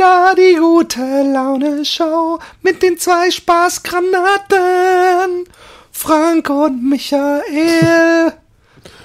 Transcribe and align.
wieder, 0.00 0.34
die 0.34 0.56
gute 0.56 1.30
Laune 1.30 1.84
Show 1.84 2.38
mit 2.62 2.82
den 2.82 2.98
zwei 2.98 3.30
Spaßgranaten, 3.30 5.44
Frank 5.92 6.48
und 6.48 6.88
Michael. 6.88 8.32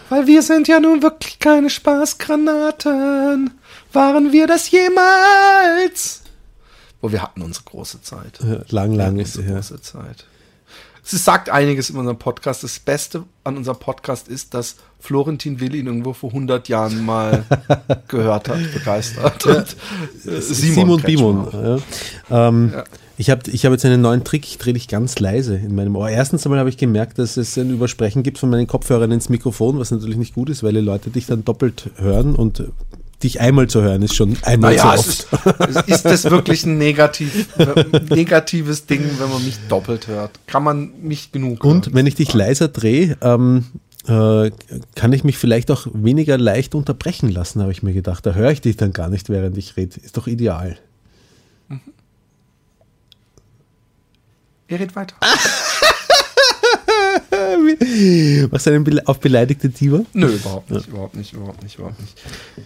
Weil 0.09 0.27
wir 0.27 0.41
sind 0.41 0.69
ja 0.69 0.79
nun 0.79 1.01
wirklich 1.01 1.39
keine 1.39 1.69
Spaßgranaten. 1.69 3.59
Waren 3.91 4.31
wir 4.31 4.47
das 4.47 4.71
jemals? 4.71 6.21
Wo 7.01 7.11
wir 7.11 7.21
hatten 7.21 7.41
unsere 7.41 7.65
große 7.65 8.01
Zeit. 8.01 8.39
Lang, 8.69 8.93
lang 8.93 9.19
ist 9.19 9.35
unsere 9.35 9.47
her. 9.47 9.55
große 9.55 9.81
Zeit. 9.81 10.23
Es 11.05 11.23
sagt 11.23 11.49
einiges 11.49 11.89
in 11.91 11.97
unserem 11.97 12.17
Podcast. 12.17 12.63
Das 12.63 12.79
Beste 12.79 13.23
an 13.43 13.57
unserem 13.57 13.77
Podcast 13.77 14.27
ist, 14.27 14.53
dass 14.53 14.75
Florentin 14.99 15.59
Will 15.59 15.75
ihn 15.75 15.85
irgendwo 15.85 16.13
vor 16.13 16.29
100 16.31 16.67
Jahren 16.67 17.05
mal 17.05 17.45
gehört 18.07 18.49
hat, 18.49 18.57
begeistert. 18.73 19.45
Und, 19.45 19.75
äh, 20.25 20.41
Simon, 20.41 20.99
Kretschmer. 20.99 21.49
Bimon. 21.51 21.79
Ja. 22.29 22.47
Ähm, 22.47 22.73
Ich 23.17 23.29
habe 23.29 23.49
ich 23.49 23.65
hab 23.65 23.71
jetzt 23.71 23.85
einen 23.85 24.01
neuen 24.01 24.23
Trick, 24.25 24.45
ich 24.45 24.57
drehe 24.57 24.73
dich 24.73 24.87
ganz 24.89 25.19
leise 25.19 25.55
in 25.55 25.73
meinem 25.73 25.95
Ohr. 25.95 26.09
Erstens 26.09 26.45
einmal 26.45 26.59
habe 26.59 26.69
ich 26.69 26.75
gemerkt, 26.77 27.17
dass 27.17 27.37
es 27.37 27.55
ein 27.57 27.69
Übersprechen 27.69 28.23
gibt 28.23 28.39
von 28.39 28.49
meinen 28.49 28.67
Kopfhörern 28.67 29.11
ins 29.11 29.29
Mikrofon, 29.29 29.79
was 29.79 29.91
natürlich 29.91 30.17
nicht 30.17 30.33
gut 30.33 30.49
ist, 30.49 30.63
weil 30.63 30.73
die 30.73 30.79
Leute 30.79 31.11
dich 31.11 31.25
dann 31.25 31.45
doppelt 31.45 31.91
hören 31.95 32.35
und 32.35 32.63
dich 33.23 33.39
einmal 33.39 33.67
zu 33.67 33.81
hören 33.81 34.01
ist 34.01 34.13
schon 34.15 34.37
einmal 34.43 34.75
Naja, 34.75 34.95
zu 34.97 34.99
oft. 34.99 35.67
ist, 35.69 35.87
ist 35.87 36.05
das 36.05 36.23
wirklich 36.25 36.65
ein 36.65 36.77
negativ, 36.77 37.47
negatives 38.09 38.85
Ding, 38.85 39.03
wenn 39.19 39.29
man 39.29 39.43
mich 39.43 39.57
doppelt 39.69 40.07
hört? 40.07 40.31
Kann 40.47 40.63
man 40.63 40.91
mich 41.01 41.31
genug 41.31 41.63
Und 41.63 41.85
hören? 41.87 41.95
wenn 41.95 42.07
ich 42.07 42.15
dich 42.15 42.33
leiser 42.33 42.67
drehe, 42.67 43.17
ähm, 43.21 43.65
äh, 44.07 44.51
kann 44.95 45.13
ich 45.13 45.23
mich 45.23 45.37
vielleicht 45.37 45.71
auch 45.71 45.87
weniger 45.93 46.37
leicht 46.37 46.75
unterbrechen 46.75 47.29
lassen, 47.29 47.61
habe 47.61 47.71
ich 47.71 47.81
mir 47.83 47.93
gedacht. 47.93 48.25
Da 48.25 48.33
höre 48.33 48.51
ich 48.51 48.61
dich 48.61 48.77
dann 48.77 48.93
gar 48.93 49.09
nicht, 49.09 49.29
während 49.29 49.57
ich 49.57 49.77
rede. 49.77 49.99
Ist 49.99 50.17
doch 50.17 50.27
ideal. 50.27 50.77
Ihr 54.67 54.79
redet 54.79 54.95
weiter. 54.95 55.15
Machst 58.51 58.65
du 58.67 58.71
einen 58.71 59.07
auf 59.07 59.19
beleidigte 59.19 59.69
Diva? 59.69 60.01
Nö, 60.13 60.27
überhaupt 60.27 60.71
nicht, 60.71 60.87
überhaupt 60.87 61.15
nicht, 61.15 61.33
überhaupt 61.33 61.63
nicht, 61.63 61.77
überhaupt 61.77 61.99
nicht. 61.99 62.17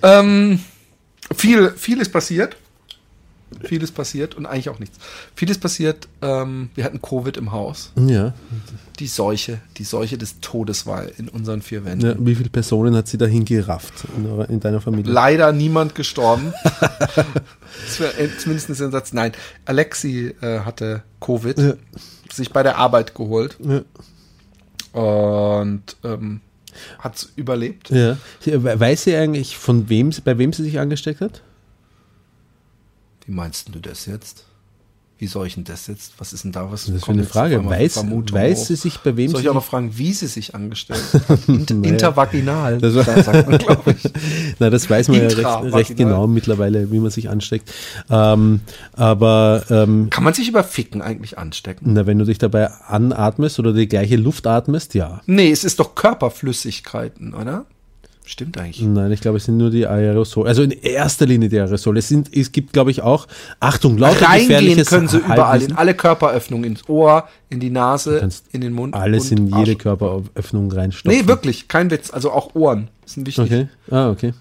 Ähm, 0.03 0.59
viel, 1.35 1.71
viel 1.71 1.99
ist 2.01 2.11
passiert. 2.11 2.55
Viel 3.63 3.81
ist 3.81 3.93
passiert 3.93 4.35
und 4.35 4.45
eigentlich 4.45 4.69
auch 4.69 4.77
nichts. 4.77 4.99
Viel 5.33 5.49
ist 5.49 5.59
passiert. 5.59 6.07
Ähm, 6.21 6.69
wir 6.75 6.83
hatten 6.83 7.01
Covid 7.01 7.35
im 7.35 7.51
Haus. 7.51 7.91
Ja. 7.95 8.35
Die 8.99 9.07
Seuche, 9.07 9.59
die 9.77 9.83
Seuche 9.85 10.19
des 10.19 10.39
Todes 10.39 10.85
war 10.85 11.05
in 11.17 11.29
unseren 11.29 11.63
vier 11.63 11.83
Wänden. 11.83 12.05
ja. 12.05 12.15
Wie 12.19 12.35
viele 12.35 12.49
Personen 12.49 12.95
hat 12.95 13.07
sie 13.07 13.17
dahin 13.17 13.45
gerafft 13.45 14.05
in, 14.15 14.39
in 14.53 14.59
deiner 14.59 14.81
Familie? 14.81 15.11
Leider 15.11 15.51
niemand 15.51 15.95
gestorben. 15.95 16.53
das 17.85 17.99
wäre 17.99 18.17
äh, 18.19 18.29
zumindest 18.37 18.69
ein 18.69 18.91
Satz. 18.91 19.13
Nein, 19.13 19.31
Alexi 19.65 20.35
äh, 20.41 20.59
hatte 20.59 21.01
Covid, 21.19 21.57
Ja. 21.57 21.73
sich 22.31 22.51
bei 22.51 22.61
der 22.61 22.77
Arbeit 22.77 23.15
geholt 23.15 23.57
Ja. 23.63 23.81
Und 24.93 25.83
ähm, 26.03 26.41
hat 26.99 27.15
es 27.15 27.31
überlebt. 27.35 27.89
Ja. 27.89 28.17
Weiß 28.45 29.03
sie 29.03 29.15
eigentlich, 29.15 29.57
von 29.57 29.89
wem, 29.89 30.11
bei 30.23 30.37
wem 30.37 30.53
sie 30.53 30.63
sich 30.63 30.79
angesteckt 30.79 31.21
hat? 31.21 31.41
Wie 33.25 33.31
meinst 33.31 33.73
du 33.73 33.79
das 33.79 34.05
jetzt? 34.05 34.45
Wie 35.19 35.27
soll 35.27 35.47
ich 35.47 35.55
denn 35.55 35.65
das 35.65 35.87
jetzt? 35.87 36.13
Was 36.17 36.31
ist 36.31 36.45
denn 36.45 36.53
da? 36.53 36.71
Was 36.71 36.85
Das 36.85 36.95
ist 36.95 37.09
eine 37.09 37.25
Frage. 37.25 37.63
Weiß, 37.65 37.97
weiß 37.97 38.67
sie 38.67 38.75
sich, 38.77 38.99
bei 38.99 39.17
wem 39.17 39.29
Soll 39.29 39.41
ich 39.41 39.49
auch 39.49 39.53
noch 39.53 39.65
fragen, 39.65 39.91
wie 39.97 40.13
sie 40.13 40.27
sich 40.27 40.55
angestellt 40.55 41.03
hat? 41.27 41.39
Inter 41.49 41.73
Naja. 41.75 41.89
Intervaginal, 41.91 42.77
Das 42.79 42.95
war- 42.95 43.03
da 43.03 43.21
sagt 43.21 43.49
man, 43.49 43.57
glaube 43.57 43.91
ich. 44.01 44.09
Na, 44.59 44.69
das 44.69 44.89
weiß 44.89 45.09
man 45.09 45.17
ja 45.21 45.27
recht, 45.27 45.73
recht 45.73 45.97
genau 45.97 46.25
mittlerweile, 46.25 46.89
wie 46.91 46.99
man 46.99 47.11
sich 47.11 47.29
ansteckt. 47.29 47.69
Ähm, 48.09 48.61
aber 48.93 49.63
ähm, 49.69 50.09
Kann 50.09 50.23
man 50.23 50.33
sich 50.33 50.47
über 50.47 50.63
Ficken 50.63 51.01
eigentlich 51.01 51.37
anstecken? 51.37 51.91
na, 51.93 52.07
wenn 52.07 52.17
du 52.17 52.23
dich 52.23 52.37
dabei 52.37 52.71
anatmest 52.87 53.59
oder 53.59 53.73
die 53.73 53.87
gleiche 53.89 54.15
Luft 54.15 54.47
atmest, 54.47 54.93
ja. 54.93 55.21
Nee, 55.25 55.51
es 55.51 55.65
ist 55.65 55.79
doch 55.81 55.95
Körperflüssigkeiten, 55.95 57.33
oder? 57.33 57.65
Stimmt 58.29 58.59
eigentlich. 58.59 58.79
Nein, 58.81 59.11
ich 59.11 59.21
glaube, 59.21 59.37
es 59.37 59.45
sind 59.45 59.57
nur 59.57 59.71
die 59.71 59.87
Aerosole. 59.87 60.47
Also 60.47 60.61
in 60.61 60.69
erster 60.69 61.25
Linie 61.25 61.49
die 61.49 61.57
Aerosole. 61.57 61.97
Es, 61.97 62.09
sind, 62.09 62.29
es 62.31 62.51
gibt, 62.51 62.73
glaube 62.73 62.91
ich, 62.91 63.01
auch, 63.01 63.27
Achtung, 63.59 63.97
lauter 63.97 64.27
Reingehen 64.27 64.85
können 64.85 65.07
sie 65.07 65.17
überall, 65.17 65.39
Halbwissen. 65.39 65.71
in 65.71 65.77
alle 65.77 65.95
Körperöffnungen, 65.95 66.65
ins 66.69 66.87
Ohr, 66.87 67.27
in 67.49 67.59
die 67.59 67.71
Nase, 67.71 68.29
in 68.51 68.61
den 68.61 68.73
Mund. 68.73 68.93
Alles 68.93 69.31
in 69.31 69.47
jede 69.47 69.71
Arsch. 69.71 69.77
Körperöffnung 69.79 70.71
reinstopfen. 70.71 71.19
Nee, 71.19 71.27
wirklich, 71.27 71.67
kein 71.67 71.89
Witz. 71.89 72.11
Also 72.11 72.29
auch 72.29 72.53
Ohren 72.53 72.89
sind 73.03 73.25
wichtig. 73.25 73.45
Okay. 73.45 73.67
Ah, 73.89 74.11
okay. 74.11 74.35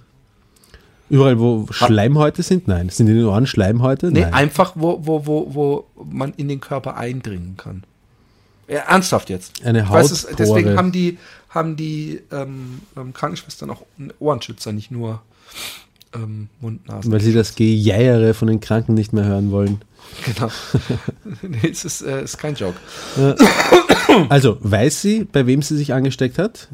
Überall, 1.09 1.39
wo 1.39 1.67
Schleimhäute 1.71 2.43
sind? 2.43 2.69
Nein. 2.69 2.91
Sind 2.91 3.09
in 3.09 3.17
den 3.17 3.25
Ohren 3.25 3.47
Schleimhäute? 3.47 4.13
Nee, 4.13 4.21
Nein. 4.21 4.35
einfach, 4.35 4.73
wo, 4.75 5.01
wo, 5.01 5.25
wo, 5.25 5.55
wo 5.55 5.85
man 6.05 6.35
in 6.37 6.49
den 6.49 6.61
Körper 6.61 6.99
eindringen 6.99 7.57
kann. 7.57 7.85
Ja, 8.69 8.81
ernsthaft 8.81 9.31
jetzt. 9.31 9.65
Eine 9.65 9.89
Hautpore. 9.89 10.35
deswegen 10.39 10.77
haben 10.77 10.93
die, 10.93 11.17
haben 11.49 11.77
die 11.77 12.21
ähm, 12.31 12.81
ähm, 12.97 13.13
Krankenschwestern 13.13 13.71
auch 13.71 13.83
einen 13.99 14.13
Ohrenschützer, 14.19 14.73
nicht 14.73 14.91
nur 14.91 15.23
ähm, 16.15 16.49
Mund, 16.61 16.87
Nasen. 16.89 17.13
Weil 17.13 17.21
sie 17.21 17.33
das 17.33 17.55
Gejeiere 17.55 18.35
von 18.35 18.49
den 18.49 18.61
Kranken 18.61 18.95
nicht 18.95 19.13
mehr 19.13 19.25
hören 19.25 19.51
wollen. 19.51 19.83
Genau. 20.25 20.51
nee, 21.43 21.69
es 21.71 21.85
ist, 21.85 22.01
äh, 22.01 22.25
ist 22.25 22.39
kein 22.39 22.55
Joke. 22.55 22.77
Also, 24.31 24.57
weiß 24.61 25.03
sie, 25.03 25.25
bei 25.25 25.47
wem 25.47 25.61
sie 25.61 25.77
sich 25.77 25.93
angesteckt 25.93 26.39
hat? 26.39 26.69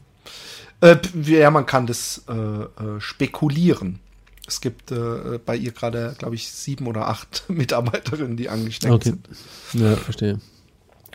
Äh, 0.80 0.98
ja, 1.24 1.50
man 1.50 1.66
kann 1.66 1.88
das 1.88 2.22
äh, 2.28 2.32
äh, 2.32 3.00
spekulieren. 3.00 3.98
Es 4.46 4.60
gibt 4.60 4.92
äh, 4.92 5.38
bei 5.44 5.56
ihr 5.56 5.72
gerade, 5.72 6.14
glaube 6.18 6.36
ich, 6.36 6.48
sieben 6.48 6.86
oder 6.86 7.08
acht 7.08 7.44
Mitarbeiterinnen, 7.48 8.36
die 8.36 8.48
angesteckt 8.48 8.92
Okay. 8.94 9.10
sind. 9.10 9.28
Ja, 9.72 9.96
verstehe. 9.96 10.38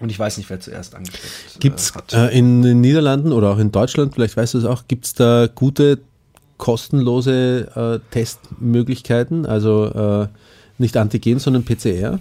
Und 0.01 0.09
ich 0.09 0.17
weiß 0.19 0.37
nicht, 0.37 0.49
wer 0.49 0.59
zuerst 0.59 0.95
angesteckt 0.95 1.59
Gibt 1.59 1.79
es 1.79 1.91
äh, 1.91 1.93
hat. 1.95 2.13
äh, 2.13 2.27
in 2.29 2.61
den 2.61 2.79
Niederlanden 2.81 3.31
oder 3.33 3.51
auch 3.51 3.57
in 3.57 3.71
Deutschland, 3.71 4.13
vielleicht 4.13 4.37
weißt 4.37 4.53
du 4.53 4.59
es 4.59 4.65
auch, 4.65 4.83
gibt 4.87 5.05
es 5.05 5.13
da 5.13 5.47
gute, 5.53 5.99
kostenlose 6.57 7.99
äh, 8.01 8.11
Testmöglichkeiten? 8.11 9.45
Also 9.45 9.85
äh, 9.85 10.27
nicht 10.77 10.95
Antigen, 10.97 11.39
sondern 11.39 11.65
PCR? 11.65 12.19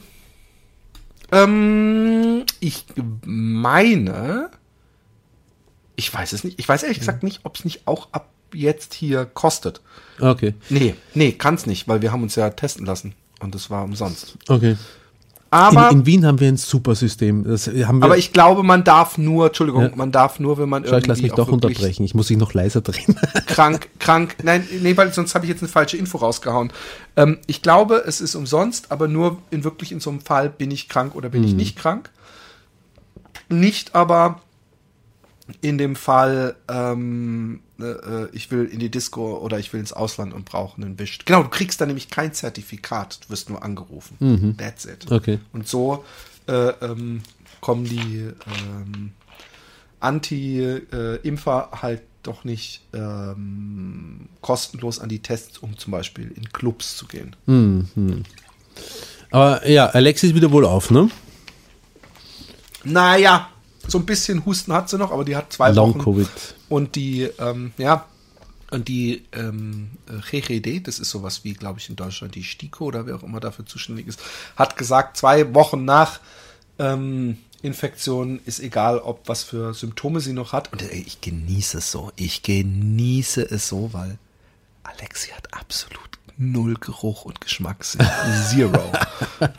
Ähm, 1.31 2.45
ich 2.61 2.85
meine, 3.25 4.51
ich 5.97 6.13
weiß 6.13 6.33
es 6.33 6.45
nicht. 6.45 6.59
Ich 6.59 6.69
weiß 6.69 6.83
ehrlich 6.83 6.99
gesagt 6.99 7.23
nicht, 7.23 7.41
ob 7.45 7.57
es 7.57 7.65
nicht 7.65 7.87
auch 7.87 8.09
ab 8.13 8.31
jetzt 8.55 8.95
hier 8.95 9.27
kostet. 9.27 9.81
Okay, 10.21 10.55
Nee, 10.71 10.95
nee, 11.15 11.33
kann 11.33 11.55
es 11.55 11.67
nicht, 11.67 11.87
weil 11.87 12.01
wir 12.03 12.13
haben 12.13 12.23
uns 12.23 12.35
ja 12.35 12.49
testen 12.51 12.87
lassen 12.87 13.15
und 13.41 13.55
es 13.55 13.69
war 13.71 13.85
umsonst. 13.85 14.37
okay. 14.49 14.77
Aber, 15.51 15.91
in, 15.91 16.01
in 16.01 16.07
Wien 16.07 16.27
haben 16.27 16.41
wir 16.41 16.49
ein 16.49 16.59
super 16.59 16.95
System. 16.95 17.45
Das 17.45 17.67
haben 17.69 18.01
wir, 18.01 18.05
aber 18.05 18.19
ich 18.19 18.33
glaube, 18.33 18.63
man 18.63 18.85
darf 18.85 19.17
nur, 19.17 19.47
Entschuldigung, 19.47 19.83
Ja. 19.83 19.91
man 19.95 20.13
darf 20.13 20.41
nur, 20.41 20.59
wenn 20.59 20.69
man 20.69 20.85
Schau, 20.85 20.99
ich 20.99 21.07
lass 21.07 21.19
irgendwie 21.19 21.31
mich 21.31 21.37
doch 21.37 21.49
unterbrechen. 21.49 22.05
Ich 22.05 22.15
muss 22.15 22.29
dich 22.29 22.37
noch 22.37 22.53
leiser 22.53 22.83
drehen. 22.83 23.17
krank, 23.47 23.89
krank, 23.99 24.37
nein, 24.43 24.67
nee, 24.83 24.97
weil 24.97 25.13
sonst 25.13 25.35
habe 25.35 25.47
ich 25.47 25.51
jetzt 25.51 25.63
eine 25.63 25.69
falsche 25.69 25.97
Info 25.97 26.19
rausgehauen. 26.19 26.71
Ähm, 27.17 27.39
ich 27.47 27.63
glaube, 27.63 28.03
es 28.07 28.21
ist 28.21 28.35
umsonst, 28.35 28.93
aber 28.93 29.09
nur 29.09 29.39
in 29.51 29.65
wirklich 29.65 29.91
in 29.91 30.01
so 30.01 30.11
einem 30.11 30.21
Fall, 30.21 30.51
bin 30.51 30.71
ich 30.71 30.89
krank 30.89 31.15
oder 31.15 31.31
bin 31.31 31.45
ich 31.45 31.55
nicht 31.55 31.77
krank. 31.77 32.11
Nicht 33.49 33.95
aber 33.95 34.43
in 35.61 35.79
dem 35.79 35.97
Fall, 35.97 36.57
ähm, 36.69 37.61
äh, 37.81 37.85
äh, 37.85 38.29
ich 38.33 38.51
will 38.51 38.65
in 38.67 38.79
die 38.79 38.91
Disco 38.91 39.39
oder 39.39 39.59
ich 39.59 39.73
will 39.73 39.81
ins 39.81 39.93
Ausland 39.93 40.35
und 40.35 40.45
brauche 40.45 40.81
einen 40.81 40.99
Wisch. 40.99 41.19
Genau, 41.25 41.43
du 41.43 41.49
kriegst 41.49 41.81
da 41.81 41.87
nämlich 41.87 42.11
kein 42.11 42.33
Zertifikat, 42.33 43.21
du 43.25 43.31
wirst 43.31 43.49
nur 43.49 43.63
angerufen. 43.63 44.57
That's 44.59 44.85
it. 44.85 45.11
Okay. 45.11 45.39
Und 45.53 45.67
so 45.67 46.05
äh, 46.47 46.53
ähm, 46.53 47.23
kommen 47.61 47.85
die 47.85 48.29
ähm, 48.47 49.13
Anti-Impfer 50.01 51.71
halt 51.83 52.03
doch 52.23 52.45
nicht 52.45 52.83
ähm, 52.93 54.29
kostenlos 54.43 54.99
an 54.99 55.09
die 55.09 55.21
Tests, 55.21 55.59
um 55.59 55.79
zum 55.79 55.93
Beispiel 55.93 56.31
in 56.37 56.53
Clubs 56.53 56.97
zu 56.97 57.07
gehen. 57.07 57.35
Aber 59.31 59.69
ja, 59.69 59.87
Alex 59.87 60.23
ist 60.23 60.35
wieder 60.35 60.53
wohl 60.53 60.65
auf, 60.65 60.91
ne? 60.91 61.11
Naja, 62.85 63.49
so 63.89 63.99
ein 63.99 64.07
bisschen 64.07 64.45
Husten 64.45 64.73
hat 64.73 64.89
sie 64.89 64.99
noch, 64.99 65.11
aber 65.13 65.25
die 65.25 65.37
hat 65.37 65.53
zwei 65.53 65.71
Long 65.71 65.91
Wochen. 65.91 66.05
Covid. 66.05 66.29
Und 66.69 66.95
die, 66.97 67.23
ähm, 67.39 67.73
ja, 67.79 68.07
und 68.71 68.89
die 68.89 69.25
ähm, 69.33 69.91
GGD, 70.31 70.81
das 70.81 70.99
ist 70.99 71.11
sowas 71.11 71.43
wie, 71.43 71.55
glaube 71.55 71.79
ich, 71.79 71.89
in 71.89 71.97
Deutschland 71.97 72.35
die 72.35 72.45
STIKO 72.45 72.85
oder 72.85 73.07
wer 73.07 73.17
auch 73.17 73.23
immer 73.23 73.41
dafür 73.41 73.65
zuständig 73.65 74.07
ist, 74.07 74.21
hat 74.57 74.77
gesagt, 74.77 75.17
zwei 75.17 75.55
Wochen 75.55 75.85
nach 75.85 76.21
ähm, 76.79 77.39
Infektion 77.63 78.41
ist 78.45 78.61
egal, 78.61 78.99
ob 78.99 79.27
was 79.27 79.43
für 79.43 79.75
Symptome 79.75 80.21
sie 80.21 80.33
noch 80.33 80.53
hat. 80.53 80.73
Und 80.73 80.83
ey, 80.83 81.03
ich 81.07 81.21
genieße 81.21 81.79
es 81.79 81.91
so. 81.91 82.13
Ich 82.17 82.43
genieße 82.43 83.43
es 83.43 83.69
so, 83.69 83.93
weil 83.93 84.19
Alexi 84.85 85.31
hat 85.31 85.53
absolut 85.55 86.09
null 86.37 86.77
Geruch 86.81 87.25
und 87.25 87.41
Geschmackssinn. 87.41 88.07
Zero. 88.49 88.93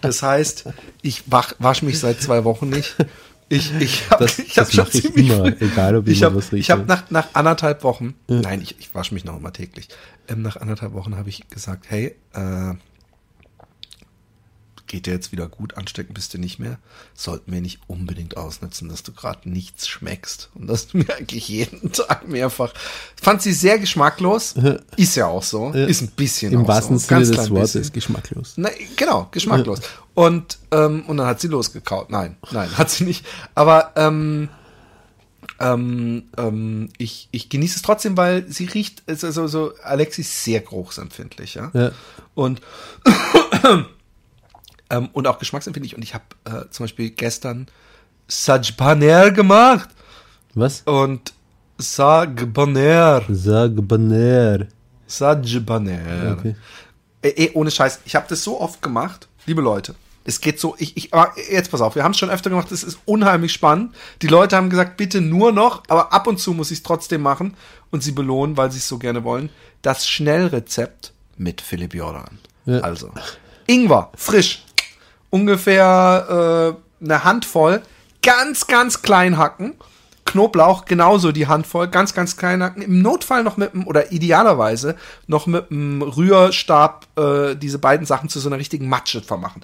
Das 0.02 0.24
heißt, 0.24 0.66
ich 1.02 1.24
wach, 1.32 1.54
wasche 1.60 1.86
mich 1.86 2.00
seit 2.00 2.22
zwei 2.22 2.44
Wochen 2.44 2.70
nicht. 2.70 2.96
Ich, 3.50 3.74
ich 3.80 4.10
habe 4.12 4.26
Das- 4.26 4.38
ich 4.40 4.58
hab 4.60 4.72
schon 4.72 4.86
ich 4.94 5.02
ziemlich 5.02 5.30
immer, 5.30 5.46
früh- 5.46 5.56
egal, 5.66 5.96
ob 5.96 6.08
ich 6.08 6.22
habe 6.24 6.36
was 6.36 6.54
ich 6.54 6.70
hab 6.70 6.80
ja. 6.80 6.86
nach, 6.86 7.10
nach 7.10 7.28
anderthalb 7.34 7.84
Wochen, 7.84 8.14
nein, 8.28 8.62
ich, 8.62 8.76
ich 8.80 8.94
wasche 8.94 9.14
mich 9.14 9.26
noch 9.26 9.38
immer 9.38 9.52
täglich. 9.52 9.88
Ähm, 10.28 10.44
nach 10.44 10.56
anderthalb 10.58 10.94
Wochen 10.94 11.16
habe 11.16 11.30
ich 11.30 11.48
gesagt, 11.50 11.86
hey, 11.90 12.16
äh, 12.34 12.74
geht 14.90 15.06
dir 15.06 15.14
jetzt 15.14 15.32
wieder 15.32 15.48
gut, 15.48 15.78
anstecken 15.78 16.14
bist 16.14 16.34
du 16.34 16.38
nicht 16.38 16.60
mehr. 16.60 16.80
Sollten 17.14 17.54
wir 17.54 17.62
nicht 17.62 17.80
unbedingt 17.88 18.36
ausnutzen, 18.36 18.90
dass 18.90 19.04
du 19.04 19.14
gerade 19.14 19.48
nichts 19.48 19.88
schmeckst 19.88 20.50
und 20.56 20.68
dass 20.68 20.88
du 20.88 20.98
mir 21.00 21.16
eigentlich 21.16 21.48
jeden 21.48 21.94
Tag 21.94 22.28
mehrfach. 22.28 22.74
Fand 23.22 23.42
sie 23.42 23.54
sehr 23.54 23.80
geschmacklos, 23.80 24.56
ist 24.98 25.16
ja 25.16 25.28
auch 25.28 25.44
so, 25.44 25.70
ist 25.72 26.02
ein 26.02 26.10
bisschen 26.10 26.52
Im 26.52 26.68
wahrsten 26.68 26.98
so, 26.98 27.08
Sinne 27.08 27.26
des 27.26 27.50
Wortes 27.50 27.94
geschmacklos. 27.94 28.54
Na, 28.58 28.70
genau, 28.98 29.30
geschmacklos. 29.32 29.80
Und, 30.16 30.58
ähm, 30.72 31.04
und 31.08 31.18
dann 31.18 31.28
hat 31.28 31.40
sie 31.40 31.48
losgekaut. 31.48 32.10
Nein, 32.10 32.36
nein, 32.52 32.78
hat 32.78 32.90
sie 32.90 33.06
nicht. 33.06 33.26
Aber 33.56 33.94
ähm, 33.96 34.50
ähm, 35.60 36.24
ähm, 36.38 36.90
ich, 36.98 37.30
ich 37.32 37.50
genieße 37.50 37.78
es 37.78 37.82
trotzdem, 37.84 38.18
weil 38.18 38.46
sie 38.50 38.66
riecht, 38.66 39.04
also 39.08 39.48
so, 39.48 39.74
Alexis 39.84 40.28
ist 40.28 40.44
sehr 40.44 40.62
geruchsempfindlich, 40.62 41.56
ja. 41.56 41.70
Ja. 41.74 41.92
Und 42.34 42.62
ähm, 44.90 45.10
und 45.14 45.28
auch 45.28 45.40
geschmacksempfindlich. 45.40 45.96
Und 45.96 46.04
ich 46.04 46.14
habe 46.14 46.26
äh, 46.46 46.70
zum 46.70 46.86
Beispiel 46.86 47.10
gestern 47.12 47.68
Saj 48.28 48.74
Paner 48.74 49.32
gemacht 49.32 49.90
Was? 50.54 50.82
und 50.82 51.34
Sag 51.82 52.54
Paner. 52.54 53.24
Sag 53.30 53.88
Baner. 53.88 54.68
Saj 55.08 55.60
Paner. 55.66 56.38
Okay. 56.38 56.56
Ey, 57.22 57.34
ey, 57.38 57.52
ohne 57.54 57.72
Scheiß, 57.72 58.02
ich 58.06 58.16
habe 58.16 58.26
das 58.30 58.44
so 58.44 58.60
oft 58.60 58.82
gemacht, 58.82 59.28
liebe 59.46 59.62
Leute. 59.62 59.96
Es 60.26 60.42
geht 60.42 60.60
so, 60.60 60.76
ich, 60.78 60.96
ich, 60.98 61.14
aber 61.14 61.34
jetzt 61.50 61.72
pass 61.72 61.82
auf, 61.82 61.96
wir 61.96 62.04
haben 62.04 62.12
es 62.12 62.18
schon 62.18 62.30
öfter 62.30 62.50
gemacht, 62.50 62.72
es 62.72 62.84
ist 62.84 63.00
unheimlich 63.06 63.54
spannend. 63.54 63.96
Die 64.22 64.28
Leute 64.28 64.58
haben 64.58 64.70
gesagt, 64.70 64.98
bitte 64.98 65.22
nur 65.22 65.52
noch, 65.52 65.84
aber 65.88 66.14
ab 66.14 66.28
und 66.28 66.40
zu 66.40 66.54
muss 66.54 66.70
ich 66.70 66.80
es 66.80 66.84
trotzdem 66.84 67.22
machen 67.22 67.56
und 67.92 68.04
sie 68.04 68.12
belohnen, 68.12 68.58
weil 68.58 68.72
sie 68.72 68.78
es 68.78 68.88
so 68.88 69.00
gerne 69.00 69.24
wollen. 69.24 69.50
Das 69.82 70.08
Schnellrezept 70.08 71.14
mit 71.38 71.62
Philipp 71.62 71.96
Jordan. 71.96 72.40
Ja. 72.66 72.82
Also, 72.82 73.12
Ingwer, 73.68 74.12
frisch, 74.16 74.66
ungefähr 75.30 76.76
äh, 77.02 77.04
eine 77.06 77.24
Handvoll, 77.24 77.82
ganz, 78.22 78.68
ganz 78.68 79.02
klein 79.02 79.38
hacken. 79.38 79.76
Knoblauch 80.26 80.86
genauso 80.86 81.32
die 81.32 81.48
Handvoll, 81.48 81.88
ganz, 81.88 82.14
ganz 82.14 82.38
klein 82.38 82.62
hacken. 82.62 82.84
Im 82.84 83.02
Notfall 83.02 83.44
noch 83.44 83.58
mit 83.58 83.74
dem, 83.74 83.88
oder 83.88 84.12
idealerweise 84.12 84.96
noch 85.26 85.48
mit 85.48 85.72
dem 85.72 86.04
Rührstab 86.04 87.08
äh, 87.18 87.56
diese 87.56 87.80
beiden 87.80 88.06
Sachen 88.06 88.30
zu 88.30 88.40
so 88.40 88.50
einer 88.50 88.60
richtigen 88.60 88.88
Matsche 88.88 89.22
vermachen. 89.22 89.62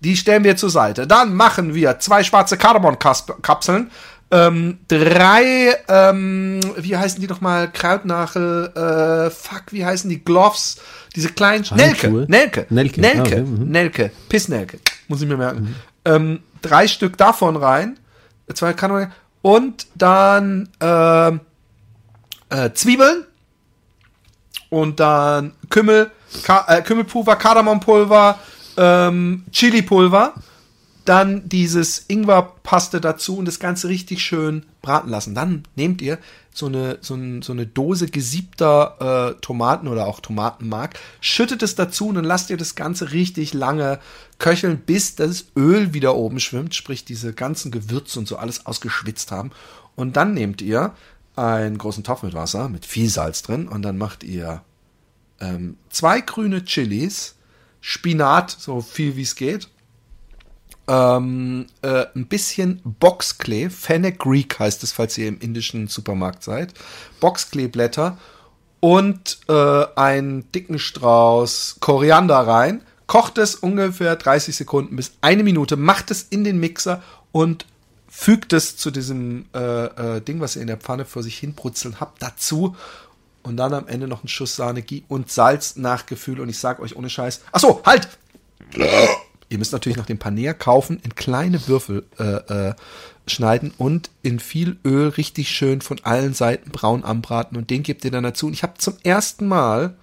Die 0.00 0.16
stellen 0.16 0.42
wir 0.42 0.56
zur 0.56 0.70
Seite. 0.70 1.06
Dann 1.06 1.36
machen 1.36 1.74
wir 1.74 2.00
zwei 2.00 2.24
schwarze 2.24 2.56
Kardamom-Kapseln, 2.56 3.92
ähm, 4.32 4.78
drei, 4.88 5.76
ähm, 5.88 6.60
wie 6.78 6.96
heißen 6.96 7.20
die 7.20 7.26
nochmal, 7.26 7.70
Krautnachel, 7.70 8.72
äh, 8.74 9.30
fuck, 9.30 9.64
wie 9.72 9.84
heißen 9.84 10.08
die, 10.08 10.24
Gloves, 10.24 10.80
diese 11.14 11.28
kleinen, 11.28 11.66
Nelke, 11.76 12.06
Handschuhe? 12.06 12.26
Nelke, 12.28 12.66
Nelke, 12.70 13.00
Nelke, 13.02 13.18
ah, 13.18 13.22
okay, 13.22 13.42
mhm. 13.42 13.70
Nelke, 13.70 14.10
Pissnelke, 14.30 14.78
muss 15.06 15.20
ich 15.20 15.28
mir 15.28 15.36
merken. 15.36 15.76
Ähm, 16.06 16.40
drei 16.62 16.88
Stück 16.88 17.18
davon 17.18 17.56
rein, 17.56 17.98
zwei 18.54 18.72
Kanonen 18.72 19.12
und 19.42 19.86
dann 19.96 20.70
ähm, 20.80 21.40
äh, 22.48 22.70
Zwiebeln 22.72 23.26
und 24.70 24.98
dann 24.98 25.52
Kümmel, 25.68 26.10
Ka 26.42 26.64
äh, 26.68 26.80
Kümmelpulver, 26.80 27.36
Kardamompulver, 27.36 28.38
ähm, 28.78 29.44
Chilipulver, 29.52 30.32
dann 31.04 31.48
dieses 31.48 32.04
Ingwerpaste 32.08 33.00
dazu 33.00 33.36
und 33.36 33.46
das 33.46 33.58
Ganze 33.58 33.88
richtig 33.88 34.22
schön 34.22 34.64
braten 34.82 35.10
lassen. 35.10 35.34
Dann 35.34 35.64
nehmt 35.74 36.02
ihr 36.02 36.18
so 36.54 36.66
eine, 36.66 36.98
so, 37.00 37.14
ein, 37.14 37.42
so 37.42 37.52
eine 37.52 37.66
Dose 37.66 38.08
gesiebter 38.08 39.34
äh, 39.36 39.40
Tomaten 39.40 39.88
oder 39.88 40.06
auch 40.06 40.20
Tomatenmark, 40.20 40.98
schüttet 41.20 41.62
es 41.62 41.74
dazu 41.74 42.08
und 42.08 42.16
dann 42.16 42.24
lasst 42.24 42.50
ihr 42.50 42.56
das 42.56 42.74
Ganze 42.74 43.12
richtig 43.12 43.54
lange 43.54 43.98
köcheln, 44.38 44.78
bis 44.78 45.14
das 45.16 45.46
Öl 45.56 45.94
wieder 45.94 46.14
oben 46.14 46.40
schwimmt, 46.40 46.74
sprich 46.74 47.04
diese 47.04 47.32
ganzen 47.32 47.70
Gewürze 47.70 48.18
und 48.18 48.28
so 48.28 48.36
alles 48.36 48.66
ausgeschwitzt 48.66 49.32
haben. 49.32 49.50
Und 49.96 50.16
dann 50.16 50.34
nehmt 50.34 50.60
ihr 50.62 50.94
einen 51.36 51.78
großen 51.78 52.04
Topf 52.04 52.22
mit 52.22 52.34
Wasser, 52.34 52.68
mit 52.68 52.84
viel 52.84 53.08
Salz 53.08 53.42
drin 53.42 53.68
und 53.68 53.82
dann 53.82 53.96
macht 53.96 54.22
ihr 54.22 54.62
ähm, 55.40 55.76
zwei 55.90 56.20
grüne 56.20 56.64
Chilis, 56.64 57.36
Spinat, 57.80 58.50
so 58.50 58.80
viel 58.80 59.16
wie 59.16 59.22
es 59.22 59.34
geht, 59.34 59.68
ähm, 60.88 61.66
äh, 61.82 62.06
ein 62.14 62.26
bisschen 62.26 62.80
Boxklee, 62.84 63.70
Fennec 63.70 64.18
Greek 64.18 64.58
heißt 64.58 64.82
es, 64.82 64.92
falls 64.92 65.16
ihr 65.16 65.28
im 65.28 65.40
indischen 65.40 65.86
Supermarkt 65.88 66.42
seid, 66.42 66.74
Boxkleeblätter 67.20 68.18
und 68.80 69.38
äh, 69.48 69.84
einen 69.96 70.50
dicken 70.52 70.78
Strauß 70.78 71.76
Koriander 71.80 72.38
rein, 72.38 72.82
kocht 73.06 73.38
es 73.38 73.54
ungefähr 73.54 74.16
30 74.16 74.56
Sekunden 74.56 74.96
bis 74.96 75.12
eine 75.20 75.44
Minute, 75.44 75.76
macht 75.76 76.10
es 76.10 76.22
in 76.22 76.44
den 76.44 76.58
Mixer 76.58 77.02
und 77.30 77.66
fügt 78.08 78.52
es 78.52 78.76
zu 78.76 78.90
diesem 78.90 79.46
äh, 79.54 79.58
äh, 80.16 80.20
Ding, 80.20 80.40
was 80.40 80.56
ihr 80.56 80.62
in 80.62 80.68
der 80.68 80.76
Pfanne 80.76 81.04
vor 81.04 81.22
sich 81.22 81.38
hin 81.38 81.54
brutzeln 81.54 82.00
habt, 82.00 82.22
dazu. 82.22 82.76
Und 83.42 83.56
dann 83.56 83.72
am 83.74 83.88
Ende 83.88 84.06
noch 84.06 84.20
einen 84.20 84.28
Schuss 84.28 84.54
Sahne 84.54 84.84
und 85.08 85.30
Salz 85.30 85.76
nach 85.76 86.06
Gefühl. 86.06 86.38
Und 86.38 86.48
ich 86.48 86.58
sag 86.58 86.78
euch 86.78 86.94
ohne 86.94 87.10
Scheiß, 87.10 87.40
ach 87.52 87.60
so, 87.60 87.82
halt! 87.84 88.08
Ihr 89.52 89.58
müsst 89.58 89.74
natürlich 89.74 89.98
noch 89.98 90.06
den 90.06 90.18
Paneer 90.18 90.54
kaufen, 90.54 90.98
in 91.04 91.14
kleine 91.14 91.68
Würfel 91.68 92.06
äh, 92.18 92.70
äh, 92.70 92.74
schneiden 93.26 93.74
und 93.76 94.10
in 94.22 94.40
viel 94.40 94.78
Öl 94.82 95.08
richtig 95.08 95.50
schön 95.50 95.82
von 95.82 96.00
allen 96.04 96.32
Seiten 96.32 96.70
braun 96.70 97.04
anbraten 97.04 97.58
und 97.58 97.68
den 97.68 97.82
gebt 97.82 98.02
ihr 98.06 98.10
dann 98.10 98.24
dazu. 98.24 98.46
Und 98.46 98.54
ich 98.54 98.62
habe 98.62 98.78
zum 98.78 98.94
ersten 99.04 99.46
Mal 99.46 99.94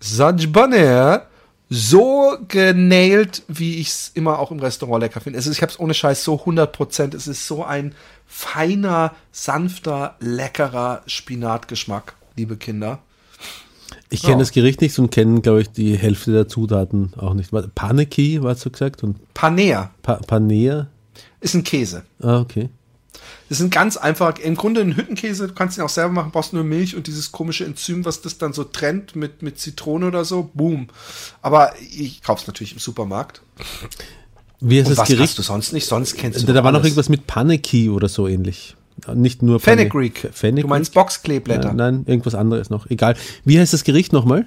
Saj 0.00 0.48
Paneer 0.48 1.26
so 1.70 2.36
genailt, 2.46 3.42
wie 3.48 3.80
ich 3.80 3.88
es 3.88 4.10
immer 4.12 4.38
auch 4.38 4.50
im 4.50 4.60
Restaurant 4.60 5.02
lecker 5.02 5.22
finde. 5.22 5.38
Es 5.38 5.46
ich 5.46 5.62
habe 5.62 5.72
es 5.72 5.80
ohne 5.80 5.94
Scheiß 5.94 6.22
so 6.22 6.34
100%. 6.34 7.16
Es 7.16 7.26
ist 7.26 7.46
so 7.46 7.64
ein 7.64 7.94
feiner, 8.26 9.14
sanfter, 9.32 10.16
leckerer 10.20 11.00
Spinatgeschmack, 11.06 12.16
liebe 12.36 12.58
Kinder. 12.58 12.98
Ich 14.14 14.22
kenne 14.22 14.34
Ja. 14.34 14.38
das 14.40 14.52
Gericht 14.52 14.80
nicht 14.80 14.98
und 14.98 15.10
kenne, 15.10 15.40
glaube 15.40 15.62
ich, 15.62 15.70
die 15.70 15.96
Hälfte 15.96 16.32
der 16.32 16.48
Zutaten 16.48 17.12
auch 17.16 17.34
nicht. 17.34 17.52
War- 17.52 17.66
Paneki, 17.74 18.42
was 18.42 18.60
du 18.62 18.70
gesagt? 18.70 19.02
Und 19.02 19.16
Paneer 19.34 19.90
pa 20.02 20.14
Panea? 20.26 20.88
ist 21.40 21.54
ein 21.54 21.64
Käse. 21.64 22.04
Ah, 22.22 22.38
okay. 22.40 22.68
Das 23.48 23.58
sind 23.58 23.70
ganz 23.70 23.96
einfach, 23.98 24.38
im 24.38 24.54
Grunde 24.56 24.80
ein 24.80 24.96
Hüttenkäse, 24.96 25.48
du 25.48 25.54
kannst 25.54 25.76
ihn 25.76 25.82
auch 25.84 25.88
selber 25.90 26.12
machen, 26.12 26.30
brauchst 26.32 26.52
nur 26.54 26.64
Milch 26.64 26.96
und 26.96 27.06
dieses 27.06 27.30
komische 27.30 27.64
Enzym, 27.66 28.04
was 28.04 28.22
das 28.22 28.38
dann 28.38 28.52
so 28.54 28.64
trennt 28.64 29.14
mit, 29.16 29.42
mit 29.42 29.58
Zitrone 29.58 30.06
oder 30.06 30.24
so, 30.24 30.50
boom. 30.54 30.88
Aber 31.42 31.72
ich 31.96 32.22
kauf's 32.22 32.46
natürlich 32.46 32.72
im 32.72 32.78
Supermarkt. 32.78 33.42
Wie 34.60 34.78
heißt 34.78 34.86
Und 34.88 34.92
das 34.92 34.98
was 34.98 35.08
Gericht? 35.08 35.36
du 35.38 35.42
sonst 35.42 35.72
nicht? 35.74 35.86
Sonst 35.86 36.16
kennst 36.16 36.42
du 36.42 36.46
Da, 36.46 36.54
doch 36.54 36.64
war 36.64 36.72
noch 36.72 36.82
irgendwas 36.82 37.08
mit 37.10 37.26
Paniki 37.26 37.90
oder 37.90 38.08
so 38.08 38.26
ähnlich. 38.26 38.76
Nicht 39.14 39.42
nur 39.42 39.60
Fenugreek. 39.60 40.30
Fenugreek? 40.32 40.62
Du 40.64 40.68
meinst 40.68 40.94
Boxkleeblätter. 40.94 41.68
Ja, 41.68 41.74
nein, 41.74 42.04
irgendwas 42.06 42.34
anderes 42.34 42.70
noch. 42.70 42.88
Egal. 42.88 43.16
Wie 43.44 43.58
heißt 43.58 43.72
das 43.72 43.84
Gericht 43.84 44.12
nochmal? 44.12 44.46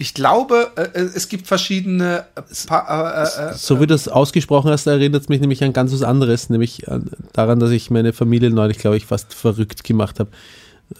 Ich 0.00 0.14
glaube, 0.14 0.70
äh, 0.76 0.98
äh, 0.98 1.10
es 1.14 1.28
gibt 1.28 1.46
verschiedene 1.46 2.24
äh, 2.34 2.42
pa 2.66 3.22
äh, 3.22 3.50
äh, 3.50 3.54
So 3.54 3.76
wie 3.76 3.86
du 3.86 3.88
das 3.88 4.08
ausgesprochen 4.08 4.70
hast, 4.70 4.86
erinnert 4.86 5.24
es 5.24 5.28
mich 5.28 5.42
nämlich 5.42 5.62
an 5.62 5.74
ganz 5.74 5.92
was 5.92 6.02
anderes, 6.02 6.48
nämlich 6.48 6.88
an, 6.90 7.10
daran, 7.34 7.60
dass 7.60 7.70
ich 7.70 7.90
meine 7.90 8.14
Familie 8.14 8.48
neulich, 8.48 8.78
glaube 8.78 8.96
ich, 8.96 9.04
fast 9.04 9.34
verrückt 9.34 9.84
gemacht 9.84 10.18
habe. 10.18 10.30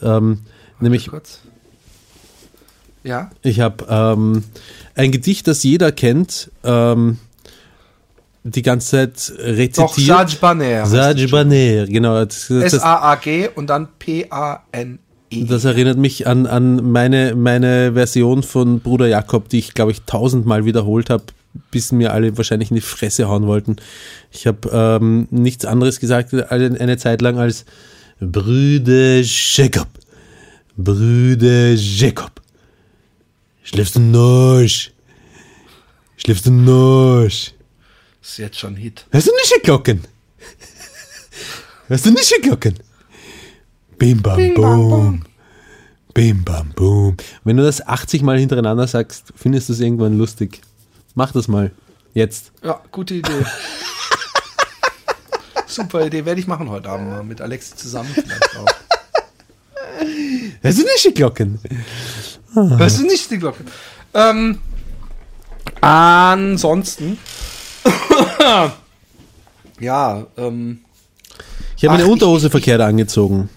Ähm, 0.03 0.41
nämlich, 0.81 1.07
kurz. 1.07 1.39
Ja. 3.03 3.31
ich 3.41 3.61
habe 3.61 3.87
ähm, 3.89 4.45
ein 4.95 5.13
Gedicht, 5.13 5.47
das 5.47 5.63
jeder 5.63 5.93
kennt, 5.93 6.51
ähm, 6.63 7.17
die 8.43 8.63
ganze 8.63 8.91
Zeit 8.91 9.33
rezitiert. 9.39 9.79
Doch, 9.79 9.97
heißt 10.83 10.91
Saj 10.91 11.25
es. 11.25 11.31
Baner, 11.31 11.87
genau. 11.87 12.23
S-A-A-G 12.23 13.51
und 13.55 13.69
dann 13.69 13.89
P-A-N-E. 13.99 15.45
das 15.45 15.65
erinnert 15.65 15.99
mich 15.99 16.27
an, 16.27 16.47
an 16.47 16.91
meine, 16.91 17.35
meine 17.35 17.93
Version 17.93 18.43
von 18.43 18.81
Bruder 18.81 19.09
Jakob, 19.09 19.49
die 19.49 19.59
ich, 19.59 19.75
glaube 19.75 19.93
ich, 19.93 20.03
tausendmal 20.03 20.65
wiederholt 20.65 21.11
habe, 21.11 21.25
bis 21.71 21.93
mir 21.93 22.13
alle 22.13 22.37
wahrscheinlich 22.37 22.71
in 22.71 22.77
die 22.77 22.81
Fresse 22.81 23.29
hauen 23.29 23.47
wollten. 23.47 23.77
Ich 24.31 24.47
habe 24.47 24.71
ähm, 24.73 25.29
nichts 25.31 25.65
anderes 25.65 26.01
gesagt 26.01 26.33
eine, 26.33 26.81
eine 26.81 26.97
Zeit 26.97 27.21
lang 27.21 27.39
als 27.39 27.67
Brüder 28.21 29.21
Jakob. 29.21 29.89
Brüder 30.77 31.73
Jakob. 31.75 32.41
Schläfst 33.63 33.97
du 33.97 34.01
noch? 34.01 34.67
Schläfst 36.17 36.47
du 36.47 36.51
noch? 36.51 37.29
Ist 38.23 38.39
jetzt 38.39 38.59
schon 38.59 38.75
ein 38.75 38.77
Hit. 38.77 39.07
Hast 39.13 39.27
du 39.27 39.33
nicht 39.33 39.63
Glocken? 39.63 40.05
Hast 41.89 42.07
du 42.07 42.11
nicht 42.11 42.33
Glocken? 42.43 42.79
Bim 43.99 44.23
bam 44.23 44.55
boom. 44.55 45.25
Bim 46.15 46.45
bam 46.45 46.71
boom. 46.75 47.17
Wenn 47.45 47.57
du 47.57 47.63
das 47.63 47.87
80 47.87 48.23
Mal 48.23 48.39
hintereinander 48.39 48.87
sagst, 48.87 49.33
findest 49.37 49.69
du 49.69 49.73
es 49.73 49.81
irgendwann 49.81 50.17
lustig. 50.17 50.61
Mach 51.15 51.33
das 51.33 51.49
mal. 51.49 51.71
Jetzt. 52.15 52.53
Ja, 52.63 52.81
gute 52.91 53.15
Idee. 53.15 53.33
Super 55.67 56.07
Idee, 56.07 56.25
werde 56.25 56.41
ich 56.41 56.47
machen 56.47 56.69
heute 56.69 56.89
Abend 56.89 57.11
mal 57.11 57.23
mit 57.23 57.41
Alex 57.41 57.77
zusammen 57.77 58.11
vielleicht 58.13 58.57
auch. 58.57 58.67
Hast 60.63 60.79
du 60.79 60.83
nicht 60.83 61.15
Glocken? 61.15 61.59
Hörst 62.55 62.99
du 62.99 63.05
nicht 63.05 63.31
die 63.31 63.39
Glocke? 63.39 63.65
Ähm, 64.13 64.59
ansonsten. 65.81 67.19
ja, 69.81 70.27
ähm. 70.37 70.81
Ich 71.77 71.85
habe 71.85 71.93
meine 71.95 72.03
Ach, 72.03 72.07
ich- 72.07 72.13
Unterhose 72.13 72.51
verkehrt 72.51 72.81
angezogen. 72.81 73.49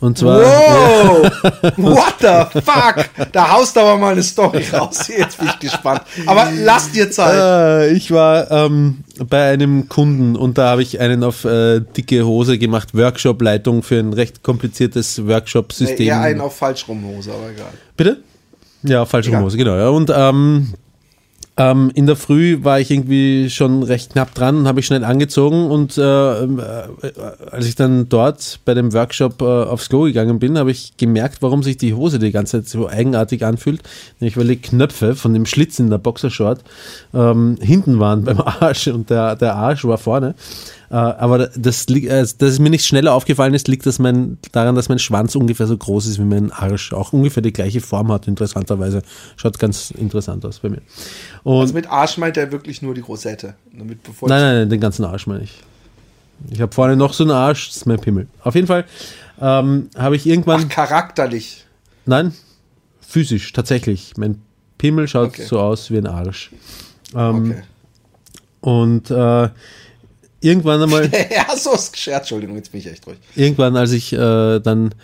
Und 0.00 0.16
zwar. 0.16 0.40
Wow! 0.40 1.30
What 1.76 2.14
the 2.20 2.60
fuck? 2.62 3.32
Da 3.32 3.50
haust 3.52 3.76
aber 3.76 3.98
mal 3.98 4.12
eine 4.12 4.22
Story 4.22 4.64
raus. 4.72 5.08
Jetzt 5.08 5.38
bin 5.38 5.48
ich 5.48 5.58
gespannt. 5.58 6.00
Aber 6.26 6.48
lass 6.54 6.90
dir 6.90 7.10
Zeit. 7.10 7.34
Äh, 7.34 7.92
ich 7.92 8.10
war 8.10 8.50
ähm, 8.50 9.04
bei 9.28 9.52
einem 9.52 9.90
Kunden 9.90 10.36
und 10.36 10.56
da 10.56 10.70
habe 10.70 10.82
ich 10.82 11.00
einen 11.00 11.22
auf 11.22 11.44
äh, 11.44 11.80
dicke 11.80 12.24
Hose 12.24 12.56
gemacht, 12.56 12.94
Workshop-Leitung 12.94 13.82
für 13.82 13.98
ein 13.98 14.14
recht 14.14 14.42
kompliziertes 14.42 15.26
Workshop-System. 15.26 16.06
Eher 16.06 16.20
einen 16.20 16.40
auf 16.40 16.56
Falschrumhose, 16.56 17.32
aber 17.32 17.50
egal. 17.50 17.72
Bitte? 17.94 18.22
Ja, 18.82 19.04
falsche 19.04 19.28
Egal. 19.28 19.42
Hose, 19.42 19.58
genau. 19.58 19.76
Ja. 19.76 19.88
Und 19.90 20.10
ähm, 20.14 20.72
ähm, 21.60 21.90
in 21.94 22.06
der 22.06 22.16
Früh 22.16 22.64
war 22.64 22.80
ich 22.80 22.90
irgendwie 22.90 23.50
schon 23.50 23.82
recht 23.82 24.12
knapp 24.12 24.32
dran 24.32 24.56
und 24.56 24.66
habe 24.66 24.80
ich 24.80 24.86
schnell 24.86 25.04
angezogen 25.04 25.70
und 25.70 25.98
äh, 25.98 26.42
ähm, 26.42 26.58
äh, 26.58 27.10
als 27.50 27.66
ich 27.66 27.74
dann 27.74 28.08
dort 28.08 28.60
bei 28.64 28.72
dem 28.72 28.94
Workshop 28.94 29.42
äh, 29.42 29.44
aufs 29.44 29.90
Klo 29.90 30.04
gegangen 30.04 30.38
bin, 30.38 30.56
habe 30.56 30.70
ich 30.70 30.96
gemerkt, 30.96 31.42
warum 31.42 31.62
sich 31.62 31.76
die 31.76 31.92
Hose 31.92 32.18
die 32.18 32.32
ganze 32.32 32.62
Zeit 32.62 32.68
so 32.70 32.88
eigenartig 32.88 33.44
anfühlt. 33.44 33.82
Nämlich 34.20 34.38
weil 34.38 34.48
die 34.48 34.56
Knöpfe 34.56 35.14
von 35.14 35.34
dem 35.34 35.44
Schlitz 35.44 35.78
in 35.78 35.90
der 35.90 35.98
Boxershort 35.98 36.64
ähm, 37.12 37.58
hinten 37.60 38.00
waren 38.00 38.24
beim 38.24 38.40
Arsch 38.60 38.88
und 38.88 39.10
der, 39.10 39.36
der 39.36 39.56
Arsch 39.56 39.84
war 39.84 39.98
vorne. 39.98 40.34
Äh, 40.90 40.94
aber 40.96 41.46
das, 41.48 41.86
äh, 41.88 42.08
dass 42.08 42.32
es 42.40 42.58
mir 42.58 42.68
nicht 42.70 42.84
schneller 42.84 43.14
aufgefallen 43.14 43.54
ist, 43.54 43.68
liegt 43.68 43.86
dass 43.86 43.98
mein, 44.00 44.38
daran, 44.52 44.74
dass 44.74 44.88
mein 44.88 44.98
Schwanz 44.98 45.36
ungefähr 45.36 45.66
so 45.68 45.76
groß 45.76 46.06
ist 46.06 46.18
wie 46.18 46.24
mein 46.24 46.50
Arsch. 46.50 46.92
Auch 46.92 47.12
ungefähr 47.12 47.42
die 47.42 47.52
gleiche 47.52 47.80
Form 47.80 48.10
hat, 48.10 48.26
interessanterweise. 48.26 49.02
Schaut 49.36 49.58
ganz 49.60 49.92
interessant 49.92 50.44
aus 50.44 50.58
bei 50.58 50.68
mir. 50.68 50.82
Und 51.44 51.60
Also 51.60 51.74
mit 51.74 51.88
Arsch 51.88 52.18
meint 52.18 52.36
er 52.36 52.50
wirklich 52.50 52.82
nur 52.82 52.94
die 52.94 53.02
Rosette. 53.02 53.54
Nein, 53.72 53.88
nein, 54.28 54.40
nein, 54.56 54.68
den 54.70 54.80
ganzen 54.80 55.04
Arsch 55.04 55.26
meine 55.28 55.44
ich. 55.44 55.62
Ich 56.50 56.60
habe 56.60 56.72
vorne 56.74 56.96
noch 56.96 57.12
so 57.12 57.22
einen 57.24 57.32
Arsch, 57.32 57.68
das 57.68 57.76
ist 57.78 57.86
mein 57.86 58.00
Pimmel. 58.00 58.26
Auf 58.42 58.54
jeden 58.56 58.66
Fall 58.66 58.84
ähm, 59.40 59.90
habe 59.96 60.16
ich 60.16 60.26
irgendwann, 60.26 60.64
Ach, 60.64 60.68
charakterlich. 60.74 61.66
nein, 62.06 62.32
physisch, 63.00 63.52
tatsächlich. 63.52 64.14
Mein 64.16 64.40
Pimmel 64.78 65.06
schaut 65.06 65.28
Okay. 65.28 65.44
so 65.44 65.60
aus 65.60 65.90
wie 65.90 65.98
ein 65.98 66.06
Arsch. 66.06 66.50
Ähm, 67.14 67.50
Okay. 67.52 67.62
Und 68.62 69.10
äh, 69.10 69.48
irgendwann 70.40 70.82
einmal. 70.82 71.10
ja, 71.30 71.56
so 71.56 71.72
ist 71.72 71.96
Scherz. 71.96 72.22
Entschuldigung, 72.22 72.56
jetzt 72.56 72.72
bin 72.72 72.80
ich 72.80 72.86
echt 72.86 73.06
ruhig. 73.06 73.18
irgendwann, 73.34 73.76
als 73.76 73.92
ich 73.92 74.12
äh, 74.12 74.60
dann 74.60 74.94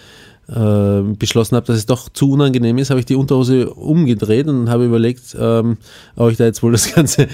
äh, 0.49 1.02
beschlossen 1.19 1.57
habe, 1.57 1.66
dass 1.66 1.76
es 1.76 1.87
doch 1.87 2.09
zu 2.09 2.31
unangenehm 2.31 2.78
ist, 2.78 2.90
habe 2.90 3.00
ich 3.00 3.07
die 3.07 3.16
Unterhose 3.16 3.69
umgedreht 3.71 4.47
und 4.47 4.71
habe 4.71 4.85
überlegt, 4.85 5.37
ähm, 5.38 5.76
ob 6.14 6.31
ich 6.31 6.37
da 6.37 6.45
jetzt 6.45 6.62
wohl 6.62 6.71
das 6.71 6.95
ganze 6.95 7.26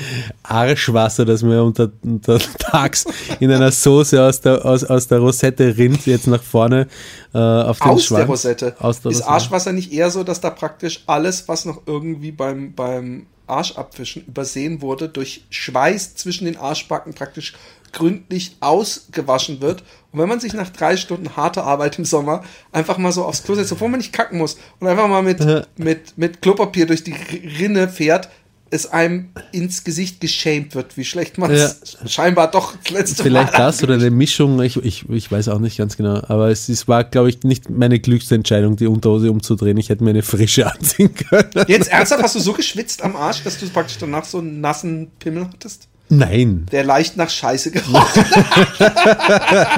Arschwasser, 0.43 1.27
das 1.27 1.43
mir 1.43 1.63
unter, 1.63 1.91
untertags 2.03 3.05
in 3.39 3.51
einer 3.53 3.71
Soße 3.71 4.23
aus 4.23 4.41
der, 4.41 4.65
aus, 4.65 4.85
aus 4.85 5.09
der 5.09 5.19
Rosette 5.19 5.77
rinnt, 5.77 6.07
jetzt 6.07 6.27
nach 6.27 6.43
vorne 6.43 6.89
äh, 7.35 7.39
auf 7.39 7.81
den 7.81 7.91
Aus 7.91 8.05
Schwanz. 8.05 8.21
der 8.21 8.27
Rosette. 8.27 8.77
Aus 8.79 9.03
der 9.03 9.11
ist 9.11 9.19
Rosette. 9.19 9.31
Arschwasser 9.31 9.73
nicht 9.73 9.93
eher 9.93 10.11
so, 10.11 10.25
dass 10.25 10.41
da 10.41 10.49
praktisch 10.49 11.03
alles, 11.07 11.49
was 11.49 11.67
noch 11.67 11.83
irgendwie 11.85 12.33
beim, 12.33 12.73
beim 12.73 13.27
Arschabwischen 13.47 14.25
übersehen 14.25 14.81
wurde, 14.81 15.11
durch 15.11 15.45
Schweiß 15.51 16.15
zwischen 16.15 16.47
den 16.47 16.57
Arschbacken 16.57 17.13
praktisch 17.13 17.55
gründlich 17.93 18.57
ausgewaschen 18.61 19.61
wird. 19.61 19.83
Und 20.13 20.21
wenn 20.21 20.29
man 20.29 20.41
sich 20.41 20.53
nach 20.53 20.71
drei 20.71 20.97
Stunden 20.97 21.37
harter 21.37 21.65
Arbeit 21.65 21.99
im 21.99 22.05
Sommer 22.05 22.43
einfach 22.73 22.99
mal 22.99 23.13
so 23.13 23.25
aufs 23.25 23.45
Klo 23.45 23.55
setzt, 23.55 23.73
obwohl 23.73 23.89
man 23.89 23.99
nicht 23.99 24.13
kacken 24.13 24.39
muss, 24.39 24.59
und 24.81 24.87
einfach 24.87 25.09
mal 25.09 25.23
mit, 25.23 25.41
mit, 25.77 26.19
mit 26.19 26.43
Klopapier 26.43 26.87
durch 26.87 27.05
die 27.05 27.15
Rinne 27.59 27.89
fährt, 27.89 28.29
es 28.73 28.87
einem 28.87 29.29
ins 29.53 29.85
Gesicht 29.85 30.23
geschämt 30.23 30.75
wird, 30.75 30.97
wie 30.97 31.05
schlecht 31.05 31.37
man 31.37 31.51
es 31.51 31.99
scheinbar 32.07 32.51
doch 32.51 32.75
das 32.83 32.91
letzte 32.91 33.23
Vielleicht 33.23 33.53
Mal 33.53 33.59
das 33.59 33.83
oder 33.83 33.95
eine 33.95 34.11
Mischung, 34.11 34.63
ich, 34.63 34.77
ich, 34.83 35.07
ich 35.11 35.31
weiß 35.31 35.51
auch 35.51 35.59
nicht 35.59 35.77
ganz 35.77 35.99
genau, 35.99 36.23
aber 36.27 36.49
es, 36.49 36.71
es 36.71 36.89
war, 36.89 37.05
glaube 37.05 37.29
ich, 37.29 37.43
nicht 37.43 37.69
meine 37.69 38.01
klügste 38.01 38.35
Entscheidung, 38.35 38.77
die 38.77 38.87
Unterhose 38.87 39.31
umzudrehen. 39.31 39.77
Ich 39.77 39.91
hätte 39.91 40.03
mir 40.03 40.11
eine 40.11 40.23
frische 40.23 40.67
anziehen 40.73 41.15
können. 41.15 41.51
Jetzt 41.69 41.93
ernsthaft, 41.93 42.23
hast 42.23 42.35
du 42.35 42.41
so 42.41 42.55
geschwitzt 42.55 43.03
am 43.03 43.15
Arsch, 43.15 43.43
dass 43.45 43.59
du 43.59 43.69
praktisch 43.69 43.99
danach 43.99 44.25
so 44.25 44.39
einen 44.39 44.63
nassen 44.63 45.11
Pimmel 45.19 45.49
hattest? 45.53 45.89
Nein, 46.15 46.67
Der 46.71 46.85
leicht 46.85 47.17
nach 47.17 47.31
Scheiße 47.31 47.71
gerochen. 47.71 48.25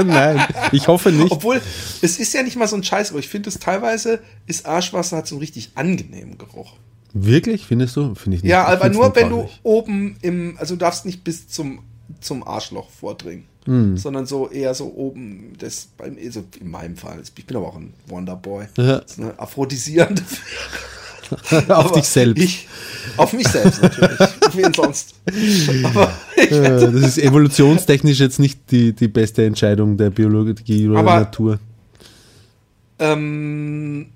nein, 0.07 0.45
ich 0.73 0.89
hoffe 0.89 1.13
nicht. 1.13 1.31
Obwohl, 1.31 1.61
es 2.03 2.19
ist 2.19 2.35
ja 2.35 2.43
nicht 2.43 2.57
mal 2.57 2.67
so 2.67 2.75
ein 2.75 2.83
Scheißgeruch. 2.83 3.21
Ich 3.21 3.29
finde 3.29 3.51
es 3.51 3.61
teilweise, 3.61 4.19
ist 4.47 4.67
Arschwasser 4.67 5.19
hat 5.19 5.29
so 5.29 5.37
einen 5.37 5.41
richtig 5.43 5.71
angenehmen 5.77 6.37
Geruch. 6.37 6.73
Wirklich, 7.13 7.65
findest 7.67 7.95
du? 7.95 8.17
Finde 8.17 8.39
ich 8.39 8.43
nicht. 8.43 8.51
Ja, 8.51 8.65
aber 8.65 8.89
nur 8.89 9.15
wenn 9.15 9.29
du 9.31 9.49
oben 9.63 10.17
im, 10.23 10.57
also 10.59 10.75
du 10.75 10.81
darfst 10.81 11.07
nicht 11.07 11.23
bis 11.23 11.47
zum, 11.47 11.85
zum 12.21 12.47
Arschloch 12.47 12.91
vordringen, 12.91 13.45
Hm. 13.67 13.97
sondern 13.97 14.27
so 14.27 14.51
eher 14.51 14.75
so 14.75 14.93
oben, 14.93 15.55
das 15.59 15.89
beim, 15.97 16.19
also 16.23 16.45
in 16.61 16.71
meinem 16.71 16.97
Fall, 16.97 17.23
ich 17.23 17.47
bin 17.47 17.57
aber 17.57 17.69
auch 17.69 17.77
ein 17.77 17.95
Wonderboy. 18.09 18.67
Ja. 18.77 18.99
Das 18.99 19.13
ist 19.13 19.21
eine 19.21 19.39
aphrodisierende 19.39 20.23
auf 21.69 21.93
dich 21.93 22.05
selbst. 22.05 22.43
Ich, 22.43 22.69
auf 23.17 23.33
mich 23.33 23.47
selbst 23.49 23.83
natürlich. 23.83 24.19
Wen 24.55 24.73
sonst? 24.75 25.15
Aber 25.85 26.13
Äh, 26.37 26.49
das 26.51 26.95
ist 26.95 27.19
evolutionstechnisch 27.19 28.21
jetzt 28.21 28.39
nicht 28.39 28.71
die, 28.71 28.93
die 28.93 29.09
beste 29.09 29.45
Entscheidung 29.45 29.97
der 29.97 30.11
Biologie 30.11 30.89
oder 30.89 31.01
Aber- 31.01 31.11
der 31.13 31.21
Natur. 31.21 31.59
ähm, 32.99 34.07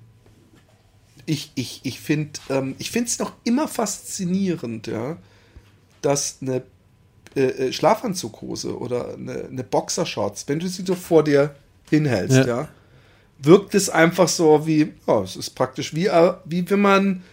ich, 1.25 1.51
ich, 1.55 1.81
ich 1.83 1.99
finde 1.99 2.31
ähm, 2.49 2.75
es 2.79 3.19
noch 3.19 3.33
immer 3.43 3.67
faszinierend, 3.67 4.87
ja, 4.87 5.17
dass 6.01 6.37
eine 6.41 6.63
äh, 7.35 7.41
äh, 7.67 7.71
Schlafanzughose 7.73 8.77
oder 8.77 9.13
eine, 9.13 9.45
eine 9.45 9.63
Boxershorts, 9.63 10.45
wenn 10.47 10.59
du 10.59 10.67
sie 10.67 10.83
so 10.85 10.95
vor 10.95 11.23
dir 11.23 11.53
hinhältst, 11.89 12.37
Ja. 12.37 12.45
ja, 12.47 12.67
wirkt 13.41 13.75
es 13.75 13.89
einfach 13.89 14.27
so 14.27 14.65
wie, 14.67 14.93
ja, 15.07 15.21
es 15.21 15.35
ist 15.35 15.51
praktisch 15.51 15.93
wie, 15.93 16.07
äh, 16.07 16.33
wie 16.45 16.69
wenn 16.69 16.81
man 16.81 17.23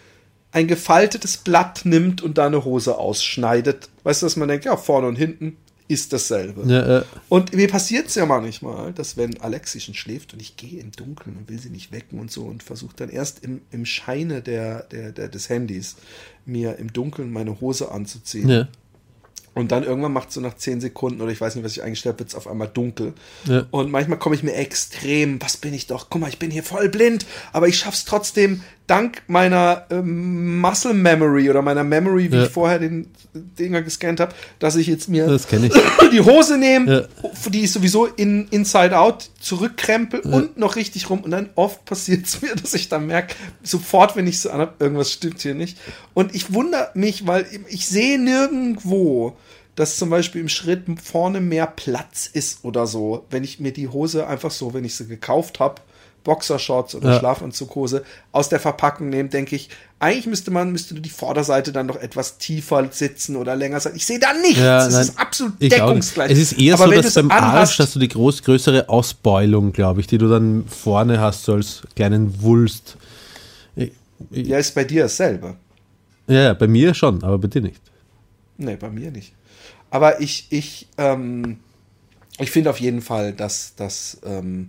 ein 0.52 0.68
gefaltetes 0.68 1.38
Blatt 1.38 1.82
nimmt 1.84 2.22
und 2.22 2.38
da 2.38 2.46
eine 2.46 2.64
Hose 2.64 2.96
ausschneidet. 2.96 3.88
Weißt 4.04 4.22
du, 4.22 4.26
dass 4.26 4.36
man 4.36 4.48
denkt, 4.48 4.64
ja, 4.64 4.76
vorne 4.76 5.08
und 5.08 5.16
hinten 5.16 5.56
ist 5.88 6.12
dasselbe. 6.12 6.62
Ja, 6.66 6.98
äh, 6.98 7.02
Und 7.28 7.54
mir 7.54 7.68
passiert 7.68 8.08
es 8.08 8.16
ja 8.16 8.26
manchmal, 8.26 8.92
dass 8.92 9.16
wenn 9.16 9.40
Alexi 9.40 9.80
schon 9.80 9.94
schläft 9.94 10.32
und 10.32 10.42
ich 10.42 10.56
gehe 10.56 10.80
im 10.80 10.92
Dunkeln 10.92 11.36
und 11.36 11.48
will 11.48 11.58
sie 11.58 11.70
nicht 11.70 11.92
wecken 11.92 12.18
und 12.18 12.30
so 12.30 12.44
und 12.44 12.62
versuche 12.62 12.96
dann 12.96 13.08
erst 13.08 13.44
im, 13.44 13.60
im 13.70 13.84
Scheine 13.84 14.42
der, 14.42 14.82
der, 14.84 15.12
der, 15.12 15.28
des 15.28 15.48
Handys 15.48 15.96
mir 16.44 16.76
im 16.76 16.92
Dunkeln 16.92 17.32
meine 17.32 17.60
Hose 17.60 17.90
anzuziehen. 17.90 18.48
ja. 18.48 18.68
Und 19.56 19.72
dann 19.72 19.84
irgendwann 19.84 20.12
macht 20.12 20.28
es 20.28 20.34
so 20.34 20.42
nach 20.42 20.54
10 20.54 20.82
Sekunden 20.82 21.22
oder 21.22 21.32
ich 21.32 21.40
weiß 21.40 21.54
nicht, 21.54 21.64
was 21.64 21.72
ich 21.72 21.82
eingestellt 21.82 22.12
habe, 22.12 22.18
wird 22.20 22.28
es 22.28 22.34
auf 22.34 22.46
einmal 22.46 22.68
dunkel. 22.68 23.14
Ja. 23.46 23.64
Und 23.70 23.90
manchmal 23.90 24.18
komme 24.18 24.34
ich 24.34 24.42
mir 24.42 24.52
extrem, 24.54 25.40
was 25.40 25.56
bin 25.56 25.72
ich 25.72 25.86
doch, 25.86 26.10
guck 26.10 26.20
mal, 26.20 26.28
ich 26.28 26.38
bin 26.38 26.50
hier 26.50 26.62
voll 26.62 26.90
blind, 26.90 27.24
aber 27.54 27.66
ich 27.66 27.78
schaff's 27.78 28.04
trotzdem 28.04 28.60
dank 28.86 29.22
meiner 29.28 29.86
ähm, 29.90 30.60
Muscle 30.60 30.92
Memory 30.94 31.48
oder 31.50 31.62
meiner 31.62 31.84
Memory, 31.84 32.30
wie 32.30 32.36
Ja. 32.36 32.44
ich 32.44 32.50
vorher 32.50 32.78
den 32.78 33.08
Dinger 33.34 33.80
gescannt 33.82 34.20
habe, 34.20 34.32
dass 34.58 34.76
ich 34.76 34.86
jetzt 34.86 35.08
mir 35.08 35.26
ich. 35.26 35.46
die 36.12 36.20
Hose 36.20 36.58
nehme, 36.58 37.08
die 37.48 37.62
ist 37.62 37.72
sowieso 37.72 38.04
in 38.06 38.46
Inside 38.50 38.96
Out 38.96 39.30
zurückkrempel 39.40 40.20
und 40.20 40.58
noch 40.58 40.76
richtig 40.76 41.08
rum 41.10 41.20
und 41.20 41.30
dann 41.30 41.48
oft 41.54 41.84
passiert 41.86 42.26
es 42.26 42.42
mir, 42.42 42.54
dass 42.54 42.74
ich 42.74 42.88
dann 42.90 43.06
merke, 43.06 43.34
sofort, 43.62 44.16
wenn 44.16 44.26
ich 44.26 44.38
so 44.40 44.50
anhab, 44.50 44.80
irgendwas 44.80 45.10
stimmt 45.10 45.40
hier 45.40 45.54
nicht. 45.54 45.78
Und 46.14 46.34
ich 46.34 46.52
wundere 46.52 46.90
mich, 46.94 47.26
weil 47.26 47.46
ich 47.68 47.86
sehe 47.88 48.18
nirgendwo, 48.20 49.36
dass 49.76 49.96
zum 49.96 50.10
Beispiel 50.10 50.40
im 50.40 50.48
Schritt 50.48 50.84
vorne 51.02 51.40
mehr 51.40 51.66
Platz 51.66 52.26
ist 52.32 52.64
oder 52.64 52.86
so, 52.86 53.24
wenn 53.30 53.44
ich 53.44 53.60
mir 53.60 53.72
die 53.72 53.88
Hose 53.88 54.26
einfach 54.26 54.50
so, 54.50 54.74
wenn 54.74 54.84
ich 54.84 54.94
sie 54.96 55.06
gekauft 55.06 55.60
habe, 55.60 55.80
Boxershorts 56.24 56.96
oder 56.96 57.12
Ja. 57.12 57.18
Schlafanzughose 57.20 58.02
aus 58.32 58.48
der 58.48 58.58
Verpackung 58.58 59.10
nehme, 59.10 59.28
denke 59.28 59.54
ich, 59.54 59.68
eigentlich 60.00 60.26
müsste 60.26 60.50
man, 60.50 60.72
müsste 60.72 60.94
die 60.96 61.08
Vorderseite 61.08 61.70
dann 61.70 61.86
noch 61.86 61.94
etwas 61.96 62.38
tiefer 62.38 62.88
sitzen 62.90 63.36
oder 63.36 63.54
länger 63.54 63.78
sein. 63.78 63.92
Ich 63.94 64.04
sehe 64.06 64.18
da 64.18 64.32
nichts. 64.32 64.58
Ja, 64.58 64.84
es 64.86 64.94
ist 64.96 65.18
absolut 65.18 65.60
deckungsgleich. 65.62 66.32
Es 66.32 66.38
ist 66.38 66.52
eher 66.58 66.74
Aber 66.74 66.86
so, 66.86 67.00
dass 67.00 67.14
beim 67.14 67.30
Arsch 67.30 67.42
anhast- 67.44 67.78
hast 67.78 67.94
du 67.94 68.00
die 68.00 68.08
groß, 68.08 68.42
größere 68.42 68.88
Ausbeulung, 68.88 69.72
glaube 69.72 70.00
ich, 70.00 70.08
die 70.08 70.18
du 70.18 70.28
dann 70.28 70.66
vorne 70.66 71.20
hast, 71.20 71.44
so 71.44 71.52
als 71.54 71.82
kleinen 71.94 72.42
Wulst. 72.42 72.96
Ich- 73.76 73.92
ich- 74.32 74.48
Ja, 74.48 74.58
ist 74.58 74.74
bei 74.74 74.82
dir 74.84 75.04
dasselbe. 75.04 75.54
Ja, 76.26 76.40
ja, 76.42 76.54
bei 76.54 76.66
mir 76.66 76.92
schon, 76.92 77.22
aber 77.22 77.38
bei 77.38 77.46
dir 77.46 77.60
nicht. 77.62 77.80
Nee, 78.56 78.74
bei 78.74 78.90
mir 78.90 79.12
nicht. 79.12 79.32
Aber 79.90 80.20
ich, 80.20 80.46
ich, 80.50 80.88
ähm, 80.98 81.58
ich 82.38 82.50
finde 82.50 82.70
auf 82.70 82.80
jeden 82.80 83.02
Fall, 83.02 83.32
dass, 83.32 83.74
dass 83.76 84.18
ähm, 84.24 84.68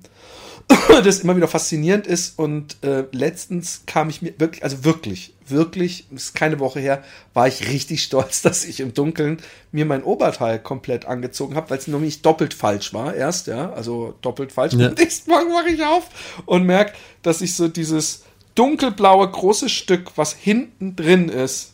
das 1.03 1.19
immer 1.19 1.35
wieder 1.35 1.47
faszinierend 1.47 2.07
ist. 2.07 2.37
Und 2.37 2.77
äh, 2.83 3.05
letztens 3.11 3.83
kam 3.85 4.09
ich 4.09 4.21
mir 4.21 4.33
wirklich, 4.37 4.63
also 4.63 4.83
wirklich, 4.83 5.33
wirklich, 5.47 6.05
ist 6.13 6.35
keine 6.35 6.59
Woche 6.59 6.79
her, 6.79 7.03
war 7.33 7.47
ich 7.47 7.67
richtig 7.67 8.03
stolz, 8.03 8.41
dass 8.41 8.65
ich 8.65 8.79
im 8.79 8.93
Dunkeln 8.93 9.39
mir 9.71 9.85
mein 9.85 10.03
Oberteil 10.03 10.59
komplett 10.59 11.05
angezogen 11.05 11.55
habe, 11.55 11.69
weil 11.69 11.77
es 11.77 11.87
nämlich 11.87 12.21
doppelt 12.21 12.53
falsch 12.53 12.93
war 12.93 13.13
erst, 13.13 13.47
ja, 13.47 13.71
also 13.71 14.15
doppelt 14.21 14.51
falsch. 14.51 14.73
Ja. 14.73 14.87
Und 14.89 14.99
nächsten 14.99 15.29
Morgen 15.29 15.51
wache 15.51 15.69
ich 15.69 15.83
auf 15.83 16.09
und 16.45 16.63
merke, 16.63 16.93
dass 17.21 17.41
ich 17.41 17.55
so 17.55 17.67
dieses 17.67 18.23
dunkelblaue 18.55 19.29
große 19.29 19.69
Stück, 19.69 20.11
was 20.15 20.33
hinten 20.33 20.95
drin 20.95 21.29
ist, 21.29 21.73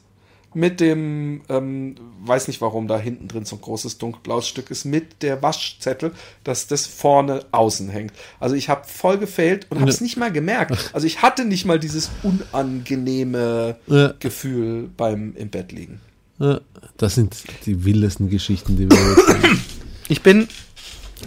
mit 0.56 0.80
dem, 0.80 1.42
ähm, 1.50 1.96
weiß 2.26 2.48
nicht 2.48 2.62
warum 2.62 2.88
da 2.88 2.98
hinten 2.98 3.28
drin 3.28 3.46
so 3.46 3.56
ein 3.56 3.62
großes 3.62 3.98
dunkelblaues 3.98 4.48
Stück 4.48 4.72
ist, 4.72 4.86
mit 4.86 5.22
der 5.22 5.42
Waschzettel, 5.42 6.12
dass 6.44 6.68
das 6.68 6.86
vorne 6.88 7.46
außen 7.52 7.90
hängt. 7.90 8.14
Also 8.40 8.56
ich 8.56 8.70
habe 8.70 8.84
voll 8.88 9.18
gefailt 9.18 9.68
und 9.70 9.80
habe 9.80 9.90
es 9.90 10.02
nicht 10.02 10.18
mal 10.18 10.32
gemerkt. 10.32 10.92
Also 10.94 11.08
ich 11.08 11.22
hatte 11.22 11.46
nicht 11.46 11.66
mal 11.66 11.80
dieses 11.80 12.10
unangenehme 12.24 13.78
Ja. 13.88 14.14
Gefühl 14.20 14.90
beim 14.96 15.36
im 15.36 15.50
Bett 15.50 15.72
liegen. 15.72 16.00
Ja, 16.40 16.60
Das 16.98 17.16
sind 17.16 17.36
die 17.66 17.86
wildesten 17.86 18.30
Geschichten, 18.30 18.76
die 18.78 18.90
wir 18.90 18.98
jetzt 18.98 19.28
haben. 19.44 19.62
Ich 20.10 20.22
bin, 20.22 20.48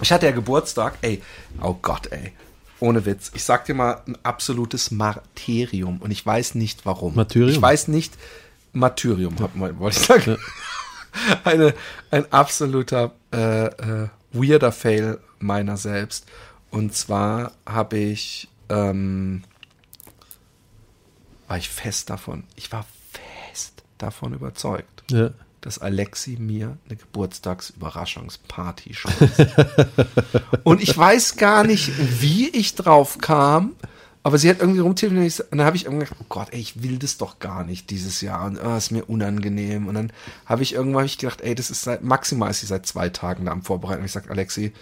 ich 0.02 0.12
hatte 0.12 0.26
ja 0.26 0.32
Geburtstag, 0.32 0.98
ey, 1.02 1.22
oh 1.62 1.74
Gott, 1.80 2.08
ey. 2.12 2.32
Ohne 2.78 3.06
Witz. 3.06 3.30
Ich 3.34 3.42
sag 3.42 3.64
dir 3.64 3.72
mal 3.74 4.02
ein 4.06 4.18
absolutes 4.22 4.90
Martyrium 4.90 5.96
und 6.02 6.10
ich 6.10 6.26
weiß 6.26 6.56
nicht 6.56 6.84
warum. 6.84 7.14
Martyrium? 7.14 7.48
Ich 7.50 7.62
weiß 7.62 7.88
nicht, 7.88 8.12
Martyrium, 8.76 9.34
hab- 9.40 9.58
wollte 9.58 9.98
ich 9.98 10.04
sagen. 10.06 10.36
Eine, 11.44 11.72
ein 12.10 12.30
absoluter 12.30 13.12
äh, 13.32 13.66
äh, 13.66 14.08
weirder 14.32 14.70
Fail 14.70 15.18
meiner 15.38 15.78
selbst. 15.78 16.26
Und 16.70 16.94
zwar 16.94 17.52
habe 17.64 17.96
ich, 17.96 18.48
ähm, 18.68 19.42
war 21.48 21.56
ich 21.56 21.70
fest 21.70 22.10
davon, 22.10 22.44
ich 22.54 22.70
war 22.70 22.84
fest 23.48 23.82
davon 23.96 24.34
überzeugt, 24.34 25.04
Ja. 25.10 25.30
dass 25.62 25.78
Alexi 25.78 26.36
mir 26.38 26.76
eine 26.86 26.96
Geburtstagsüberraschungsparty 26.96 28.92
schmeißt. 28.92 29.46
und 30.64 30.82
ich 30.82 30.96
weiß 30.96 31.36
gar 31.36 31.64
nicht, 31.64 31.92
wie 32.20 32.48
ich 32.50 32.74
drauf 32.74 33.16
kam, 33.18 33.72
aber 34.26 34.38
sie 34.38 34.50
hat 34.50 34.58
irgendwie 34.58 34.80
rumtelefoniert 34.80 35.38
und 35.52 35.58
dann 35.58 35.66
habe 35.68 35.76
ich 35.76 35.84
irgendwie 35.84 36.04
gedacht, 36.04 36.18
oh 36.20 36.26
Gott, 36.28 36.48
ey, 36.50 36.58
ich 36.58 36.82
will 36.82 36.98
das 36.98 37.16
doch 37.16 37.38
gar 37.38 37.62
nicht 37.62 37.90
dieses 37.90 38.20
Jahr 38.22 38.46
und 38.46 38.58
oh, 38.58 38.76
ist 38.76 38.90
mir 38.90 39.04
unangenehm. 39.04 39.86
Und 39.86 39.94
dann 39.94 40.12
habe 40.46 40.64
ich 40.64 40.74
irgendwann 40.74 41.02
hab 41.02 41.06
ich 41.06 41.18
gedacht, 41.18 41.42
ey, 41.42 41.54
das 41.54 41.70
ist 41.70 41.82
seit, 41.82 42.02
maximal 42.02 42.50
ist 42.50 42.58
sie 42.58 42.66
seit 42.66 42.86
zwei 42.86 43.08
Tagen 43.08 43.44
da 43.44 43.52
am 43.52 43.62
Vorbereiten. 43.62 44.00
Und 44.00 44.06
ich 44.06 44.10
sage, 44.10 44.28
Alexi, 44.28 44.72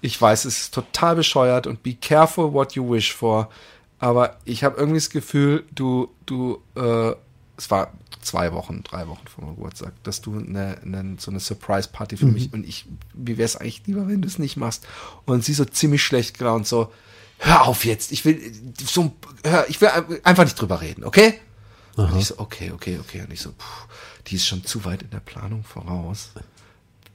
ich 0.00 0.18
weiß, 0.18 0.46
es 0.46 0.62
ist 0.62 0.74
total 0.74 1.14
bescheuert 1.14 1.66
und 1.66 1.82
be 1.82 1.92
careful 1.92 2.54
what 2.54 2.72
you 2.72 2.90
wish 2.90 3.12
for. 3.12 3.50
Aber 3.98 4.38
ich 4.46 4.64
habe 4.64 4.78
irgendwie 4.78 5.00
das 5.00 5.10
Gefühl, 5.10 5.64
du, 5.74 6.08
du, 6.24 6.62
äh, 6.74 7.12
es 7.58 7.70
war 7.70 7.92
zwei 8.22 8.54
Wochen, 8.54 8.82
drei 8.82 9.08
Wochen 9.08 9.26
vor 9.26 9.44
meinem 9.44 9.56
Geburtstag, 9.56 9.92
dass 10.04 10.22
du 10.22 10.38
eine, 10.38 10.78
eine, 10.82 11.16
so 11.18 11.30
eine 11.30 11.40
Surprise-Party 11.40 12.16
für 12.16 12.24
mich 12.24 12.50
und 12.54 12.66
ich, 12.66 12.86
wie 13.12 13.36
wäre 13.36 13.44
es 13.44 13.56
eigentlich 13.56 13.82
lieber, 13.84 14.08
wenn 14.08 14.22
du 14.22 14.26
es 14.28 14.38
nicht 14.38 14.56
machst? 14.56 14.86
Und 15.26 15.44
sie 15.44 15.52
so 15.52 15.66
ziemlich 15.66 16.02
schlecht 16.02 16.38
gelaunt, 16.38 16.66
so, 16.66 16.90
hör 17.38 17.66
auf 17.66 17.84
jetzt, 17.84 18.12
ich 18.12 18.24
will, 18.24 18.40
so, 18.84 19.12
hör, 19.44 19.68
ich 19.68 19.80
will 19.80 19.88
einfach 20.24 20.44
nicht 20.44 20.60
drüber 20.60 20.80
reden, 20.80 21.04
okay? 21.04 21.34
Und 21.96 22.16
ich 22.18 22.26
so, 22.26 22.38
okay, 22.38 22.72
okay, 22.74 22.98
okay. 23.00 23.22
Und 23.22 23.32
ich 23.32 23.40
so, 23.40 23.50
puh, 23.50 23.64
die 24.26 24.36
ist 24.36 24.46
schon 24.46 24.64
zu 24.64 24.84
weit 24.84 25.02
in 25.02 25.10
der 25.10 25.20
Planung 25.20 25.64
voraus. 25.64 26.30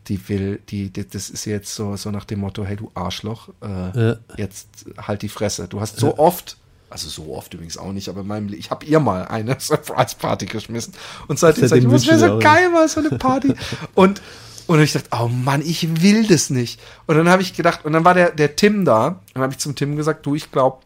Die 0.07 0.27
will, 0.27 0.59
die, 0.69 0.89
die 0.89 1.07
das 1.07 1.29
ist 1.29 1.45
jetzt 1.45 1.75
so, 1.75 1.95
so 1.95 2.09
nach 2.09 2.25
dem 2.25 2.39
Motto, 2.39 2.65
hey 2.65 2.75
du 2.75 2.89
Arschloch, 2.95 3.49
äh, 3.61 3.67
Ja. 4.07 4.15
jetzt 4.37 4.67
halt 4.97 5.21
die 5.21 5.29
Fresse. 5.29 5.67
Du 5.67 5.79
hast 5.79 5.97
so 5.97 6.17
oft, 6.17 6.57
also 6.89 7.07
so 7.09 7.35
oft 7.35 7.53
übrigens 7.53 7.77
auch 7.77 7.91
nicht, 7.91 8.09
aber 8.09 8.21
in 8.21 8.27
meinem, 8.27 8.51
ich 8.53 8.71
habe 8.71 8.85
ihr 8.85 8.99
mal 8.99 9.25
eine 9.27 9.55
Surprise-Party 9.59 10.47
geschmissen. 10.47 10.93
Und 11.27 11.37
seitdem 11.37 11.67
sag 11.67 11.77
ich, 11.77 11.89
was 11.91 12.07
wäre 12.07 12.17
so 12.19 12.39
geil, 12.39 12.69
mal 12.71 12.87
so 12.89 13.01
eine 13.01 13.09
Party. 13.19 13.53
und, 13.93 14.21
und 14.77 14.81
ich 14.81 14.93
dachte, 14.93 15.09
oh 15.11 15.27
Mann, 15.27 15.61
ich 15.61 16.01
will 16.01 16.25
das 16.25 16.49
nicht. 16.49 16.79
Und 17.05 17.17
dann 17.17 17.27
habe 17.27 17.41
ich 17.41 17.53
gedacht, 17.53 17.83
und 17.83 17.93
dann 17.93 18.05
war 18.05 18.13
der, 18.13 18.31
der 18.31 18.55
Tim 18.55 18.85
da, 18.85 19.07
und 19.07 19.17
dann 19.33 19.43
habe 19.43 19.53
ich 19.53 19.59
zum 19.59 19.75
Tim 19.75 19.97
gesagt, 19.97 20.25
du, 20.25 20.33
ich 20.35 20.51
glaube, 20.51 20.77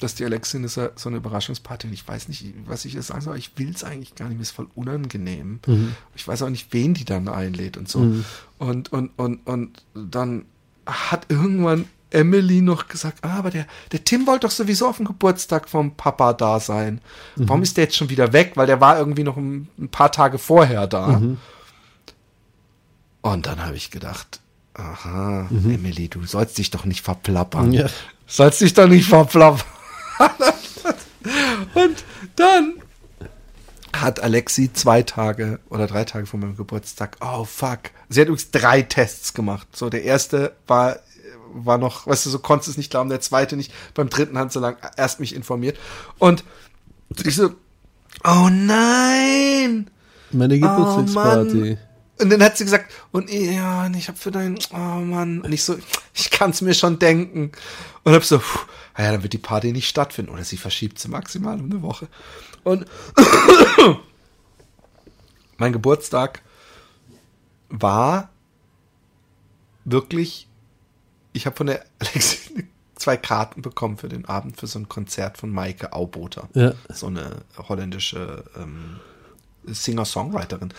dass 0.00 0.14
die 0.14 0.24
Alexin 0.24 0.64
ist 0.64 0.74
so 0.74 1.08
eine 1.08 1.18
Überraschungsparty 1.18 1.86
und 1.86 1.92
ich 1.92 2.06
weiß 2.06 2.28
nicht, 2.28 2.44
was 2.66 2.84
ich 2.84 2.94
jetzt 2.94 3.08
sagen 3.08 3.20
soll, 3.20 3.36
ich 3.36 3.52
will 3.56 3.70
es 3.74 3.84
eigentlich 3.84 4.14
gar 4.14 4.28
nicht, 4.28 4.36
mir 4.36 4.42
ist 4.42 4.50
voll 4.50 4.68
unangenehm. 4.74 5.60
Ich 6.14 6.26
weiß 6.26 6.42
auch 6.42 6.48
nicht, 6.48 6.68
wen 6.72 6.94
die 6.94 7.04
dann 7.04 7.28
einlädt 7.28 7.76
und 7.76 7.88
so. 7.88 7.98
Und, 8.58 8.92
und, 8.92 9.10
und, 9.16 9.46
und 9.46 9.82
dann 9.94 10.46
hat 10.86 11.26
irgendwann 11.28 11.84
Emily 12.10 12.60
noch 12.60 12.88
gesagt, 12.88 13.18
ah, 13.22 13.38
aber 13.38 13.50
der, 13.50 13.66
der 13.92 14.04
Tim 14.04 14.26
wollte 14.26 14.46
doch 14.46 14.52
sowieso 14.52 14.88
auf 14.88 14.96
dem 14.98 15.06
Geburtstag 15.06 15.68
vom 15.68 15.94
Papa 15.96 16.32
da 16.32 16.60
sein. 16.60 17.00
Warum 17.48 17.62
ist 17.62 17.76
der 17.76 17.84
jetzt 17.84 17.96
schon 17.96 18.08
wieder 18.10 18.32
weg? 18.32 18.52
Weil 18.54 18.66
der 18.66 18.80
war 18.80 18.98
irgendwie 18.98 19.24
noch 19.24 19.36
ein, 19.36 19.68
ein 19.78 19.88
paar 19.88 20.12
Tage 20.12 20.38
vorher 20.38 20.86
da. 20.86 21.20
Und 23.24 23.46
dann 23.46 23.64
habe 23.64 23.74
ich 23.74 23.90
gedacht, 23.90 24.40
aha, 24.74 25.48
Emily, 25.50 26.08
du 26.10 26.26
sollst 26.26 26.58
dich 26.58 26.70
doch 26.70 26.84
nicht 26.84 27.00
verplappern. 27.00 27.72
Ja. 27.72 27.86
Sollst 28.26 28.60
dich 28.60 28.74
doch 28.74 28.86
nicht 28.86 29.08
verplappern. 29.08 29.64
Und 31.74 32.04
dann 32.36 32.74
hat 33.94 34.20
Alexi 34.20 34.74
zwei 34.74 35.02
Tage 35.02 35.58
oder 35.70 35.86
drei 35.86 36.04
Tage 36.04 36.26
vor 36.26 36.38
meinem 36.38 36.54
Geburtstag, 36.54 37.16
oh 37.22 37.44
fuck. 37.44 37.92
Sie 38.10 38.20
hat 38.20 38.28
übrigens 38.28 38.50
drei 38.50 38.82
Tests 38.82 39.32
gemacht. 39.32 39.68
So, 39.74 39.88
der 39.88 40.02
erste 40.02 40.54
war, 40.66 40.98
war 41.54 41.78
noch, 41.78 42.06
weißt 42.06 42.26
du, 42.26 42.30
so 42.30 42.40
konntest 42.40 42.68
du 42.68 42.70
es 42.72 42.76
nicht 42.76 42.90
glauben, 42.90 43.08
der 43.08 43.22
zweite 43.22 43.56
nicht. 43.56 43.72
Beim 43.94 44.10
dritten 44.10 44.36
hat 44.36 44.52
sie 44.52 44.60
lang 44.60 44.76
erst 44.98 45.18
mich 45.18 45.34
informiert. 45.34 45.78
Und 46.18 46.44
ich 47.24 47.36
so, 47.36 47.54
oh 48.22 48.50
nein! 48.50 49.90
Meine 50.30 50.58
Geburtstagsparty. 50.58 51.78
Und 52.18 52.30
dann 52.30 52.42
hat 52.42 52.56
sie 52.56 52.64
gesagt, 52.64 52.92
und 53.10 53.30
ja, 53.30 53.88
ich 53.88 54.08
habe 54.08 54.18
für 54.18 54.30
deinen, 54.30 54.58
oh 54.72 54.76
Mann, 54.76 55.40
und 55.40 55.52
ich 55.52 55.64
so, 55.64 55.76
ich 56.14 56.30
kann 56.30 56.50
es 56.50 56.60
mir 56.60 56.74
schon 56.74 56.98
denken. 56.98 57.50
Und 58.04 58.14
hab 58.14 58.24
so, 58.24 58.38
puh, 58.38 58.58
ja, 58.96 59.10
dann 59.10 59.22
wird 59.22 59.32
die 59.32 59.38
Party 59.38 59.72
nicht 59.72 59.88
stattfinden. 59.88 60.30
Oder 60.30 60.44
sie 60.44 60.56
verschiebt 60.56 60.98
sie 60.98 61.08
maximal 61.08 61.58
um 61.58 61.70
eine 61.70 61.82
Woche. 61.82 62.08
Und 62.62 62.86
mein 65.58 65.72
Geburtstag 65.72 66.42
war 67.68 68.30
wirklich, 69.84 70.48
ich 71.32 71.46
habe 71.46 71.56
von 71.56 71.66
der 71.66 71.84
Alexi 71.98 72.68
zwei 72.94 73.16
Karten 73.16 73.60
bekommen 73.60 73.96
für 73.96 74.08
den 74.08 74.24
Abend 74.24 74.58
für 74.58 74.68
so 74.68 74.78
ein 74.78 74.88
Konzert 74.88 75.36
von 75.38 75.50
Maike 75.50 75.92
Auboter. 75.92 76.48
Ja. 76.54 76.74
So 76.90 77.08
eine 77.08 77.42
holländische 77.56 78.44
ähm, 78.56 79.00
Singer-Songwriterin. 79.64 80.72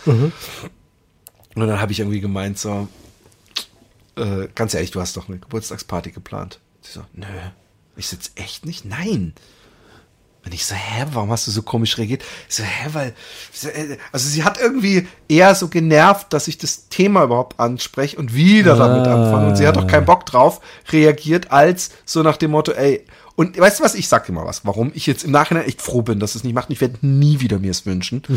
Und 1.56 1.66
dann 1.66 1.80
habe 1.80 1.90
ich 1.90 2.00
irgendwie 2.00 2.20
gemeint, 2.20 2.58
so, 2.58 2.86
äh, 4.16 4.48
ganz 4.54 4.74
ehrlich, 4.74 4.90
du 4.90 5.00
hast 5.00 5.16
doch 5.16 5.28
eine 5.28 5.38
Geburtstagsparty 5.38 6.12
geplant. 6.12 6.60
Sie 6.82 6.92
so, 6.92 7.00
nö. 7.14 7.26
Ich 7.96 8.08
sitze 8.08 8.30
echt 8.34 8.66
nicht? 8.66 8.84
Nein. 8.84 9.32
Und 10.44 10.52
ich 10.52 10.66
so, 10.66 10.74
hä, 10.74 11.06
warum 11.12 11.30
hast 11.30 11.46
du 11.46 11.50
so 11.50 11.62
komisch 11.62 11.96
reagiert? 11.96 12.22
Ich 12.48 12.56
so, 12.56 12.62
hä, 12.62 12.90
weil, 12.92 13.14
äh, 13.72 13.96
also 14.12 14.28
sie 14.28 14.44
hat 14.44 14.60
irgendwie 14.60 15.08
eher 15.28 15.54
so 15.54 15.68
genervt, 15.68 16.30
dass 16.34 16.46
ich 16.46 16.58
das 16.58 16.88
Thema 16.90 17.24
überhaupt 17.24 17.58
anspreche 17.58 18.18
und 18.18 18.34
wieder 18.34 18.76
damit 18.76 19.06
anfange. 19.08 19.48
Und 19.48 19.56
sie 19.56 19.66
hat 19.66 19.78
auch 19.78 19.86
keinen 19.86 20.04
Bock 20.04 20.26
drauf 20.26 20.60
reagiert, 20.90 21.52
als 21.52 21.90
so 22.04 22.22
nach 22.22 22.36
dem 22.36 22.50
Motto, 22.50 22.72
ey, 22.72 23.06
und 23.34 23.58
weißt 23.58 23.80
du 23.80 23.84
was, 23.84 23.94
ich 23.94 24.08
sag 24.08 24.26
dir 24.26 24.32
mal 24.32 24.46
was, 24.46 24.66
warum 24.66 24.92
ich 24.94 25.06
jetzt 25.06 25.24
im 25.24 25.30
Nachhinein 25.30 25.64
echt 25.64 25.80
froh 25.80 26.02
bin, 26.02 26.20
dass 26.20 26.34
es 26.34 26.44
nicht 26.44 26.54
macht. 26.54 26.70
Ich 26.70 26.80
werde 26.82 26.98
nie 27.00 27.40
wieder 27.40 27.58
mir 27.58 27.70
es 27.70 27.86
wünschen. 27.86 28.22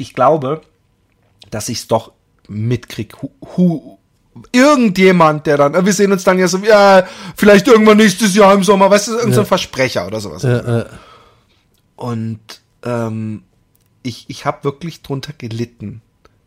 Ich 0.00 0.14
glaube, 0.14 0.62
dass 1.50 1.68
ich 1.68 1.78
es 1.78 1.88
doch 1.88 2.12
mitkrieg. 2.48 3.14
Hu, 3.22 3.30
hu, 3.56 3.98
irgendjemand, 4.52 5.46
der 5.46 5.56
dann, 5.56 5.84
wir 5.86 5.92
sehen 5.92 6.12
uns 6.12 6.24
dann 6.24 6.38
ja 6.38 6.48
so, 6.48 6.58
ja, 6.58 7.06
vielleicht 7.36 7.68
irgendwann 7.68 7.96
nächstes 7.96 8.34
Jahr 8.34 8.54
im 8.54 8.64
Sommer, 8.64 8.90
weißt 8.90 9.08
du, 9.08 9.12
irgendein 9.12 9.34
so 9.34 9.40
ein 9.40 9.46
Versprecher 9.46 10.06
oder 10.06 10.20
sowas. 10.20 10.44
Äh, 10.44 10.84
Und 11.96 12.40
ähm, 12.84 13.42
ich, 14.02 14.24
ich 14.28 14.44
habe 14.46 14.64
wirklich 14.64 15.02
drunter 15.02 15.32
gelitten, 15.36 16.00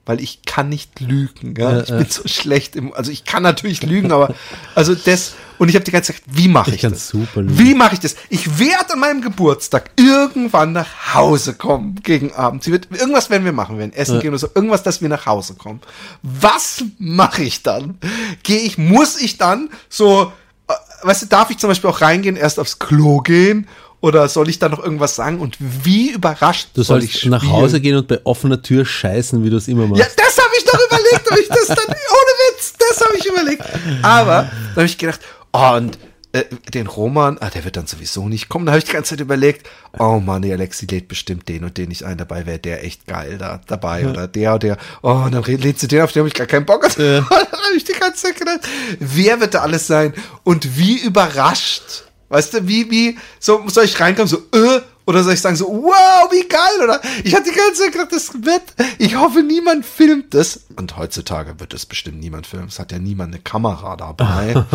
weil 0.06 0.22
ich 0.22 0.42
kann 0.44 0.70
nicht 0.70 1.00
lügen. 1.00 1.54
Ja? 1.58 1.72
Ja, 1.72 1.82
ich 1.84 1.90
ja. 1.90 1.98
bin 1.98 2.10
so 2.10 2.28
schlecht 2.28 2.76
im, 2.76 2.94
also 2.94 3.12
ich 3.12 3.26
kann 3.26 3.44
natürlich 3.44 3.84
lügen, 3.84 4.12
aber 4.12 4.34
also 4.76 4.96
das 4.96 5.36
und 5.64 5.70
ich 5.70 5.76
habe 5.76 5.86
die 5.86 5.92
ganze 5.92 6.12
Zeit, 6.14 6.22
wie 6.28 6.50
mache 6.50 6.72
ich, 6.72 6.84
Ich 6.84 6.90
das? 6.92 7.08
super. 7.08 7.42
Wie 7.46 7.74
mache 7.74 7.94
ich 7.94 8.02
das? 8.02 8.16
Ich 8.30 8.60
werde 8.60 8.94
an 8.94 9.00
meinem 9.00 9.22
Geburtstag 9.22 9.92
irgendwann 9.96 10.74
nach 10.74 11.14
Hause 11.16 11.54
kommen 11.54 11.96
gegen 12.04 12.34
Abend. 12.34 12.64
Sie 12.66 12.72
wird 12.74 12.90
irgendwas 12.92 13.30
werden 13.30 13.46
wir 13.46 13.54
machen, 13.54 13.76
wir 13.76 13.80
werden 13.80 13.94
essen 13.94 14.20
gehen 14.20 14.32
oder 14.32 14.40
so, 14.40 14.50
irgendwas, 14.54 14.84
dass 14.84 15.02
wir 15.02 15.08
nach 15.08 15.26
Hause 15.26 15.54
kommen. 15.56 15.80
Was 16.22 16.84
mache 17.00 17.44
ich 17.44 17.64
dann? 17.64 17.98
Gehe 18.44 18.60
ich, 18.60 18.78
muss 18.78 19.20
ich 19.22 19.38
dann 19.38 19.70
so, 19.88 20.34
äh, 20.68 20.74
weißt 21.04 21.22
du, 21.22 21.26
darf 21.28 21.50
ich 21.50 21.58
zum 21.60 21.70
Beispiel 21.70 21.90
auch 21.90 22.02
reingehen, 22.02 22.36
erst 22.36 22.60
aufs 22.60 22.78
Klo 22.80 23.20
gehen? 23.22 23.68
Oder 24.02 24.28
soll 24.28 24.50
ich 24.50 24.60
da 24.60 24.68
noch 24.68 24.84
irgendwas 24.84 25.16
sagen? 25.16 25.40
Und 25.40 25.56
wie 25.60 26.12
überrascht 26.12 26.72
Du 26.74 26.84
soll 26.84 27.00
sollst 27.00 27.16
ich 27.16 27.26
nach 27.28 27.40
spielen? 27.42 27.54
Hause 27.54 27.80
gehen 27.80 27.96
und 27.96 28.10
bei 28.10 28.20
offener 28.26 28.62
Tür 28.62 28.86
scheißen, 28.86 29.46
wie 29.46 29.50
du 29.50 29.56
es 29.56 29.70
immer 29.70 29.88
machst. 29.88 30.02
Ja, 30.02 30.08
das 30.18 30.38
habe 30.38 30.50
ich 30.58 30.66
doch 30.66 30.78
überlegt, 30.88 31.32
ob 31.32 31.38
ich 31.40 31.48
das 31.48 31.68
dann, 31.68 31.86
ohne 31.88 32.34
Witz, 32.52 32.74
das 32.78 33.00
habe 33.06 33.16
ich 33.18 33.26
überlegt. 33.26 33.64
Aber 34.02 34.52
da 34.52 34.76
habe 34.76 34.86
ich 34.86 34.98
gedacht, 34.98 35.22
und 35.54 35.98
äh, 36.34 36.46
den 36.74 36.88
Roman, 36.88 37.38
ah, 37.40 37.52
der 37.52 37.64
wird 37.64 37.78
dann 37.78 37.86
sowieso 37.86 38.28
nicht 38.28 38.50
kommen. 38.50 38.66
Da 38.66 38.72
habe 38.72 38.80
ich 38.80 38.86
die 38.86 38.92
ganze 38.92 39.12
Zeit 39.12 39.20
überlegt, 39.20 39.70
oh 40.00 40.20
Mann, 40.20 40.42
die 40.42 40.52
Alexi 40.52 40.88
lädt 40.88 41.08
bestimmt 41.08 41.48
den 41.48 41.64
und 41.64 41.78
den 41.78 41.90
nicht 41.90 42.04
ein. 42.04 42.18
Dabei 42.18 42.48
wäre 42.48 42.58
der 42.58 42.84
echt 42.84 43.06
geil 43.06 43.38
da 43.38 43.62
dabei. 43.68 44.08
Oder 44.08 44.28
der 44.28 44.56
und 44.56 44.64
der. 44.64 44.78
Oh, 45.04 45.12
und 45.12 45.32
dann 45.32 45.44
lädt 45.44 45.80
sie 45.80 45.88
den, 45.88 46.02
auf 46.02 46.12
den 46.12 46.22
habe 46.22 46.28
ich 46.28 46.34
gar 46.34 46.48
keinen 46.48 46.66
Bock. 46.66 46.84
Und 46.98 46.98
dann 46.98 47.30
habe 47.30 47.76
ich 47.78 47.84
die 47.84 47.94
ganze 47.94 48.24
Zeit 48.24 48.38
gedacht, 48.38 48.62
wer 49.00 49.40
wird 49.40 49.54
da 49.54 49.62
alles 49.62 49.86
sein? 49.86 50.14
Und 50.44 50.78
wie 50.78 50.98
überrascht. 50.98 52.04
Weißt 52.30 52.56
du, 52.56 52.68
wie, 52.68 52.90
wie, 52.90 53.18
so, 53.40 53.64
soll 53.68 53.86
ich 53.86 54.00
reinkommen, 54.00 54.28
so, 54.28 54.38
äh, 54.38 54.82
oder 55.06 55.24
soll 55.24 55.34
ich 55.34 55.42
sagen 55.42 55.56
so, 55.56 55.66
wow, 55.68 56.32
wie 56.32 56.48
geil, 56.48 56.84
oder? 56.84 57.02
Ich 57.24 57.36
hatte 57.36 57.50
die 57.52 57.56
ganze 57.56 57.82
Zeit 57.82 57.92
gedacht, 57.92 58.12
das 58.12 58.34
wird, 58.34 58.62
ich 59.00 59.16
hoffe, 59.16 59.44
niemand 59.44 59.86
filmt 59.86 60.34
das. 60.34 60.62
Und 60.76 60.98
heutzutage 60.98 61.60
wird 61.60 61.74
das 61.74 61.86
bestimmt 61.86 62.20
niemand 62.20 62.48
filmen. 62.48 62.68
Es 62.68 62.80
hat 62.80 62.92
ja 62.92 63.00
niemand 63.00 63.34
eine 63.34 63.42
Kamera 63.42 63.96
dabei. 63.98 64.56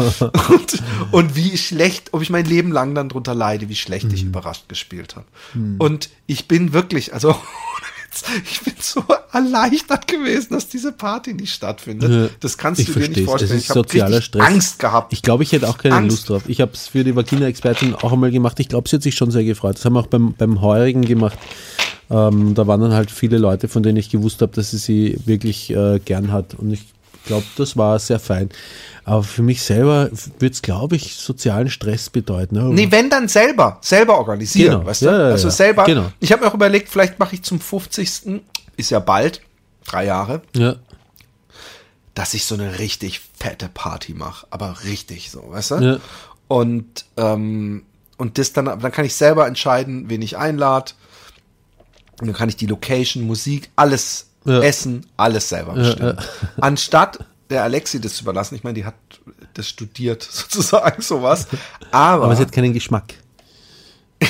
und, 0.50 0.82
und 1.12 1.36
wie 1.36 1.56
schlecht, 1.56 2.12
ob 2.12 2.22
ich 2.22 2.30
mein 2.30 2.44
Leben 2.44 2.72
lang 2.72 2.94
dann 2.94 3.08
drunter 3.08 3.34
leide, 3.34 3.68
wie 3.68 3.76
schlecht 3.76 4.12
ich 4.12 4.22
überrascht 4.22 4.68
gespielt 4.68 5.16
habe. 5.16 5.26
Und 5.78 6.10
ich 6.26 6.46
bin 6.46 6.72
wirklich, 6.72 7.14
also, 7.14 7.34
ich 8.50 8.60
bin 8.60 8.74
so 8.80 9.04
erleichtert 9.32 10.06
gewesen, 10.06 10.54
dass 10.54 10.68
diese 10.68 10.92
Party 10.92 11.34
nicht 11.34 11.52
stattfindet. 11.52 12.10
Ja, 12.10 12.28
das 12.40 12.58
kannst 12.58 12.80
ich 12.80 12.86
du 12.86 12.98
dir 12.98 13.08
nicht 13.08 13.24
vorstellen. 13.24 13.58
Ich 13.58 13.70
habe. 13.70 14.40
Angst 14.40 14.78
gehabt. 14.78 15.12
Ich 15.12 15.22
glaube, 15.22 15.42
ich 15.42 15.52
hätte 15.52 15.68
auch 15.68 15.78
keine 15.78 15.96
Angst. 15.96 16.10
Lust 16.10 16.30
drauf. 16.30 16.42
Ich 16.48 16.60
habe 16.60 16.72
es 16.72 16.88
für 16.88 17.04
die 17.04 17.14
Vagina-Expertin 17.14 17.94
auch 17.94 18.12
einmal 18.12 18.30
gemacht. 18.30 18.58
Ich 18.60 18.68
glaube, 18.68 18.88
sie 18.88 18.96
hat 18.96 19.02
sich 19.02 19.14
schon 19.14 19.30
sehr 19.30 19.44
gefreut. 19.44 19.76
Das 19.76 19.84
haben 19.84 19.94
wir 19.94 20.00
auch 20.00 20.06
beim, 20.06 20.34
beim 20.34 20.60
Heurigen 20.60 21.02
gemacht. 21.02 21.38
Ähm, 22.10 22.54
da 22.54 22.66
waren 22.66 22.80
dann 22.80 22.92
halt 22.92 23.10
viele 23.10 23.38
Leute, 23.38 23.68
von 23.68 23.82
denen 23.82 23.98
ich 23.98 24.10
gewusst 24.10 24.40
habe, 24.40 24.52
dass 24.52 24.70
sie 24.70 24.78
sie 24.78 25.18
wirklich 25.26 25.70
äh, 25.70 26.00
gern 26.04 26.32
hat. 26.32 26.54
Und 26.54 26.72
ich 26.72 26.86
glaube, 27.26 27.44
das 27.56 27.76
war 27.76 27.98
sehr 27.98 28.18
fein. 28.20 28.48
Aber 29.04 29.22
für 29.22 29.42
mich 29.42 29.62
selber 29.62 30.10
wird 30.38 30.54
es, 30.54 30.62
glaube 30.62 30.96
ich, 30.96 31.14
sozialen 31.14 31.70
Stress 31.70 32.10
bedeuten. 32.10 32.56
ne? 32.56 32.64
Nee, 32.64 32.88
wenn 32.90 33.08
dann 33.10 33.28
selber, 33.28 33.78
selber 33.80 34.18
organisieren, 34.18 34.72
Genau. 34.78 34.86
weißt 34.86 35.02
du? 35.02 35.06
Ja, 35.06 35.18
ja, 35.18 35.24
also 35.28 35.48
selber. 35.50 35.84
Genau. 35.84 36.12
Ich 36.20 36.30
habe 36.32 36.42
mir 36.42 36.48
auch 36.50 36.54
überlegt, 36.54 36.88
vielleicht 36.90 37.18
mache 37.18 37.34
ich 37.34 37.42
zum 37.42 37.58
50. 37.60 38.42
ist 38.76 38.90
ja 38.90 38.98
bald, 39.00 39.40
drei 39.86 40.04
Jahre, 40.04 40.42
Ja. 40.54 40.76
dass 42.14 42.34
ich 42.34 42.44
so 42.44 42.54
eine 42.54 42.78
richtig 42.78 43.20
fette 43.38 43.68
Party 43.72 44.12
mache, 44.14 44.46
aber 44.50 44.76
richtig 44.84 45.30
so, 45.30 45.44
weißt 45.50 45.70
du? 45.72 45.74
Ja. 45.76 45.98
Und 46.48 47.04
ähm, 47.16 47.84
und 48.16 48.36
das 48.38 48.52
dann, 48.52 48.64
dann 48.64 48.90
kann 48.92 49.04
ich 49.04 49.14
selber 49.14 49.46
entscheiden, 49.46 50.10
wen 50.10 50.22
ich 50.22 50.36
einlade. 50.36 50.92
Und 52.20 52.26
dann 52.26 52.34
kann 52.34 52.48
ich 52.48 52.56
die 52.56 52.66
Location, 52.66 53.22
Musik, 53.24 53.70
alles 53.76 54.26
Ja. 54.44 54.60
Essen, 54.60 55.06
alles 55.16 55.48
selber 55.48 55.74
bestimmen. 55.74 56.16
Anstatt 56.60 57.24
der 57.50 57.62
Alexi 57.62 58.00
das 58.00 58.14
zu 58.14 58.22
überlassen, 58.22 58.54
ich 58.54 58.64
meine, 58.64 58.74
die 58.74 58.84
hat 58.84 58.94
das 59.54 59.68
studiert 59.68 60.22
sozusagen 60.30 61.02
sowas, 61.02 61.48
aber, 61.90 62.24
Aber 62.24 62.36
sie 62.36 62.42
hat 62.42 62.52
keinen 62.52 62.72
Geschmack. 62.72 63.14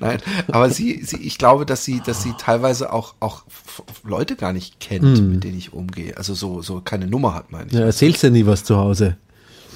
Nein, 0.00 0.18
aber 0.48 0.68
sie, 0.68 1.02
sie, 1.02 1.16
ich 1.16 1.38
glaube, 1.38 1.64
dass 1.64 1.84
sie, 1.84 2.02
dass 2.04 2.22
sie 2.22 2.34
teilweise 2.38 2.92
auch, 2.92 3.14
auch 3.20 3.44
Leute 4.04 4.36
gar 4.36 4.52
nicht 4.52 4.80
kennt, 4.80 5.30
mit 5.30 5.44
denen 5.44 5.56
ich 5.56 5.72
umgehe. 5.72 6.16
Also 6.16 6.34
so, 6.34 6.60
so 6.60 6.82
keine 6.82 7.06
Nummer 7.06 7.34
hat, 7.34 7.50
meine 7.50 7.66
ich. 7.66 7.72
Hm. 7.72 7.80
Ja, 7.80 7.86
erzählst 7.86 8.22
ja 8.22 8.28
nie 8.28 8.44
was 8.44 8.64
zu 8.64 8.76
Hause. 8.76 9.16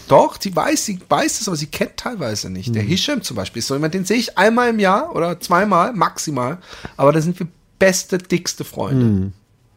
Doch, 0.09 0.37
sie 0.41 0.55
weiß, 0.55 0.85
sie 0.85 1.01
weiß 1.09 1.41
es, 1.41 1.49
aber 1.49 1.57
sie 1.57 1.67
kennt 1.67 1.97
teilweise 1.97 2.51
nicht. 2.51 2.75
Der 2.75 2.83
Hisham 2.83 3.23
zum 3.23 3.37
Beispiel 3.37 3.61
ist 3.61 3.67
so 3.67 3.75
jemand, 3.75 3.95
den 3.95 4.05
sehe 4.05 4.19
ich 4.19 4.39
einmal 4.39 4.71
im 4.71 4.79
Jahr 4.79 5.17
oder 5.17 5.41
zweimal, 5.41 5.93
maximal. 5.95 6.59
Aber 6.97 7.13
da 7.13 7.21
sind 7.21 7.39
wir 7.41 7.49
beste, 7.79 8.19
dickste 8.19 8.65
Freunde. 8.65 9.33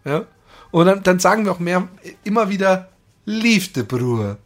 Ja? 0.06 0.26
Und 0.72 0.86
dann, 0.86 1.04
dann 1.04 1.20
sagen 1.20 1.46
wir 1.46 1.52
auch 1.52 1.60
mehr, 1.60 1.88
immer 2.24 2.50
wieder, 2.50 2.90
liebte 3.26 3.84
Bruder. 3.84 4.38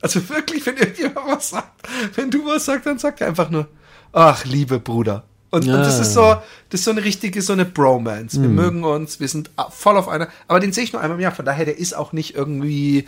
Also 0.00 0.26
wirklich, 0.28 0.64
wenn 0.66 0.76
irgendjemand 0.76 1.26
was 1.26 1.50
sagt, 1.50 1.88
wenn 2.16 2.30
du 2.30 2.46
was 2.46 2.64
sagst, 2.64 2.86
dann 2.86 2.98
sagt 2.98 3.20
er 3.20 3.26
einfach 3.28 3.50
nur, 3.50 3.68
ach, 4.12 4.44
liebe 4.44 4.78
Bruder. 4.78 5.24
Und, 5.50 5.66
und 5.66 5.72
das 5.72 5.96
Ja. 5.96 6.02
ist 6.02 6.12
so, 6.14 6.36
das 6.70 6.80
ist 6.80 6.84
so 6.84 6.90
eine 6.90 7.02
richtige, 7.04 7.40
so 7.42 7.52
eine 7.54 7.64
Bromance. 7.64 8.40
Wir 8.40 8.48
mögen 8.50 8.84
uns, 8.84 9.18
wir 9.18 9.28
sind 9.28 9.50
voll 9.70 9.96
auf 9.96 10.08
einer, 10.08 10.28
aber 10.46 10.60
den 10.60 10.72
sehe 10.72 10.84
ich 10.84 10.92
nur 10.92 11.00
einmal 11.02 11.16
im 11.18 11.22
Jahr, 11.22 11.32
von 11.32 11.44
daher, 11.46 11.64
der 11.64 11.78
ist 11.78 11.94
auch 11.96 12.12
nicht 12.12 12.34
irgendwie 12.34 13.06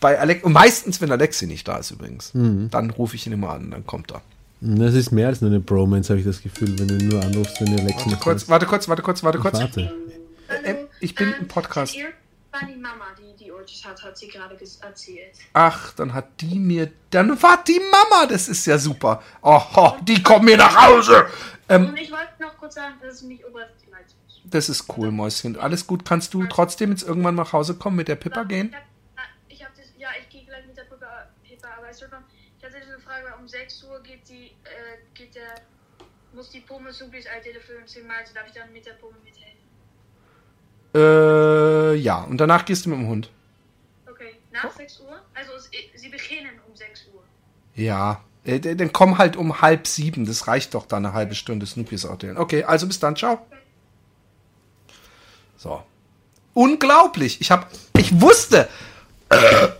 bei 0.00 0.18
Alex, 0.18 0.44
und 0.44 0.52
meistens, 0.52 1.00
wenn 1.00 1.10
Alexi 1.12 1.46
nicht 1.46 1.66
da 1.68 1.78
ist 1.78 1.90
übrigens, 1.92 2.32
dann 2.34 2.90
rufe 2.90 3.16
ich 3.16 3.26
ihn 3.26 3.32
immer 3.32 3.50
an, 3.50 3.70
dann 3.70 3.86
kommt 3.86 4.12
er. 4.12 4.22
Das 4.60 4.94
ist 4.94 5.12
mehr 5.12 5.28
als 5.28 5.40
nur 5.40 5.50
eine 5.50 5.60
Bromance, 5.60 6.08
habe 6.10 6.20
ich 6.20 6.26
das 6.26 6.42
Gefühl, 6.42 6.78
wenn 6.78 6.88
du 6.88 6.96
nur 7.04 7.22
anrufst, 7.22 7.60
wenn 7.60 7.76
die 7.76 7.80
Alexa 7.82 8.06
Warte 8.06 8.16
kurz, 8.16 8.48
warte 8.48 8.66
kurz, 8.66 8.88
warte 8.88 9.02
kurz, 9.02 9.22
warte 9.22 9.38
kurz. 9.38 9.60
Warte. 9.60 9.94
Äh, 10.64 10.74
ich 11.00 11.14
bin 11.14 11.34
im 11.38 11.46
Podcast. 11.46 11.94
Ihr 11.94 12.06
war 12.50 12.60
die 12.66 12.76
Mama, 12.76 13.04
die 13.18 13.44
die 13.44 13.52
Orchid 13.52 13.84
hat, 13.84 14.02
hat 14.02 14.16
sie 14.16 14.28
gerade 14.28 14.56
erzählt. 14.80 15.34
Ach, 15.52 15.92
dann 15.92 16.14
hat 16.14 16.40
die 16.40 16.58
mir, 16.58 16.90
dann 17.10 17.40
war 17.42 17.62
die 17.64 17.80
Mama, 17.80 18.26
das 18.26 18.48
ist 18.48 18.66
ja 18.66 18.78
super. 18.78 19.22
Oh, 19.42 19.92
die 20.02 20.22
kommen 20.22 20.46
mir 20.46 20.56
nach 20.56 20.86
Hause. 20.88 21.26
Ähm, 21.68 21.88
Und 21.88 21.96
ich 21.96 22.10
wollte 22.10 22.30
noch 22.40 22.56
kurz 22.56 22.76
sagen, 22.76 22.94
dass 23.02 23.16
es 23.16 23.22
nicht 23.22 23.44
oberst 23.44 23.72
die 23.84 23.90
Leitung 23.90 24.16
ist. 24.26 24.40
das 24.44 24.68
ist 24.68 24.86
cool, 24.96 25.10
Mäuschen. 25.10 25.58
Alles 25.58 25.86
gut, 25.86 26.04
kannst 26.04 26.32
du 26.32 26.46
trotzdem 26.46 26.90
jetzt 26.90 27.02
irgendwann 27.02 27.34
nach 27.34 27.52
Hause 27.52 27.74
kommen 27.74 27.96
mit 27.96 28.08
der 28.08 28.16
Pippa 28.16 28.44
gehen? 28.44 28.68
Ich 28.70 28.74
hab, 28.74 28.84
ich 29.48 29.64
hab 29.64 29.76
das, 29.76 29.84
ja, 29.98 30.08
ich 30.22 30.28
gehe 30.30 30.44
gleich 30.46 30.66
mit 30.66 30.76
der 30.76 30.84
Pippa, 30.84 31.26
Pippa 31.42 31.68
aber 31.76 31.90
ich, 31.90 32.00
noch, 32.00 32.12
hatte 32.12 32.24
diese 32.30 32.35
Frage, 33.06 33.24
weil 33.26 33.34
um 33.40 33.48
6 33.48 33.84
Uhr 33.84 34.02
geht 34.02 34.28
die, 34.28 34.46
äh, 34.64 34.98
geht 35.14 35.34
der, 35.34 35.54
muss 36.32 36.50
die 36.50 36.60
Pommes 36.60 36.98
Supis 36.98 37.26
Eidele 37.26 37.60
füllen, 37.60 37.86
10 37.86 38.06
Mal, 38.06 38.18
also 38.18 38.34
darf 38.34 38.46
ich 38.46 38.52
dann 38.52 38.72
mit 38.72 38.84
der 38.84 38.94
Pommes 38.94 39.18
mithelfen. 39.24 39.56
Äh, 40.94 41.94
ja. 41.94 42.22
Und 42.22 42.38
danach 42.38 42.64
gehst 42.64 42.86
du 42.86 42.90
mit 42.90 42.98
dem 42.98 43.08
Hund. 43.08 43.30
Okay, 44.10 44.36
nach 44.50 44.70
6 44.70 45.00
Uhr? 45.00 45.20
Also 45.34 45.52
es, 45.54 45.70
sie 45.94 46.08
beginnen 46.08 46.58
um 46.66 46.74
6 46.74 47.06
Uhr. 47.14 47.22
Ja. 47.74 48.24
Äh, 48.44 48.60
Dann 48.60 48.92
komm 48.92 49.18
halt 49.18 49.36
um 49.36 49.60
halb 49.60 49.86
sieben. 49.86 50.24
Das 50.24 50.46
reicht 50.46 50.74
doch 50.74 50.86
dann 50.86 51.04
eine 51.04 51.14
halbe 51.14 51.34
Stunde 51.34 51.66
Snoopys 51.66 52.04
erzählen. 52.04 52.38
Okay, 52.38 52.64
also 52.64 52.86
bis 52.86 52.98
dann. 53.00 53.16
Ciao. 53.16 53.44
So. 55.56 55.82
Unglaublich. 56.54 57.40
Ich 57.40 57.50
habe, 57.50 57.66
ich 57.98 58.20
wusste, 58.20 58.68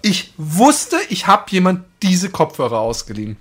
ich 0.02 0.32
wusste, 0.36 0.96
ich 1.08 1.26
habe 1.26 1.44
jemand 1.50 1.84
diese 2.02 2.30
Kopfhörer 2.30 2.80
ausgeliehen. 2.80 3.36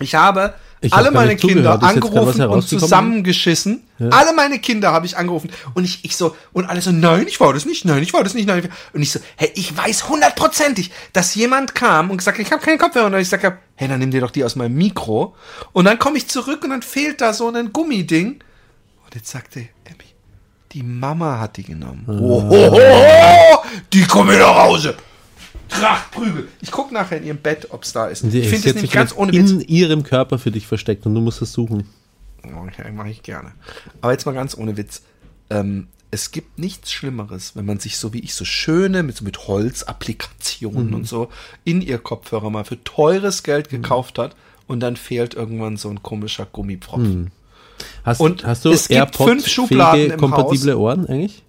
Ich 0.00 0.14
habe 0.14 0.54
Ich 0.80 0.92
hab 0.92 0.98
alle 0.98 1.12
gar 1.12 1.22
meine 1.22 1.36
Kinder 1.36 1.82
angerufen 1.82 2.42
und 2.42 2.62
zusammengeschissen. 2.66 3.82
Alle 4.10 4.32
meine 4.32 4.60
Kinder 4.60 4.92
habe 4.92 5.06
ich 5.06 5.16
angerufen 5.16 5.50
und 5.74 5.84
ich, 5.84 6.04
ich 6.04 6.16
so 6.16 6.36
und 6.52 6.66
alle 6.66 6.80
so 6.80 6.92
nein, 6.92 7.26
ich 7.26 7.40
war 7.40 7.52
das 7.52 7.66
nicht, 7.66 7.84
nein, 7.84 8.02
ich 8.02 8.12
war 8.12 8.22
das 8.22 8.34
nicht, 8.34 8.46
nein. 8.46 8.68
Und 8.92 9.02
ich 9.02 9.10
so, 9.10 9.18
hey, 9.36 9.50
ich 9.54 9.76
weiß 9.76 10.08
hundertprozentig, 10.08 10.92
dass 11.12 11.34
jemand 11.34 11.74
kam 11.74 12.10
und 12.10 12.18
gesagt, 12.18 12.38
hat, 12.38 12.46
ich 12.46 12.52
habe 12.52 12.62
keine 12.62 12.78
Kopfhörer 12.78 13.06
und 13.06 13.14
ich 13.16 13.28
sag, 13.28 13.42
hey, 13.74 13.88
dann 13.88 13.98
nimm 13.98 14.12
dir 14.12 14.20
doch 14.20 14.30
die 14.30 14.44
aus 14.44 14.54
meinem 14.56 14.76
Mikro 14.76 15.34
und 15.72 15.84
dann 15.84 15.98
komme 15.98 16.16
ich 16.16 16.28
zurück 16.28 16.62
und 16.62 16.70
dann 16.70 16.82
fehlt 16.82 17.20
da 17.20 17.32
so 17.32 17.48
ein 17.50 17.72
Gummiding 17.72 18.38
und 19.04 19.14
jetzt 19.14 19.30
sagte 19.30 19.60
Emmy, 19.84 20.04
die 20.72 20.82
Mama 20.84 21.40
hat 21.40 21.56
die 21.56 21.64
genommen. 21.64 22.04
Oh, 22.06 22.44
oh, 22.50 22.70
oh, 22.72 22.80
oh, 22.80 23.64
die 23.92 24.04
kommen 24.06 24.38
nach 24.38 24.54
Hause. 24.64 24.96
Tracht, 25.68 26.10
Prügel. 26.10 26.48
Ich 26.60 26.70
gucke 26.70 26.92
nachher 26.94 27.18
in 27.18 27.24
ihrem 27.24 27.38
Bett, 27.38 27.68
ob 27.70 27.84
es 27.84 27.92
da 27.92 28.06
ist. 28.06 28.22
Die- 28.24 28.26
ich 28.38 28.44
sie 28.44 28.50
finde 28.50 28.68
es 28.70 28.74
nämlich 28.76 28.90
ganz 28.92 29.14
ohne 29.16 29.32
Witz. 29.32 29.50
in 29.50 29.60
ihrem 29.60 30.02
Körper 30.02 30.38
für 30.38 30.50
dich 30.50 30.66
versteckt 30.66 31.06
und 31.06 31.14
du 31.14 31.20
musst 31.20 31.42
es 31.42 31.52
suchen. 31.52 31.86
Okay, 32.42 32.90
mache 32.92 33.10
ich 33.10 33.22
gerne. 33.22 33.52
Aber 34.00 34.12
jetzt 34.12 34.24
mal 34.26 34.32
ganz 34.32 34.56
ohne 34.56 34.76
Witz. 34.76 35.02
Ähm, 35.50 35.88
es 36.10 36.30
gibt 36.30 36.58
nichts 36.58 36.90
Schlimmeres, 36.92 37.54
wenn 37.54 37.66
man 37.66 37.78
sich 37.80 37.98
so 37.98 38.12
wie 38.14 38.20
ich 38.20 38.34
so 38.34 38.44
schöne 38.46 39.02
mit 39.02 39.16
so 39.16 39.24
mit 39.24 39.46
Holzapplikationen 39.48 40.94
und 40.94 41.06
so 41.06 41.28
in 41.64 41.82
ihr 41.82 41.98
Kopfhörer 41.98 42.50
mal 42.50 42.64
für 42.64 42.82
teures 42.84 43.42
Geld 43.42 43.68
gekauft 43.68 44.18
hat 44.18 44.34
und 44.66 44.80
dann 44.80 44.96
fehlt 44.96 45.34
irgendwann 45.34 45.76
so 45.76 45.90
ein 45.90 46.02
komischer 46.02 46.46
Gummipfropfen. 46.50 47.30
Hast, 48.04 48.20
Und 48.20 48.44
hast 48.44 48.64
du 48.64 48.70
es 48.70 48.88
gibt 48.88 49.16
fünf 49.16 49.46
Schubladen 49.46 50.10
im 50.12 50.18
kompatible 50.18 50.72
Haus. 50.72 50.78
Ohren 50.80 51.06
eigentlich? 51.06 51.42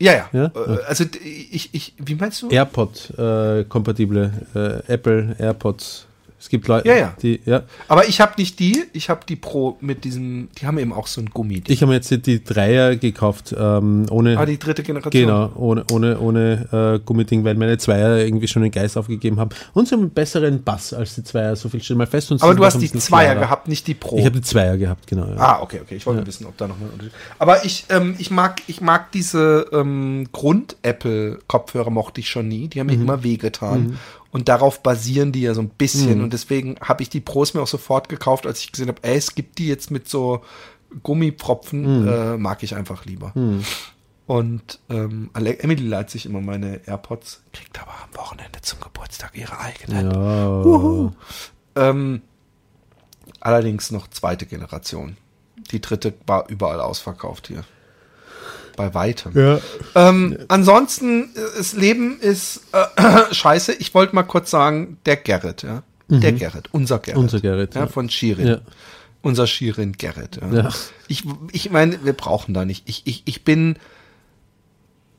Ja, 0.00 0.12
ja. 0.14 0.28
Ja? 0.32 0.44
Äh, 0.54 0.78
Also 0.86 1.04
d- 1.04 1.18
ich, 1.18 1.68
ich, 1.72 1.94
wie 1.98 2.14
meinst 2.14 2.40
du? 2.42 2.48
AirPod-kompatible, 2.50 4.32
äh, 4.54 4.92
Apple 4.92 5.36
AirPods. 5.38 6.06
Es 6.40 6.48
gibt 6.48 6.66
Leute, 6.68 6.88
Ja, 6.88 6.96
ja. 6.96 7.14
die, 7.20 7.38
ja. 7.44 7.64
Aber 7.86 8.08
ich 8.08 8.18
habe 8.22 8.32
nicht 8.38 8.58
die, 8.60 8.84
ich 8.94 9.10
habe 9.10 9.20
die 9.28 9.36
Pro 9.36 9.76
mit 9.80 10.04
diesem, 10.04 10.48
die 10.58 10.66
haben 10.66 10.78
eben 10.78 10.90
auch 10.94 11.06
so 11.06 11.20
ein 11.20 11.26
Gummi. 11.28 11.62
Ich 11.68 11.82
habe 11.82 11.92
jetzt 11.92 12.10
die, 12.26 12.42
Dreier 12.42 12.96
gekauft, 12.96 13.54
ähm, 13.58 14.06
ohne, 14.10 14.38
ah, 14.38 14.46
die 14.46 14.58
dritte 14.58 14.82
Generation. 14.82 15.10
genau, 15.12 15.52
ohne, 15.54 15.84
ohne, 15.92 16.18
ohne 16.18 16.96
äh, 16.96 17.04
Gummiding, 17.04 17.44
weil 17.44 17.56
meine 17.56 17.76
Zweier 17.76 18.16
irgendwie 18.24 18.48
schon 18.48 18.62
den 18.62 18.70
Geist 18.72 18.96
aufgegeben 18.96 19.38
haben. 19.38 19.50
Und 19.74 19.86
sie 19.88 19.94
haben 19.94 20.00
einen 20.00 20.10
besseren 20.12 20.62
Bass 20.62 20.94
als 20.94 21.14
die 21.14 21.24
Zweier, 21.24 21.54
so 21.56 21.68
viel 21.68 21.82
steht 21.82 21.98
mal 21.98 22.06
fest. 22.06 22.32
Und 22.32 22.42
Aber 22.42 22.54
du 22.54 22.64
hast 22.64 22.80
die 22.80 22.90
Zweier 22.90 23.32
klarer. 23.32 23.40
gehabt, 23.46 23.68
nicht 23.68 23.86
die 23.86 23.94
Pro. 23.94 24.16
Ich 24.16 24.24
habe 24.24 24.36
die 24.40 24.42
Zweier 24.42 24.78
gehabt, 24.78 25.06
genau. 25.06 25.26
Ja. 25.26 25.36
Ah, 25.36 25.60
okay, 25.62 25.80
okay. 25.82 25.96
Ich 25.96 26.06
wollte 26.06 26.26
wissen, 26.26 26.46
ob 26.46 26.56
da 26.56 26.66
noch 26.68 26.76
ein 26.80 26.88
Unterschied. 26.90 27.12
Aber 27.38 27.66
ich, 27.66 27.84
ähm, 27.90 28.14
ich 28.18 28.30
mag, 28.30 28.62
ich 28.66 28.80
mag 28.80 29.12
diese 29.12 29.66
ähm, 29.72 30.26
Grund-Apple-Kopfhörer 30.32 31.90
mochte 31.90 32.20
ich 32.20 32.28
schon 32.30 32.48
nie. 32.48 32.68
Die 32.68 32.80
haben 32.80 32.86
Mhm. 32.86 32.94
mir 32.96 33.00
immer 33.02 33.22
wehgetan. 33.22 33.98
Und 34.32 34.48
darauf 34.48 34.82
basieren 34.82 35.32
die 35.32 35.42
ja 35.42 35.54
so 35.54 35.60
ein 35.60 35.70
bisschen. 35.70 36.18
Mhm. 36.18 36.24
Und 36.24 36.32
deswegen 36.32 36.76
habe 36.80 37.02
ich 37.02 37.08
die 37.08 37.20
Pros 37.20 37.54
mir 37.54 37.62
auch 37.62 37.66
sofort 37.66 38.08
gekauft, 38.08 38.46
als 38.46 38.60
ich 38.60 38.70
gesehen 38.70 38.88
habe, 38.88 39.02
ey, 39.02 39.16
es 39.16 39.34
gibt 39.34 39.58
die 39.58 39.66
jetzt 39.66 39.90
mit 39.90 40.08
so 40.08 40.42
Mhm. 40.90 41.00
Gummipropfen, 41.02 42.08
äh, 42.08 42.36
mag 42.36 42.62
ich 42.62 42.74
einfach 42.74 43.04
lieber. 43.04 43.32
Und 44.26 44.78
ähm, 44.88 45.30
Emily 45.34 45.86
leiht 45.86 46.10
sich 46.10 46.26
immer 46.26 46.40
meine 46.40 46.86
AirPods, 46.86 47.42
kriegt 47.52 47.80
aber 47.80 47.92
am 47.92 48.16
Wochenende 48.16 48.60
zum 48.60 48.80
Geburtstag 48.80 49.36
ihre 49.36 49.58
eigenen. 49.58 50.10
Ja. 50.10 51.12
Ähm, 51.76 52.22
allerdings 53.40 53.90
noch 53.90 54.08
zweite 54.08 54.46
Generation. 54.46 55.16
Die 55.70 55.80
dritte 55.80 56.14
war 56.26 56.48
überall 56.48 56.80
ausverkauft 56.80 57.48
hier. 57.48 57.64
Bei 58.80 58.94
weitem. 58.94 59.32
Ja. 59.34 59.60
Ähm, 59.94 60.38
ansonsten, 60.48 61.24
äh, 61.34 61.40
das 61.58 61.74
Leben 61.74 62.18
ist 62.18 62.62
äh, 62.72 62.84
scheiße. 63.34 63.74
Ich 63.74 63.92
wollte 63.92 64.14
mal 64.14 64.22
kurz 64.22 64.50
sagen, 64.50 64.96
der 65.04 65.16
Gerrit, 65.16 65.62
ja. 65.62 65.82
Der 66.08 66.32
Gerrit, 66.32 66.70
unser 66.72 66.98
Gerrit. 66.98 67.18
Mhm. 67.18 67.22
Unser 67.24 67.40
Gerrit, 67.40 67.74
Ja, 67.74 67.82
ja. 67.82 67.86
von 67.86 68.08
Shirin. 68.08 68.46
Ja. 68.46 68.60
Unser 69.20 69.46
Shirin 69.46 69.92
Gerrit. 69.92 70.40
Ja. 70.40 70.62
Ja. 70.62 70.68
Ich, 71.08 71.24
ich 71.52 71.70
meine, 71.70 72.02
wir 72.04 72.14
brauchen 72.14 72.54
da 72.54 72.64
nicht. 72.64 72.88
Ich, 72.88 73.02
ich, 73.04 73.22
ich 73.26 73.44
bin 73.44 73.76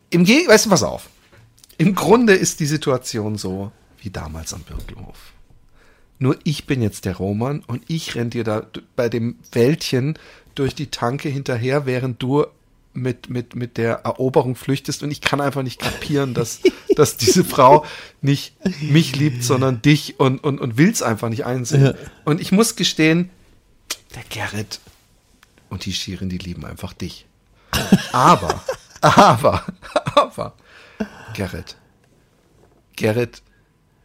im 0.09 0.23
Geg 0.25 0.47
weißt 0.47 0.65
du, 0.65 0.69
pass 0.71 0.81
auf. 0.83 1.07
Im 1.77 1.93
Grunde 1.93 2.33
ist 2.33 2.59
die 2.59 2.65
Situation 2.65 3.37
so 3.37 3.71
wie 4.01 4.09
damals 4.09 4.53
am 4.55 4.61
Birkelhof. 4.61 5.33
Nur 6.17 6.35
ich 6.43 6.65
bin 6.65 6.81
jetzt 6.81 7.05
der 7.05 7.15
Roman 7.15 7.63
und 7.67 7.83
ich 7.87 8.15
renn 8.15 8.31
dir 8.31 8.43
da 8.43 8.63
bei 8.95 9.07
dem 9.07 9.35
Wäldchen 9.51 10.17
durch 10.55 10.73
die 10.75 10.87
Tanke 10.87 11.29
hinterher, 11.29 11.85
während 11.85 12.21
du 12.23 12.45
mit, 12.93 13.29
mit, 13.29 13.55
mit 13.55 13.77
der 13.77 14.01
Eroberung 14.03 14.55
flüchtest 14.55 15.03
und 15.03 15.11
ich 15.11 15.21
kann 15.21 15.39
einfach 15.41 15.63
nicht 15.63 15.79
kapieren, 15.79 16.33
dass, 16.33 16.59
dass 16.95 17.17
diese 17.17 17.43
Frau 17.43 17.85
nicht 18.21 18.55
mich 18.81 19.15
liebt, 19.15 19.43
sondern 19.43 19.81
dich 19.81 20.19
und, 20.19 20.43
und, 20.43 20.59
und 20.59 20.77
will's 20.77 21.01
einfach 21.01 21.29
nicht 21.29 21.45
einsehen. 21.45 21.85
Ja. 21.85 21.93
Und 22.25 22.41
ich 22.41 22.51
muss 22.51 22.75
gestehen, 22.75 23.29
der 24.15 24.23
Gerrit 24.29 24.79
und 25.69 25.85
die 25.85 25.93
Schirin, 25.93 26.29
die 26.29 26.37
lieben 26.37 26.65
einfach 26.65 26.93
dich. 26.93 27.25
Aber, 28.11 28.63
aber, 29.01 29.65
aber, 30.15 30.53
Gerrit, 31.33 31.77
Gerrit, 32.95 33.41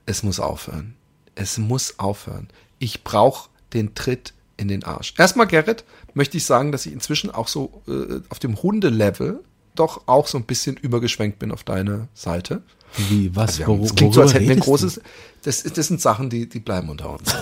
es 0.06 0.22
muss 0.22 0.38
aufhören. 0.38 0.94
Es 1.34 1.58
muss 1.58 1.98
aufhören. 1.98 2.48
Ich 2.78 3.04
brauche 3.04 3.50
den 3.72 3.94
Tritt 3.94 4.32
in 4.56 4.68
den 4.68 4.84
Arsch. 4.84 5.12
Erstmal, 5.18 5.46
Gerrit, 5.46 5.84
möchte 6.16 6.36
ich 6.38 6.44
sagen, 6.44 6.72
dass 6.72 6.86
ich 6.86 6.92
inzwischen 6.92 7.30
auch 7.30 7.46
so 7.46 7.82
äh, 7.86 8.20
auf 8.30 8.38
dem 8.38 8.60
Hundelevel 8.62 9.40
doch 9.74 10.02
auch 10.06 10.26
so 10.26 10.38
ein 10.38 10.44
bisschen 10.44 10.76
übergeschwenkt 10.76 11.38
bin 11.38 11.52
auf 11.52 11.62
deine 11.62 12.08
Seite. 12.14 12.62
Wie, 13.10 13.34
was? 13.36 13.60
Wor- 13.66 13.84
es 13.84 13.94
klingt 13.94 14.14
so, 14.14 14.22
als 14.22 14.32
hätten 14.32 14.48
wir 14.48 14.56
ein 14.56 14.60
großes. 14.60 15.00
Das, 15.42 15.62
das 15.62 15.86
sind 15.86 16.00
Sachen, 16.00 16.30
die, 16.30 16.48
die 16.48 16.60
bleiben 16.60 16.88
unter 16.88 17.10
uns. 17.10 17.30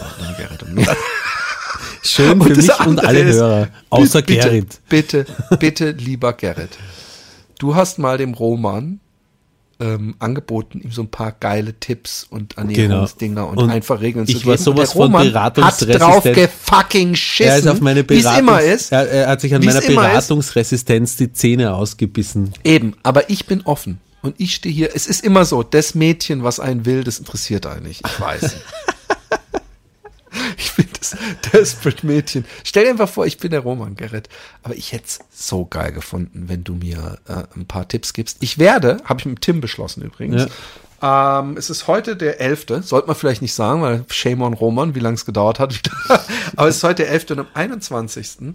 Schön 2.03 2.43
für 2.43 2.53
das 2.53 2.67
mich 2.67 2.87
und 2.87 3.05
alle 3.05 3.21
ist, 3.23 3.37
Hörer. 3.37 3.69
Außer 3.91 4.23
bitte, 4.23 4.41
Gerrit. 4.41 4.81
Bitte, 4.89 5.27
bitte, 5.59 5.91
lieber 5.93 6.33
Gerrit. 6.33 6.71
Du 7.59 7.75
hast 7.77 7.99
mal 7.99 8.19
dem 8.19 8.35
Roman 8.35 9.01
ähm, 9.81 10.15
angeboten, 10.19 10.81
ihm 10.81 10.93
so 10.93 11.03
ein 11.03 11.11
paar 11.11 11.33
geile 11.33 11.79
Tipps 11.79 12.27
und 12.29 12.57
Ernährungsdinger 12.57 13.47
und, 13.49 13.59
Und 13.59 13.71
einfache 13.71 14.01
Regeln 14.01 14.27
zu 14.27 14.33
ich 14.33 14.39
geben. 14.39 14.51
war 14.51 14.59
sowas 14.59 14.67
und 14.67 14.77
der 14.79 14.87
von 14.87 15.03
Roman 15.03 15.35
hat 15.35 15.55
beratungsresistent. 15.55 16.01
drauf 16.01 16.23
gefucking 16.25 17.15
schissen, 17.15 17.51
Er 17.51 17.59
ist 17.59 17.69
auf 17.69 17.81
meine 17.81 18.09
wie 18.09 18.15
es 18.15 18.23
Beratungs 18.23 18.39
immer 18.41 18.61
ist. 18.61 18.93
Er, 18.93 19.09
er 19.09 19.29
hat 19.29 19.41
sich 19.41 19.55
an 19.55 19.65
meiner 19.65 19.83
immer 19.83 20.07
ist. 20.07 20.11
Beratungsresistenz 20.29 21.17
die 21.17 21.33
Zähne 21.33 21.75
ausgebissen. 21.75 22.53
Eben, 22.65 22.95
aber 23.03 23.31
ich 23.31 23.47
bin 23.47 23.63
offen. 23.63 24.01
Und 24.23 24.37
ich 24.39 24.55
stehe 24.55 24.75
hier, 24.75 24.91
es 24.95 25.07
ist 25.07 25.23
immer 25.23 25.45
so, 25.45 25.63
das 25.63 25.95
Mädchen, 25.95 26.43
was 26.45 26.59
einen 26.59 26.87
will, 26.87 27.05
das 27.05 27.19
interessiert 27.19 27.67
einen 27.67 27.85
nicht. 27.85 28.03
Ich 28.07 28.21
weiß. 28.21 28.57
ich 30.59 30.73
bin 30.75 30.87
das 30.99 31.17
Desperate 31.53 32.07
Mädchen. 32.07 32.45
Stell 32.63 32.85
dir 32.85 32.91
einfach 32.91 33.09
vor, 33.09 33.27
ich 33.27 33.39
bin 33.39 33.51
der 33.51 33.61
Roman 33.61 33.97
Gerrit. 33.97 34.29
Aber 34.63 34.75
ich 34.75 34.93
hätte 34.93 35.05
es 35.07 35.19
so 35.33 35.65
geil 35.65 35.93
gefunden, 35.93 36.45
wenn 36.49 36.65
du 36.65 36.75
mir 36.75 37.19
äh, 37.29 37.45
ein 37.57 37.67
paar 37.67 37.89
Tipps 37.89 38.13
gibst. 38.13 38.39
Ich 38.41 38.59
werde, 38.59 38.99
habe 39.05 39.21
ich 39.21 39.27
mit 39.27 39.41
Tim 39.41 39.61
beschlossen 39.61 40.03
übrigens. 40.03 40.49
Ähm, 41.03 41.57
es 41.57 41.69
ist 41.71 41.87
heute 41.87 42.17
der 42.17 42.41
11. 42.41 42.67
Sollte 42.83 43.07
man 43.07 43.17
vielleicht 43.17 43.43
nicht 43.43 43.53
sagen, 43.53 43.83
weil 43.83 44.05
shame 44.09 44.43
on 44.43 44.55
Roman, 44.55 44.95
wie 44.95 45.01
lange 45.01 45.17
es 45.17 45.27
gedauert 45.27 45.61
hat. 45.61 45.79
aber 46.57 46.69
es 46.69 46.77
ist 46.77 46.85
heute 46.85 47.03
der 47.03 47.11
11. 47.11 47.31
und 47.31 47.39
am 47.41 47.47
21. 47.53 48.55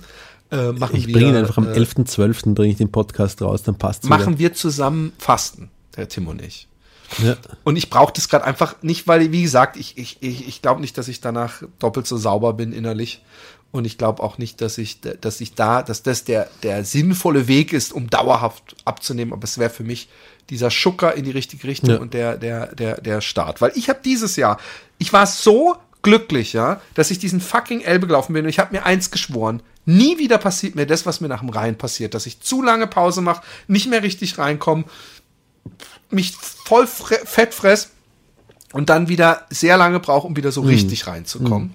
Äh, 0.52 0.72
machen 0.72 0.96
Ich 0.96 1.08
wir, 1.08 1.14
bringe 1.14 1.30
ihn 1.30 1.36
einfach 1.36 1.58
am 1.58 1.68
äh, 1.68 1.78
11.12. 1.78 2.56
bringe 2.56 2.72
ich 2.72 2.78
den 2.78 2.92
Podcast 2.92 3.42
raus, 3.42 3.62
dann 3.62 3.78
passt 3.78 4.04
es 4.04 4.10
machen 4.10 4.40
wir 4.40 4.54
zusammen 4.54 5.14
Fasten, 5.20 5.70
der 5.96 6.08
Tim 6.08 6.28
und 6.28 6.42
ich. 6.42 6.69
Ja. 7.24 7.38
Und 7.64 7.76
ich 7.76 7.90
brauche 7.90 8.14
das 8.14 8.30
gerade 8.30 8.46
einfach 8.46 8.76
nicht, 8.82 9.08
weil, 9.08 9.32
wie 9.32 9.42
gesagt, 9.42 9.78
ich, 9.78 9.98
ich, 9.98 10.18
ich, 10.22 10.48
ich 10.48 10.62
glaube 10.62 10.82
nicht, 10.82 10.98
dass 10.98 11.08
ich 11.08 11.22
danach 11.22 11.64
doppelt 11.80 12.08
so 12.08 12.18
sauber 12.18 12.54
bin 12.54 12.72
innerlich. 12.72 13.24
Und 13.72 13.86
ich 13.86 13.98
glaube 13.98 14.24
auch 14.24 14.38
nicht, 14.40 14.62
dass 14.62 14.78
ich, 14.80 15.00
dass 15.02 15.42
ich 15.42 15.54
da, 15.54 15.84
dass 15.84 16.02
das 16.02 16.24
der, 16.24 16.50
der 16.64 16.84
sinnvolle 16.84 17.48
Weg 17.48 17.72
ist, 17.74 17.94
um 17.94 18.10
dauerhaft 18.10 18.76
abzunehmen. 18.86 19.32
Aber 19.34 19.44
es 19.44 19.58
wäre 19.60 19.70
für 19.70 19.84
mich 19.84 20.10
dieser 20.50 20.72
Schucker 20.72 21.14
in 21.14 21.24
die 21.26 21.32
richtige 21.32 21.68
Richtung 21.68 21.92
Ja. 21.92 21.98
und 21.98 22.14
der, 22.16 22.38
der, 22.38 22.74
der, 22.76 23.00
der 23.00 23.22
Start. 23.22 23.62
Weil 23.62 23.72
ich 23.76 23.90
habe 23.90 24.00
dieses 24.04 24.36
Jahr, 24.36 24.60
ich 24.98 25.14
war 25.14 25.28
so 25.28 25.76
glücklich, 26.02 26.54
ja, 26.54 26.82
dass 26.96 27.12
ich 27.12 27.20
diesen 27.20 27.42
fucking 27.42 27.82
Elbe 27.82 28.08
gelaufen 28.08 28.34
bin 28.34 28.46
und 28.46 28.50
ich 28.50 28.58
habe 28.58 28.74
mir 28.76 28.86
eins 28.86 29.12
geschworen. 29.12 29.62
Nie 29.86 30.18
wieder 30.18 30.38
passiert 30.38 30.76
mir 30.76 30.88
das, 30.88 31.06
was 31.06 31.22
mir 31.22 31.28
nach 31.28 31.42
dem 31.42 31.50
Rhein 31.50 31.78
passiert, 31.78 32.14
dass 32.14 32.26
ich 32.26 32.40
zu 32.40 32.62
lange 32.64 32.88
Pause 32.88 33.22
mache, 33.22 33.44
nicht 33.68 33.90
mehr 33.90 34.02
richtig 34.02 34.38
reinkomme, 34.38 34.86
mich 36.10 36.34
voll 36.34 36.88
fett 36.88 37.54
fress 37.54 37.92
und 38.74 38.90
dann 38.90 39.08
wieder 39.08 39.46
sehr 39.50 39.78
lange 39.78 40.00
brauche, 40.00 40.28
um 40.28 40.36
wieder 40.36 40.52
so 40.52 40.62
richtig 40.62 41.08
reinzukommen. 41.08 41.74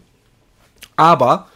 Aber 0.97 1.49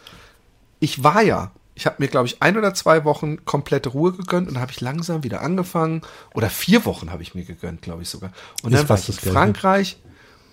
ich 0.79 1.03
war 1.03 1.21
ja, 1.21 1.51
ich 1.75 1.85
habe 1.85 1.97
mir, 1.99 2.07
glaube 2.07 2.27
ich, 2.27 2.41
ein 2.41 2.57
oder 2.57 2.73
zwei 2.73 3.05
Wochen 3.05 3.45
komplette 3.45 3.89
Ruhe 3.89 4.11
gegönnt 4.11 4.49
und 4.49 4.59
habe 4.59 4.71
ich 4.71 4.81
langsam 4.81 5.23
wieder 5.23 5.41
angefangen. 5.41 6.01
Oder 6.33 6.49
vier 6.49 6.85
Wochen 6.85 7.09
habe 7.11 7.23
ich 7.23 7.35
mir 7.35 7.45
gegönnt, 7.45 7.81
glaube 7.81 8.01
ich 8.01 8.09
sogar. 8.09 8.31
Und 8.63 8.73
dann 8.73 8.87
war 8.89 8.97
ich 8.97 9.07
in. 9.07 9.31
Frankreich 9.31 9.97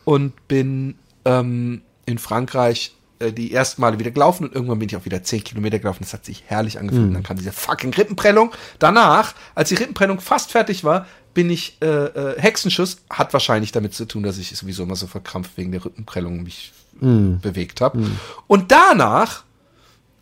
und 0.04 0.46
bin 0.46 0.96
ähm, 1.24 1.82
in 2.06 2.18
Frankreich 2.18 2.94
äh, 3.18 3.32
die 3.32 3.52
ersten 3.52 3.80
Male 3.80 3.98
wieder 3.98 4.12
gelaufen 4.12 4.46
und 4.46 4.54
irgendwann 4.54 4.78
bin 4.78 4.88
ich 4.88 4.96
auch 4.96 5.04
wieder 5.04 5.22
zehn 5.24 5.42
Kilometer 5.42 5.78
gelaufen. 5.80 5.98
Das 6.02 6.12
hat 6.12 6.24
sich 6.24 6.44
herrlich 6.46 6.78
angefühlt. 6.78 7.02
Mhm. 7.02 7.08
Und 7.08 7.14
dann 7.14 7.22
kam 7.24 7.36
diese 7.36 7.52
fucking 7.52 7.92
Rippenprellung. 7.92 8.52
Danach, 8.78 9.34
als 9.54 9.70
die 9.70 9.74
Rippenprellung 9.74 10.20
fast 10.20 10.52
fertig 10.52 10.84
war, 10.84 11.06
bin 11.36 11.50
ich 11.50 11.76
äh, 11.82 11.86
äh, 11.86 12.40
Hexenschuss. 12.40 12.96
Hat 13.10 13.32
wahrscheinlich 13.32 13.70
damit 13.70 13.94
zu 13.94 14.06
tun, 14.06 14.22
dass 14.24 14.38
ich 14.38 14.56
sowieso 14.56 14.82
immer 14.82 14.96
so 14.96 15.06
verkrampft 15.06 15.52
wegen 15.56 15.70
der 15.70 15.84
Rippenprellung 15.84 16.42
mich 16.42 16.72
Mhm. 16.98 17.40
bewegt 17.40 17.82
habe. 17.82 18.08
Und 18.46 18.72
danach 18.72 19.44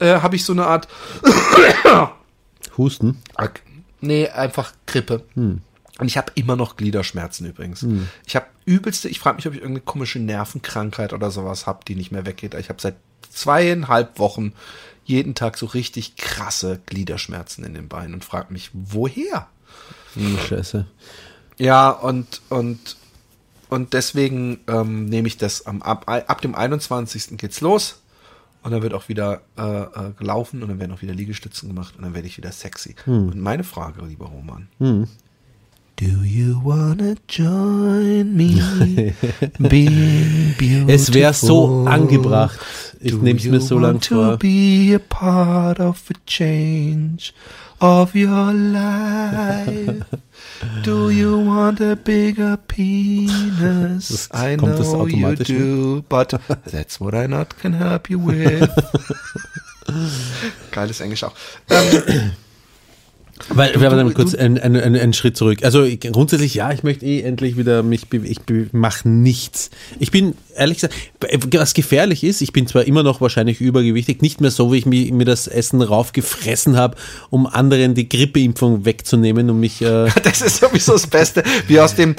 äh, 0.00 0.20
habe 0.20 0.35
ich 0.35 0.44
so 0.44 0.53
eine 0.53 0.66
Art 0.66 0.88
Husten. 2.77 3.22
Ak- 3.37 3.62
Nee, 4.00 4.29
einfach 4.29 4.72
Grippe. 4.87 5.24
Und 5.37 5.62
ich 6.03 6.16
habe 6.18 6.33
immer 6.35 6.57
noch 6.57 6.77
Gliederschmerzen 6.77 7.46
übrigens. 7.46 7.87
Ich 8.27 8.37
habe 8.37 8.46
übelste, 8.66 9.09
ich 9.09 9.18
frage 9.20 9.37
mich, 9.37 9.46
ob 9.46 9.55
ich 9.55 9.61
irgendeine 9.61 9.85
komische 9.85 10.18
Nervenkrankheit 10.18 11.12
oder 11.14 11.31
sowas 11.31 11.66
habe, 11.66 11.85
die 11.88 11.94
nicht 11.94 12.11
mehr 12.12 12.27
weggeht. 12.27 12.53
Ich 12.55 12.68
habe 12.68 12.83
seit 12.83 12.96
zweieinhalb 13.31 14.18
Wochen 14.18 14.53
jeden 15.05 15.35
Tag 15.35 15.57
so 15.57 15.66
richtig 15.66 16.16
krasse 16.16 16.81
Gliederschmerzen 16.87 17.64
in 17.64 17.72
den 17.72 17.88
Beinen 17.88 18.12
und 18.14 18.24
frage 18.24 18.53
mich, 18.53 18.70
woher? 18.74 19.46
Hm, 20.14 20.38
Scheiße. 20.38 20.87
Ja, 21.59 21.90
und, 21.90 22.40
und 22.48 22.96
und 23.74 23.92
deswegen 23.92 24.61
ähm, 24.68 25.07
nehme 25.07 25.27
ich 25.27 25.37
das 25.37 25.66
am, 25.66 25.83
ab, 25.83 26.05
ab 26.07 26.40
dem 26.40 26.55
21. 26.55 27.37
geht's 27.37 27.61
los. 27.61 28.00
Und 28.62 28.70
dann 28.70 28.83
wird 28.83 28.94
auch 28.94 29.09
wieder 29.09 29.42
äh, 29.59 29.62
äh, 29.62 30.12
gelaufen 30.16 30.62
und 30.62 30.68
dann 30.68 30.79
werden 30.79 30.92
auch 30.92 31.03
wieder 31.03 31.12
Liegestützen 31.12 31.68
gemacht 31.68 31.94
und 31.96 32.05
dann 32.05 32.14
werde 32.14 32.29
ich 32.29 32.38
wieder 32.38 32.53
sexy. 32.53 32.94
Hm. 33.05 33.31
Und 33.31 33.40
meine 33.40 33.64
Frage, 33.64 34.03
lieber 34.07 34.27
Roman. 34.27 34.68
Do 34.79 36.07
you 36.24 36.61
wanna 36.62 37.14
join 37.29 38.35
me? 38.35 38.62
being 39.59 40.55
beautiful? 40.57 40.90
Es 40.94 41.12
wäre 41.12 41.35
so 41.35 41.85
angebracht. 41.85 42.59
Ich 43.00 43.14
nehme 43.14 43.38
es 43.38 43.44
mir 43.44 43.61
so 43.61 43.79
lang 43.79 43.94
want 43.94 44.05
to 44.05 44.14
vor. 44.14 44.37
be 44.38 44.94
a 44.94 44.98
part 44.98 45.81
of 45.81 46.00
a 46.11 46.14
change 46.27 47.33
of 47.81 48.15
your 48.15 48.53
life? 48.53 50.05
Do 50.83 51.11
you 51.11 51.39
want 51.39 51.81
a 51.81 51.97
bigger 51.97 52.57
penis? 52.57 54.29
Das 54.29 54.29
I 54.33 54.57
know 54.57 55.07
you 55.07 55.27
mit? 55.27 55.47
do, 55.47 56.03
but 56.09 56.35
that's 56.67 57.01
what 57.01 57.15
I 57.15 57.27
not 57.27 57.59
can 57.59 57.73
help 57.75 58.09
you 58.11 58.19
with. 58.19 58.71
Geiles 60.71 61.01
Englisch 61.01 61.25
auch. 61.25 61.35
Ähm, 61.71 62.33
Weil, 63.49 63.73
Du- 63.73 63.81
wir 63.81 63.90
haben 63.90 63.97
dann 63.97 64.14
kurz 64.14 64.35
einen, 64.35 64.59
einen, 64.59 64.97
einen, 64.97 65.12
Schritt 65.12 65.37
zurück. 65.37 65.64
Also 65.64 65.83
ich, 65.83 66.01
grundsätzlich 66.01 66.55
ja, 66.55 66.73
ich 66.73 66.83
möchte 66.83 67.05
eh 67.05 67.23
endlich 67.23 67.57
wieder 67.57 67.83
mich, 67.83 68.07
ich 68.12 68.40
mache 68.73 69.09
nichts. 69.09 69.70
Ich 69.99 70.11
bin 70.11 70.35
ehrlich 70.57 70.79
gesagt, 70.79 70.94
was 71.53 71.75
gefährlich 71.75 72.23
ist, 72.25 72.40
ich 72.42 72.53
bin 72.53 72.66
zwar 72.66 72.85
immer 72.85 73.03
noch 73.03 73.20
wahrscheinlich 73.20 73.61
übergewichtig, 73.61 74.23
nicht 74.23 74.40
mehr 74.40 74.51
so, 74.51 74.73
wie 74.73 74.79
ich 74.79 74.87
mir, 74.87 75.12
mir 75.12 75.25
das 75.25 75.47
Essen 75.49 75.83
raufgefressen 75.83 76.77
habe, 76.77 76.97
um 77.31 77.47
anderen 77.47 77.94
die 77.94 78.09
Grippeimpfung 78.09 78.85
wegzunehmen, 78.85 79.51
um 79.51 79.61
mich 79.61 79.83
äh, 79.83 80.09
das 80.23 80.40
ist 80.40 80.59
sowieso 80.59 80.92
das 80.92 81.07
Beste, 81.07 81.42
wie 81.66 81.81
aus 81.81 81.94
dem, 81.94 82.14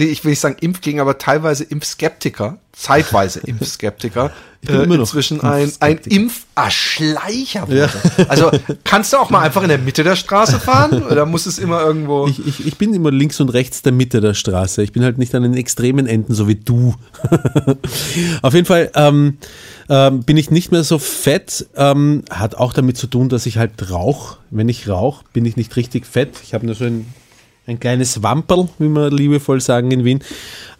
nee, 0.00 0.06
ich 0.06 0.24
will 0.24 0.30
nicht 0.30 0.40
sagen 0.40 0.56
Impfgegner, 0.60 1.02
aber 1.02 1.18
teilweise 1.18 1.64
Impfskeptiker, 1.64 2.58
zeitweise 2.72 3.40
Impfskeptiker, 3.46 4.32
bin 4.62 4.90
äh, 4.90 4.94
inzwischen 4.94 5.40
ein, 5.40 5.70
ein 5.80 5.98
Impfskeptiker. 5.98 6.16
Impfaschleicher 6.16 7.68
wurde. 7.68 7.90
Also 8.28 8.50
kannst 8.84 9.12
du 9.12 9.18
auch 9.18 9.30
mal 9.30 9.40
einfach 9.40 9.62
in 9.62 9.68
der 9.68 9.78
Mitte 9.78 10.02
der 10.02 10.16
Straße 10.16 10.60
fahren 10.60 11.02
oder 11.02 11.24
muss 11.24 11.46
es 11.46 11.58
immer 11.58 11.80
irgendwo... 11.82 12.26
Ich, 12.26 12.46
ich, 12.46 12.66
ich 12.66 12.76
bin 12.76 12.92
immer 12.92 13.10
links 13.10 13.40
und 13.40 13.50
rechts 13.50 13.82
der 13.82 13.92
Mitte 13.92 14.20
der 14.20 14.34
Straße. 14.34 14.82
Ich 14.82 14.92
bin 14.92 15.02
halt 15.02 15.18
nicht 15.18 15.34
an 15.34 15.44
den 15.44 15.54
extremen 15.54 16.06
Enden, 16.06 16.34
so 16.34 16.48
wie 16.48 16.56
du. 16.56 16.94
Auf 18.42 18.52
jeden 18.52 18.66
Fall 18.66 18.90
ähm, 18.94 19.38
ähm, 19.88 20.22
bin 20.24 20.36
ich 20.36 20.50
nicht 20.50 20.72
mehr 20.72 20.84
so 20.84 20.98
fett. 20.98 21.66
Ähm, 21.76 22.24
hat 22.30 22.54
auch 22.54 22.72
damit 22.72 22.96
zu 22.98 23.06
tun, 23.06 23.28
dass 23.28 23.46
ich 23.46 23.56
halt 23.56 23.90
rauche. 23.90 24.38
Wenn 24.50 24.68
ich 24.68 24.88
rauche, 24.88 25.24
bin 25.32 25.46
ich 25.46 25.56
nicht 25.56 25.76
richtig 25.76 26.06
fett. 26.06 26.36
Ich 26.42 26.52
habe 26.52 26.66
nur 26.66 26.74
so 26.74 26.84
ein, 26.84 27.06
ein 27.70 27.80
kleines 27.80 28.22
Wamperl, 28.22 28.68
wie 28.78 28.88
wir 28.88 29.10
liebevoll 29.10 29.60
sagen 29.60 29.90
in 29.90 30.04
Wien. 30.04 30.20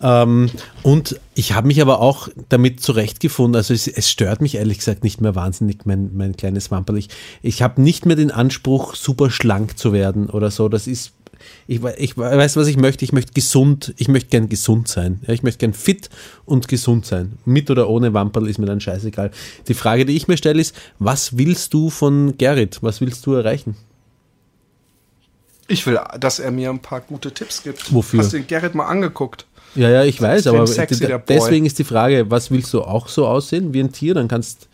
Ähm, 0.03 0.51
und 0.83 1.19
ich 1.35 1.55
habe 1.55 1.69
mich 1.69 1.81
aber 1.81 2.01
auch 2.01 2.29
damit 2.49 2.81
zurechtgefunden. 2.81 3.57
Also 3.57 3.73
es, 3.73 3.87
es 3.87 4.11
stört 4.11 4.43
mich 4.43 4.57
ehrlich 4.57 4.79
gesagt 4.79 5.05
nicht 5.05 5.21
mehr 5.21 5.35
wahnsinnig, 5.35 5.87
mein, 5.87 6.11
mein 6.15 6.37
kleines 6.37 6.71
Wamperl. 6.71 6.99
Ich, 6.99 7.09
ich 7.43 7.63
habe 7.63 7.81
nicht 7.81 8.07
mehr 8.07 8.17
den 8.17 8.31
Anspruch, 8.31 8.95
super 8.95 9.31
schlank 9.31 9.79
zu 9.79 9.93
werden 9.93 10.29
oder 10.29 10.51
so. 10.51 10.69
Das 10.69 10.87
ist 10.87 11.13
ich, 11.67 11.81
ich 11.97 12.19
we- 12.19 12.37
weiß, 12.37 12.57
was 12.57 12.67
ich 12.67 12.77
möchte. 12.77 13.05
Ich 13.05 13.13
möchte 13.13 13.33
gesund, 13.33 13.95
ich 13.97 14.09
möchte 14.09 14.29
gern 14.29 14.49
gesund 14.49 14.89
sein. 14.89 15.21
Ja, 15.27 15.33
ich 15.33 15.43
möchte 15.43 15.59
gern 15.61 15.73
fit 15.73 16.11
und 16.45 16.69
gesund 16.69 17.07
sein. 17.07 17.39
Mit 17.45 17.71
oder 17.71 17.89
ohne 17.89 18.13
Wamperl 18.13 18.49
ist 18.49 18.59
mir 18.59 18.67
dann 18.67 18.81
scheißegal. 18.81 19.31
Die 19.69 19.75
Frage, 19.75 20.05
die 20.05 20.17
ich 20.17 20.29
mir 20.29 20.37
stelle, 20.37 20.61
ist, 20.61 20.75
was 20.99 21.39
willst 21.39 21.73
du 21.73 21.89
von 21.89 22.37
Gerrit? 22.37 22.79
Was 22.83 23.01
willst 23.01 23.25
du 23.25 23.33
erreichen? 23.35 23.77
Ich 25.71 25.87
will, 25.87 25.99
dass 26.19 26.39
er 26.41 26.51
mir 26.51 26.69
ein 26.71 26.81
paar 26.81 27.01
gute 27.01 27.33
Tipps 27.33 27.63
gibt. 27.63 27.95
Wofür? 27.95 28.21
Hast 28.21 28.33
du 28.33 28.39
den 28.39 28.47
Gerrit 28.47 28.75
mal 28.75 28.87
angeguckt? 28.87 29.47
Ja, 29.77 29.89
ja, 29.89 30.05
ich 30.05 30.21
weiß, 30.21 30.49
aber 30.49 30.67
sexy, 30.67 31.07
deswegen 31.29 31.65
ist 31.65 31.79
die 31.79 31.85
Frage, 31.85 32.29
was 32.29 32.51
willst 32.51 32.75
du 32.75 32.83
auch 32.83 33.07
so 33.07 33.27
aussehen 33.29 33.73
wie 33.73 33.81
ein 33.81 33.93
Tier? 33.93 34.15
Dann 34.15 34.27
kannst 34.27 34.69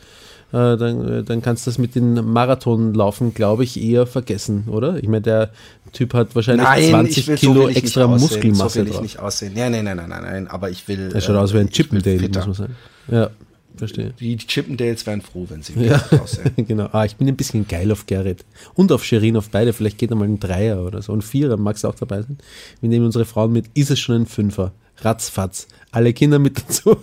äh, 0.52 0.76
dann, 0.76 1.18
äh, 1.18 1.22
dann 1.22 1.42
kannst 1.42 1.66
du 1.66 1.70
das 1.70 1.76
mit 1.76 1.94
den 1.96 2.14
Marathonlaufen, 2.32 3.34
glaube 3.34 3.64
ich, 3.64 3.78
eher 3.82 4.06
vergessen, 4.06 4.64
oder? 4.70 4.96
Ich 4.96 5.08
meine, 5.08 5.20
der 5.22 5.50
Typ 5.92 6.14
hat 6.14 6.34
wahrscheinlich 6.34 6.66
20 6.90 7.28
will- 7.28 7.36
Kilo 7.36 7.66
nicht 7.66 7.76
extra. 7.76 8.06
Muskelmasse 8.06 8.70
So 8.70 8.80
will 8.80 8.86
ich 8.86 8.92
drauf. 8.94 9.02
nicht 9.02 9.18
aussehen. 9.18 9.52
Nein, 9.54 9.72
nein, 9.72 9.84
nein, 9.84 9.96
nein, 9.96 10.08
nein, 10.08 10.22
nein, 10.22 10.48
aber 10.48 10.70
ich 10.70 10.86
will... 10.88 11.10
Der 11.10 11.20
schaut 11.20 11.34
äh, 11.36 11.38
aus 11.40 11.52
wie 11.52 11.58
ein 11.58 11.68
Chippendale, 11.68 12.28
muss 12.28 12.46
man 12.46 12.54
sagen. 12.54 12.76
Ja, 13.08 13.30
verstehe. 13.78 14.12
Die 14.18 14.36
Chippendales 14.36 15.06
wären 15.06 15.22
froh, 15.22 15.46
wenn 15.48 15.62
sie 15.62 15.72
Ja, 15.74 15.98
fitter 15.98 16.22
aussehen. 16.22 16.52
genau. 16.56 16.88
Ah, 16.92 17.04
ich 17.04 17.16
bin 17.16 17.28
ein 17.28 17.36
bisschen 17.36 17.66
geil 17.66 17.90
auf 17.92 18.06
Gerrit. 18.06 18.44
Und 18.74 18.92
auf 18.92 19.04
Sherin, 19.04 19.36
auf 19.36 19.50
beide. 19.50 19.72
Vielleicht 19.72 19.98
geht 19.98 20.10
er 20.10 20.16
mal 20.16 20.28
ein 20.28 20.40
Dreier 20.40 20.84
oder 20.84 21.02
so. 21.02 21.12
Ein 21.12 21.22
Vierer, 21.22 21.56
magst 21.56 21.84
du 21.84 21.88
auch 21.88 21.94
dabei 21.94 22.22
sein? 22.22 22.38
Wir 22.80 22.88
nehmen 22.88 23.06
unsere 23.06 23.24
Frauen 23.24 23.52
mit. 23.52 23.66
Ist 23.74 23.90
es 23.90 23.98
schon 23.98 24.22
ein 24.22 24.26
Fünfer? 24.26 24.72
Ratzfatz. 24.98 25.68
Alle 25.90 26.12
Kinder 26.12 26.38
mit 26.38 26.58
dazu. 26.58 26.96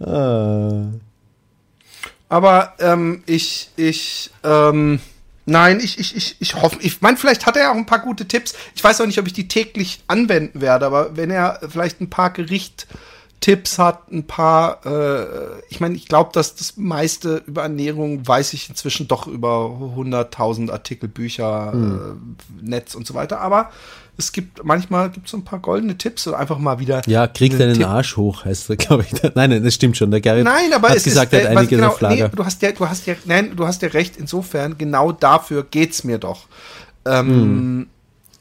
ah. 0.00 0.86
Aber 2.28 2.74
ähm, 2.78 3.22
ich, 3.26 3.70
ich, 3.76 4.30
ähm, 4.44 5.00
nein, 5.46 5.80
ich, 5.80 5.98
ich, 5.98 6.14
ich, 6.16 6.36
ich 6.40 6.54
hoffe, 6.56 6.78
ich 6.80 7.00
meine, 7.00 7.16
vielleicht 7.16 7.46
hat 7.46 7.56
er 7.56 7.62
ja 7.62 7.72
auch 7.72 7.76
ein 7.76 7.86
paar 7.86 8.00
gute 8.00 8.26
Tipps. 8.26 8.54
Ich 8.74 8.84
weiß 8.84 9.00
auch 9.00 9.06
nicht, 9.06 9.18
ob 9.18 9.26
ich 9.26 9.32
die 9.32 9.48
täglich 9.48 10.02
anwenden 10.08 10.60
werde, 10.60 10.86
aber 10.86 11.16
wenn 11.16 11.30
er 11.30 11.60
vielleicht 11.68 12.00
ein 12.00 12.10
paar 12.10 12.32
Gerichttipps 13.40 13.78
hat, 13.78 14.10
ein 14.10 14.24
paar, 14.24 14.84
äh, 14.84 15.60
ich 15.68 15.80
meine, 15.80 15.94
ich 15.94 16.08
glaube, 16.08 16.30
dass 16.32 16.54
das 16.56 16.76
meiste 16.76 17.42
über 17.46 17.62
Ernährung 17.62 18.26
weiß 18.26 18.52
ich 18.52 18.68
inzwischen 18.68 19.08
doch 19.08 19.26
über 19.26 19.66
100.000 19.96 20.70
Artikel, 20.70 21.08
Bücher, 21.08 21.72
äh, 21.74 22.64
Netz 22.64 22.94
und 22.94 23.06
so 23.06 23.14
weiter, 23.14 23.40
aber 23.40 23.70
es 24.16 24.32
gibt, 24.32 24.64
manchmal 24.64 25.10
gibt 25.10 25.26
es 25.26 25.30
so 25.30 25.36
ein 25.36 25.44
paar 25.44 25.60
goldene 25.60 25.96
Tipps 25.96 26.26
oder 26.26 26.38
einfach 26.38 26.58
mal 26.58 26.80
wieder. 26.80 27.02
Ja, 27.06 27.28
krieg 27.28 27.52
einen 27.52 27.60
deinen 27.60 27.74
Tipp. 27.74 27.86
Arsch 27.86 28.16
hoch, 28.16 28.44
heißt 28.44 28.68
er, 28.70 28.76
glaube 28.76 29.04
ich. 29.04 29.22
Nein, 29.34 29.50
nein, 29.50 29.62
das 29.62 29.74
stimmt 29.74 29.96
schon. 29.96 30.10
Der 30.10 30.20
Gerrit 30.20 30.44
Nein, 30.44 30.72
aber 30.72 30.88
hat 30.88 30.96
es 30.96 31.04
gesagt, 31.04 31.32
ist, 31.32 31.38
er 31.38 31.44
äh, 31.44 31.50
hat 31.50 31.56
einiges 31.58 31.78
genau, 31.78 31.88
auf 31.88 32.00
Lager. 32.00 32.28
Nee, 32.28 32.34
du 32.34 32.44
hast 32.44 32.60
ja, 32.62 32.72
du 32.72 32.88
hast 32.88 33.06
ja, 33.06 33.14
nein, 33.26 33.52
du 33.54 33.64
hast 33.64 33.80
ja 33.82 33.88
recht. 33.88 34.16
Insofern, 34.16 34.76
genau 34.76 35.12
dafür 35.12 35.62
geht's 35.62 36.02
mir 36.02 36.18
doch. 36.18 36.46
Ähm, 37.04 37.28
Hm. 37.28 37.86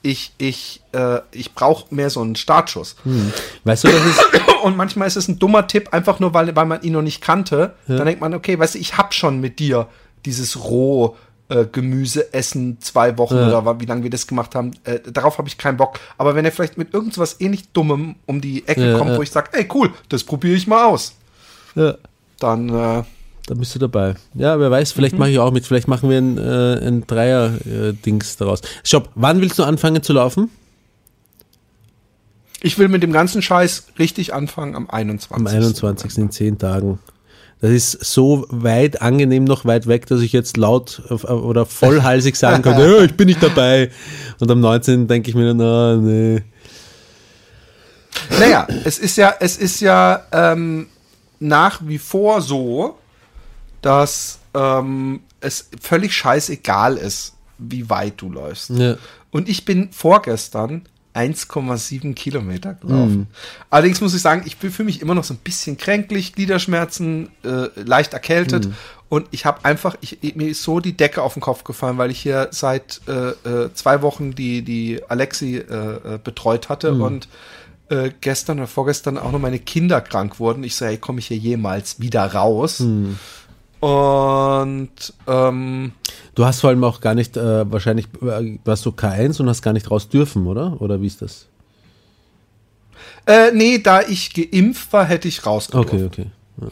Ich, 0.04 0.32
ich, 0.38 0.82
äh, 0.94 1.20
ich 1.32 1.54
brauche 1.54 1.94
mehr 1.94 2.10
so 2.10 2.22
einen 2.22 2.36
Startschuss. 2.36 2.96
Weißt 3.64 3.84
du, 3.84 3.88
das 3.90 4.06
ist, 4.06 4.22
Und 4.64 4.76
manchmal 4.78 5.08
ist 5.08 5.16
es 5.18 5.28
ein 5.28 5.38
dummer 5.40 5.68
Tipp, 5.68 5.90
einfach 5.94 6.20
nur, 6.20 6.34
weil, 6.34 6.56
weil 6.56 6.66
man 6.66 6.82
ihn 6.82 6.94
noch 6.94 7.02
nicht 7.02 7.22
kannte. 7.22 7.74
Dann 7.88 8.06
denkt 8.06 8.22
man, 8.22 8.34
okay, 8.34 8.58
weißt 8.58 8.76
du, 8.76 8.80
ich 8.80 8.98
hab 8.98 9.14
schon 9.14 9.40
mit 9.40 9.60
dir 9.60 9.88
dieses 10.26 10.64
roh 10.64 11.16
äh, 11.50 11.66
Gemüse 11.66 12.34
essen 12.34 12.78
zwei 12.82 13.18
Wochen 13.18 13.36
Ja. 13.36 13.60
oder 13.60 13.80
wie 13.80 13.86
lange 13.86 14.04
wir 14.04 14.10
das 14.10 14.28
gemacht 14.28 14.56
haben. 14.56 14.72
Äh, 14.84 15.00
darauf 15.12 15.38
habe 15.38 15.48
ich 15.48 15.58
keinen 15.58 15.78
Bock. 15.78 16.00
Aber 16.18 16.36
wenn 16.36 16.44
er 16.46 16.52
vielleicht 16.52 16.78
mit 16.78 16.94
irgendwas 16.94 17.40
ähnlich 17.40 17.70
Dummem 17.72 18.16
um 18.26 18.42
die 18.42 18.68
Ecke 18.68 18.92
Ja, 18.92 18.98
kommt, 18.98 19.12
ja. 19.12 19.18
wo 19.18 19.22
ich 19.22 19.32
sage, 19.32 19.50
ey 19.54 19.68
cool, 19.74 19.94
das 20.10 20.24
probiere 20.24 20.56
ich 20.56 20.68
mal 20.68 20.86
aus, 20.86 21.14
ja, 21.76 21.96
dann 22.40 22.70
äh, 22.70 23.04
da 23.48 23.54
bist 23.56 23.74
du 23.74 23.80
dabei. 23.80 24.16
Ja, 24.34 24.60
wer 24.60 24.70
weiß, 24.70 24.92
vielleicht 24.92 25.18
mache 25.18 25.30
ich 25.30 25.40
auch 25.40 25.52
mit. 25.52 25.66
Vielleicht 25.66 25.88
machen 25.88 26.10
wir 26.10 26.18
ein, 26.18 26.38
äh, 26.38 26.86
ein 26.86 27.08
Dreier-Dings 27.08 28.36
daraus. 28.36 28.62
Stopp, 28.84 29.10
wann 29.16 29.40
willst 29.42 29.58
du 29.58 29.64
anfangen 29.64 30.04
zu 30.04 30.14
laufen? 30.14 30.52
Ich 32.62 32.78
will 32.78 32.90
mit 32.90 33.04
dem 33.04 33.14
ganzen 33.14 33.42
Scheiß 33.42 33.88
richtig 34.00 34.34
anfangen 34.34 34.76
am 34.76 34.90
21. 34.90 35.32
Am 35.32 35.48
21. 35.48 36.18
in 36.18 36.30
zehn 36.30 36.58
Tagen. 36.58 37.00
Das 37.62 37.72
ist 37.72 37.92
so 38.04 38.46
weit 38.50 39.02
angenehm 39.02 39.46
noch 39.46 39.64
weit 39.64 39.88
weg, 39.88 40.08
dass 40.08 40.22
ich 40.22 40.34
jetzt 40.34 40.58
laut 40.58 41.02
auf- 41.10 41.24
oder 41.24 41.66
vollhalsig 41.66 42.36
sagen 42.36 42.62
könnte, 42.62 42.82
ja, 42.98 43.04
ich 43.04 43.16
bin 43.16 43.28
nicht 43.28 43.42
dabei. 43.42 43.92
Und 44.40 44.52
am 44.52 44.60
19. 44.60 45.08
denke 45.08 45.30
ich 45.30 45.36
mir 45.36 45.54
dann, 45.54 45.62
ah, 45.62 45.96
nee. 45.96 46.44
Naja, 48.40 48.68
es 48.84 49.00
ist 49.00 49.16
ja, 49.16 49.34
es 49.40 49.58
ist 49.58 49.80
ja 49.80 50.24
ähm, 50.34 50.88
nach 51.40 51.80
wie 51.86 51.98
vor 51.98 52.42
so, 52.42 52.98
dass 53.82 54.40
ähm, 54.54 55.22
es 55.40 55.70
völlig 55.80 56.14
scheißegal 56.14 56.98
ist, 56.98 57.34
wie 57.58 57.90
weit 57.90 58.16
du 58.18 58.30
läufst. 58.30 58.70
Ja. 58.72 58.98
Und 59.32 59.50
ich 59.50 59.66
bin 59.66 59.92
vorgestern 59.92 60.84
1,7 61.18 62.14
Kilometer 62.14 62.76
gelaufen. 62.76 63.28
Allerdings 63.72 64.02
muss 64.02 64.14
ich 64.14 64.22
sagen, 64.22 64.44
ich 64.46 64.56
fühle 64.56 64.86
mich 64.86 65.02
immer 65.02 65.16
noch 65.16 65.24
so 65.24 65.34
ein 65.34 65.40
bisschen 65.44 65.76
kränklich, 65.78 66.34
Gliederschmerzen, 66.34 67.30
äh, 67.44 67.70
leicht 67.82 68.14
erkältet. 68.14 68.70
Und 69.10 69.28
ich 69.32 69.46
habe 69.46 69.66
einfach, 69.66 69.96
ich, 70.02 70.20
mir 70.36 70.50
ist 70.50 70.64
so 70.64 70.80
die 70.80 70.96
Decke 70.96 71.24
auf 71.24 71.34
den 71.34 71.42
Kopf 71.42 71.64
gefallen, 71.64 71.98
weil 71.98 72.12
ich 72.12 72.20
hier 72.20 72.50
seit 72.52 73.02
äh, 73.08 73.30
äh, 73.30 73.74
zwei 73.74 74.02
Wochen 74.02 74.36
die, 74.36 74.62
die 74.62 75.02
Alexi 75.08 75.58
äh, 75.58 76.16
äh, 76.16 76.20
betreut 76.24 76.70
hatte 76.70 76.94
und 76.94 77.28
äh, 77.90 78.12
gestern 78.22 78.60
oder 78.60 78.68
vorgestern 78.68 79.18
auch 79.18 79.32
noch 79.32 79.40
meine 79.40 79.60
Kinder 79.60 80.02
krank 80.02 80.40
wurden. 80.40 80.64
Ich 80.64 80.76
so, 80.76 80.86
hey, 80.86 80.98
komme 80.98 81.20
ich 81.20 81.28
hier 81.28 81.38
jemals 81.38 82.00
wieder 82.00 82.26
raus? 82.34 82.80
Und 83.80 85.14
ähm, 85.28 85.92
Du 86.36 86.46
hast 86.46 86.62
vor 86.62 86.70
allem 86.70 86.84
auch 86.84 87.02
gar 87.02 87.16
nicht, 87.16 87.36
äh, 87.36 87.72
wahrscheinlich 87.72 88.08
äh, 88.22 88.60
warst 88.64 88.86
du 88.86 88.92
K1 88.92 89.42
und 89.42 89.50
hast 89.50 89.62
gar 89.62 89.74
nicht 89.74 89.90
raus 89.90 90.08
dürfen, 90.08 90.46
oder? 90.46 90.80
Oder 90.82 91.02
wie 91.02 91.08
ist 91.08 91.22
das? 91.22 91.48
äh, 93.26 93.52
nee, 93.52 93.80
da 93.80 94.02
ich 94.02 94.34
geimpft 94.34 94.94
war, 94.94 95.06
hätte 95.06 95.28
ich 95.28 95.46
rausgedurft. 95.46 95.94
Okay, 95.94 96.28
okay. 96.60 96.72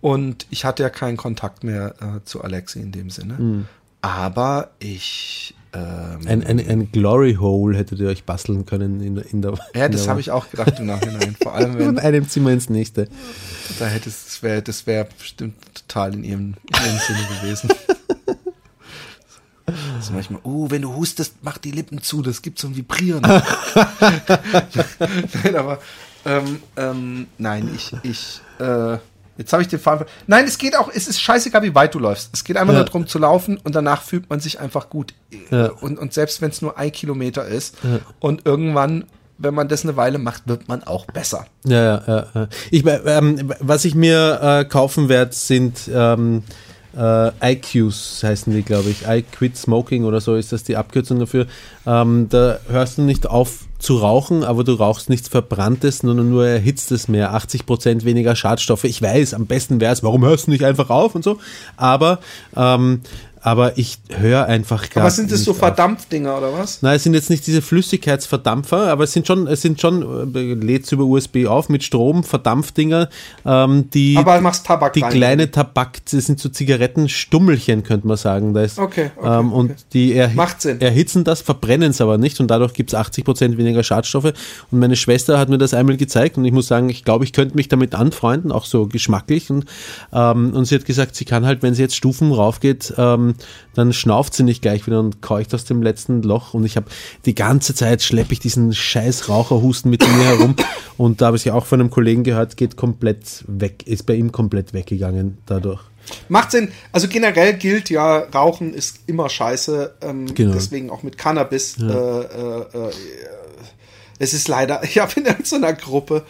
Und 0.00 0.46
ich 0.50 0.64
hatte 0.64 0.82
ja 0.82 0.90
keinen 0.90 1.16
Kontakt 1.16 1.64
mehr 1.64 1.94
äh, 2.00 2.24
zu 2.24 2.42
Alexi 2.42 2.80
in 2.80 2.92
dem 2.92 3.10
Sinne. 3.10 3.66
aber 4.02 4.70
ich. 4.78 5.54
Ähm, 5.74 6.20
Ein, 6.26 6.44
ein, 6.44 6.58
ein 6.66 6.92
Glory 6.92 7.34
Hole 7.34 7.76
hättet 7.76 8.00
ihr 8.00 8.08
euch 8.08 8.24
basteln 8.24 8.64
können 8.64 9.00
in, 9.02 9.16
der- 9.16 9.26
in 9.32 9.42
der. 9.42 9.54
ja, 9.74 9.88
das 9.88 10.08
habe 10.08 10.18
ich 10.20 10.30
auch 10.30 10.48
gedacht 10.50 10.78
im 10.78 10.86
Nachhinein. 10.86 11.36
Vor 11.42 11.54
allem, 11.54 11.72
Von 11.72 11.78
wenn 11.78 11.98
einem 11.98 12.26
Zimmer 12.28 12.52
ins 12.52 12.70
nächste. 12.70 13.06
da 13.78 13.86
hättest, 13.86 14.26
das 14.26 14.42
wäre 14.42 14.62
das 14.62 14.86
wär 14.86 15.04
bestimmt 15.04 15.56
total 15.74 16.14
in 16.14 16.24
ihrem, 16.24 16.54
in 16.70 16.86
ihrem 16.86 16.98
Sinne 17.06 17.20
gewesen. 17.40 17.68
Also 19.98 20.14
manchmal, 20.14 20.40
oh, 20.44 20.70
wenn 20.70 20.80
du 20.80 20.94
hustest, 20.94 21.34
mach 21.42 21.58
die 21.58 21.72
Lippen 21.72 22.00
zu, 22.00 22.22
das 22.22 22.40
gibt 22.40 22.58
so 22.58 22.68
ein 22.68 22.76
Vibrieren. 22.76 23.20
nein, 25.44 25.56
aber 25.56 25.78
ähm, 26.24 26.60
ähm, 26.76 27.26
nein, 27.36 27.70
ich, 27.74 27.92
ich, 28.02 28.40
äh, 28.60 28.96
jetzt 29.38 29.52
habe 29.52 29.62
ich 29.62 29.68
den 29.68 29.78
Faden. 29.80 30.06
Nein, 30.26 30.44
es 30.44 30.58
geht 30.58 30.76
auch, 30.76 30.90
es 30.94 31.08
ist 31.08 31.20
scheißegal, 31.20 31.62
wie 31.62 31.74
weit 31.74 31.94
du 31.94 31.98
läufst. 31.98 32.28
Es 32.34 32.44
geht 32.44 32.56
einfach 32.58 32.74
Ja. 32.74 32.80
nur 32.80 32.86
darum 32.86 33.06
zu 33.06 33.18
laufen 33.18 33.56
und 33.64 33.74
danach 33.74 34.02
fühlt 34.02 34.28
man 34.28 34.40
sich 34.40 34.60
einfach 34.60 34.90
gut. 34.90 35.14
Ja. 35.50 35.70
Und, 35.80 35.98
und 35.98 36.12
selbst 36.12 36.42
wenn 36.42 36.50
es 36.50 36.60
nur 36.60 36.76
ein 36.76 36.92
Kilometer 36.92 37.46
ist 37.46 37.76
und 38.20 38.44
irgendwann, 38.44 39.04
wenn 39.38 39.54
man 39.54 39.68
das 39.68 39.84
eine 39.84 39.96
Weile 39.96 40.18
macht, 40.18 40.48
wird 40.48 40.68
man 40.68 40.82
auch 40.82 41.06
besser. 41.06 41.46
Ja, 41.64 41.82
ja, 41.84 42.02
ja, 42.06 42.26
ja. 42.34 42.48
Ich, 42.70 42.84
ähm, 42.86 43.52
was 43.60 43.84
ich 43.84 43.94
mir 43.94 44.40
äh, 44.42 44.64
kaufen 44.64 45.08
werde, 45.08 45.32
sind 45.32 45.88
ähm, 45.94 46.42
äh, 46.96 47.52
IQs, 47.52 48.22
heißen 48.22 48.52
die, 48.52 48.62
glaube 48.62 48.90
ich. 48.90 49.06
I 49.06 49.22
Quit 49.22 49.56
Smoking 49.56 50.04
oder 50.04 50.20
so 50.20 50.34
ist 50.36 50.52
das 50.52 50.64
die 50.64 50.76
Abkürzung 50.76 51.18
dafür. 51.18 51.46
Ähm, 51.86 52.28
da 52.28 52.58
hörst 52.68 52.98
du 52.98 53.02
nicht 53.02 53.26
auf 53.26 53.66
zu 53.78 53.98
rauchen, 53.98 54.42
aber 54.42 54.64
du 54.64 54.74
rauchst 54.74 55.08
nichts 55.08 55.28
Verbranntes, 55.28 55.98
sondern 55.98 56.30
nur 56.30 56.46
erhitztes 56.46 57.06
mehr. 57.08 57.34
80% 57.34 58.04
weniger 58.04 58.34
Schadstoffe. 58.34 58.84
Ich 58.84 59.00
weiß, 59.00 59.34
am 59.34 59.46
besten 59.46 59.80
wäre 59.80 59.92
es, 59.92 60.02
warum 60.02 60.24
hörst 60.24 60.48
du 60.48 60.50
nicht 60.50 60.64
einfach 60.64 60.90
auf 60.90 61.14
und 61.14 61.22
so. 61.22 61.38
Aber, 61.76 62.18
ähm, 62.56 63.02
aber 63.48 63.78
ich 63.78 63.98
höre 64.10 64.44
einfach 64.44 64.90
gar 64.90 65.02
Aber 65.04 65.10
sind 65.10 65.32
das 65.32 65.44
so 65.44 65.52
auf. 65.52 65.58
Verdampfdinger 65.58 66.36
oder 66.36 66.52
was? 66.52 66.82
Nein, 66.82 66.96
es 66.96 67.04
sind 67.04 67.14
jetzt 67.14 67.30
nicht 67.30 67.46
diese 67.46 67.62
Flüssigkeitsverdampfer, 67.62 68.88
aber 68.90 69.04
es 69.04 69.12
sind 69.12 69.26
schon, 69.26 69.46
es 69.46 69.62
sind 69.62 69.80
schon, 69.80 70.34
äh, 70.34 70.54
lädt's 70.54 70.92
über 70.92 71.04
USB 71.04 71.46
auf 71.46 71.70
mit 71.70 71.82
Strom, 71.82 72.24
Verdampfdinger, 72.24 73.08
ähm, 73.46 73.88
die, 73.90 74.18
Aber 74.18 74.38
machst 74.42 74.66
Tabak 74.66 74.92
die 74.92 75.00
rein. 75.00 75.12
kleine 75.12 75.50
Tabak, 75.50 76.04
das 76.10 76.26
sind 76.26 76.38
so 76.38 76.50
Zigarettenstummelchen, 76.50 77.84
könnte 77.84 78.06
man 78.06 78.18
sagen. 78.18 78.52
Da 78.52 78.64
ist, 78.64 78.78
Okay, 78.78 79.10
okay, 79.16 79.40
ähm, 79.40 79.52
und 79.52 79.70
okay. 79.70 79.80
die 79.94 80.12
erhi 80.14 80.38
erhitzen 80.80 81.24
das, 81.24 81.40
verbrennen 81.40 81.90
es 81.90 82.02
aber 82.02 82.18
nicht 82.18 82.40
und 82.40 82.48
dadurch 82.48 82.74
gibt 82.74 82.92
es 82.92 82.98
80% 82.98 83.56
weniger 83.56 83.82
Schadstoffe. 83.82 84.32
Und 84.70 84.78
meine 84.78 84.96
Schwester 84.96 85.38
hat 85.38 85.48
mir 85.48 85.58
das 85.58 85.72
einmal 85.72 85.96
gezeigt 85.96 86.36
und 86.36 86.44
ich 86.44 86.52
muss 86.52 86.66
sagen, 86.66 86.90
ich 86.90 87.02
glaube, 87.02 87.24
ich 87.24 87.32
könnte 87.32 87.56
mich 87.56 87.68
damit 87.68 87.94
anfreunden, 87.94 88.52
auch 88.52 88.66
so 88.66 88.86
geschmacklich. 88.86 89.48
Und, 89.48 89.64
ähm, 90.12 90.52
und 90.52 90.66
sie 90.66 90.74
hat 90.74 90.84
gesagt, 90.84 91.16
sie 91.16 91.24
kann 91.24 91.46
halt, 91.46 91.62
wenn 91.62 91.72
sie 91.72 91.82
jetzt 91.82 91.96
Stufen 91.96 92.30
raufgeht, 92.30 92.92
ähm, 92.98 93.34
dann 93.74 93.92
schnauft 93.92 94.34
sie 94.34 94.42
nicht 94.42 94.62
gleich 94.62 94.86
wieder 94.86 95.00
und 95.00 95.22
keucht 95.22 95.54
aus 95.54 95.64
dem 95.64 95.82
letzten 95.82 96.22
Loch. 96.22 96.54
Und 96.54 96.64
ich 96.64 96.76
habe 96.76 96.86
die 97.24 97.34
ganze 97.34 97.74
Zeit 97.74 98.02
schleppe 98.02 98.32
ich 98.32 98.40
diesen 98.40 98.72
scheiß 98.72 99.28
Raucherhusten 99.28 99.90
mit 99.90 100.06
mir 100.06 100.24
herum. 100.24 100.56
Und 100.96 101.20
da 101.20 101.26
habe 101.26 101.36
ich 101.36 101.44
ja 101.44 101.54
auch 101.54 101.66
von 101.66 101.80
einem 101.80 101.90
Kollegen 101.90 102.24
gehört, 102.24 102.56
geht 102.56 102.76
komplett 102.76 103.44
weg, 103.46 103.86
ist 103.86 104.06
bei 104.06 104.14
ihm 104.14 104.32
komplett 104.32 104.72
weggegangen 104.72 105.38
dadurch. 105.46 105.80
Macht 106.28 106.50
Sinn. 106.52 106.68
Also 106.92 107.08
generell 107.08 107.54
gilt 107.54 107.90
ja, 107.90 108.18
Rauchen 108.18 108.74
ist 108.74 109.00
immer 109.06 109.28
scheiße. 109.28 109.94
Ähm, 110.00 110.34
Genau. 110.34 110.54
Deswegen 110.54 110.90
auch 110.90 111.02
mit 111.02 111.18
Cannabis. 111.18 111.76
Äh, 111.78 111.84
äh, 111.84 112.60
äh, 112.60 112.90
es 114.18 114.34
ist 114.34 114.48
leider, 114.48 114.82
ich 114.84 114.98
habe 114.98 115.20
in 115.20 115.44
so 115.44 115.56
einer 115.56 115.72
Gruppe, 115.72 116.24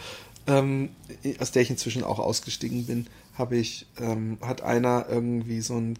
ähm, 0.47 0.89
aus 1.39 1.51
der 1.51 1.61
ich 1.61 1.69
inzwischen 1.69 2.03
auch 2.03 2.19
ausgestiegen 2.19 2.85
bin, 2.85 3.07
habe 3.37 3.57
ich, 3.57 3.87
ähm, 3.99 4.37
hat 4.41 4.61
einer 4.61 5.05
irgendwie 5.09 5.61
so 5.61 5.75
ein 5.75 5.97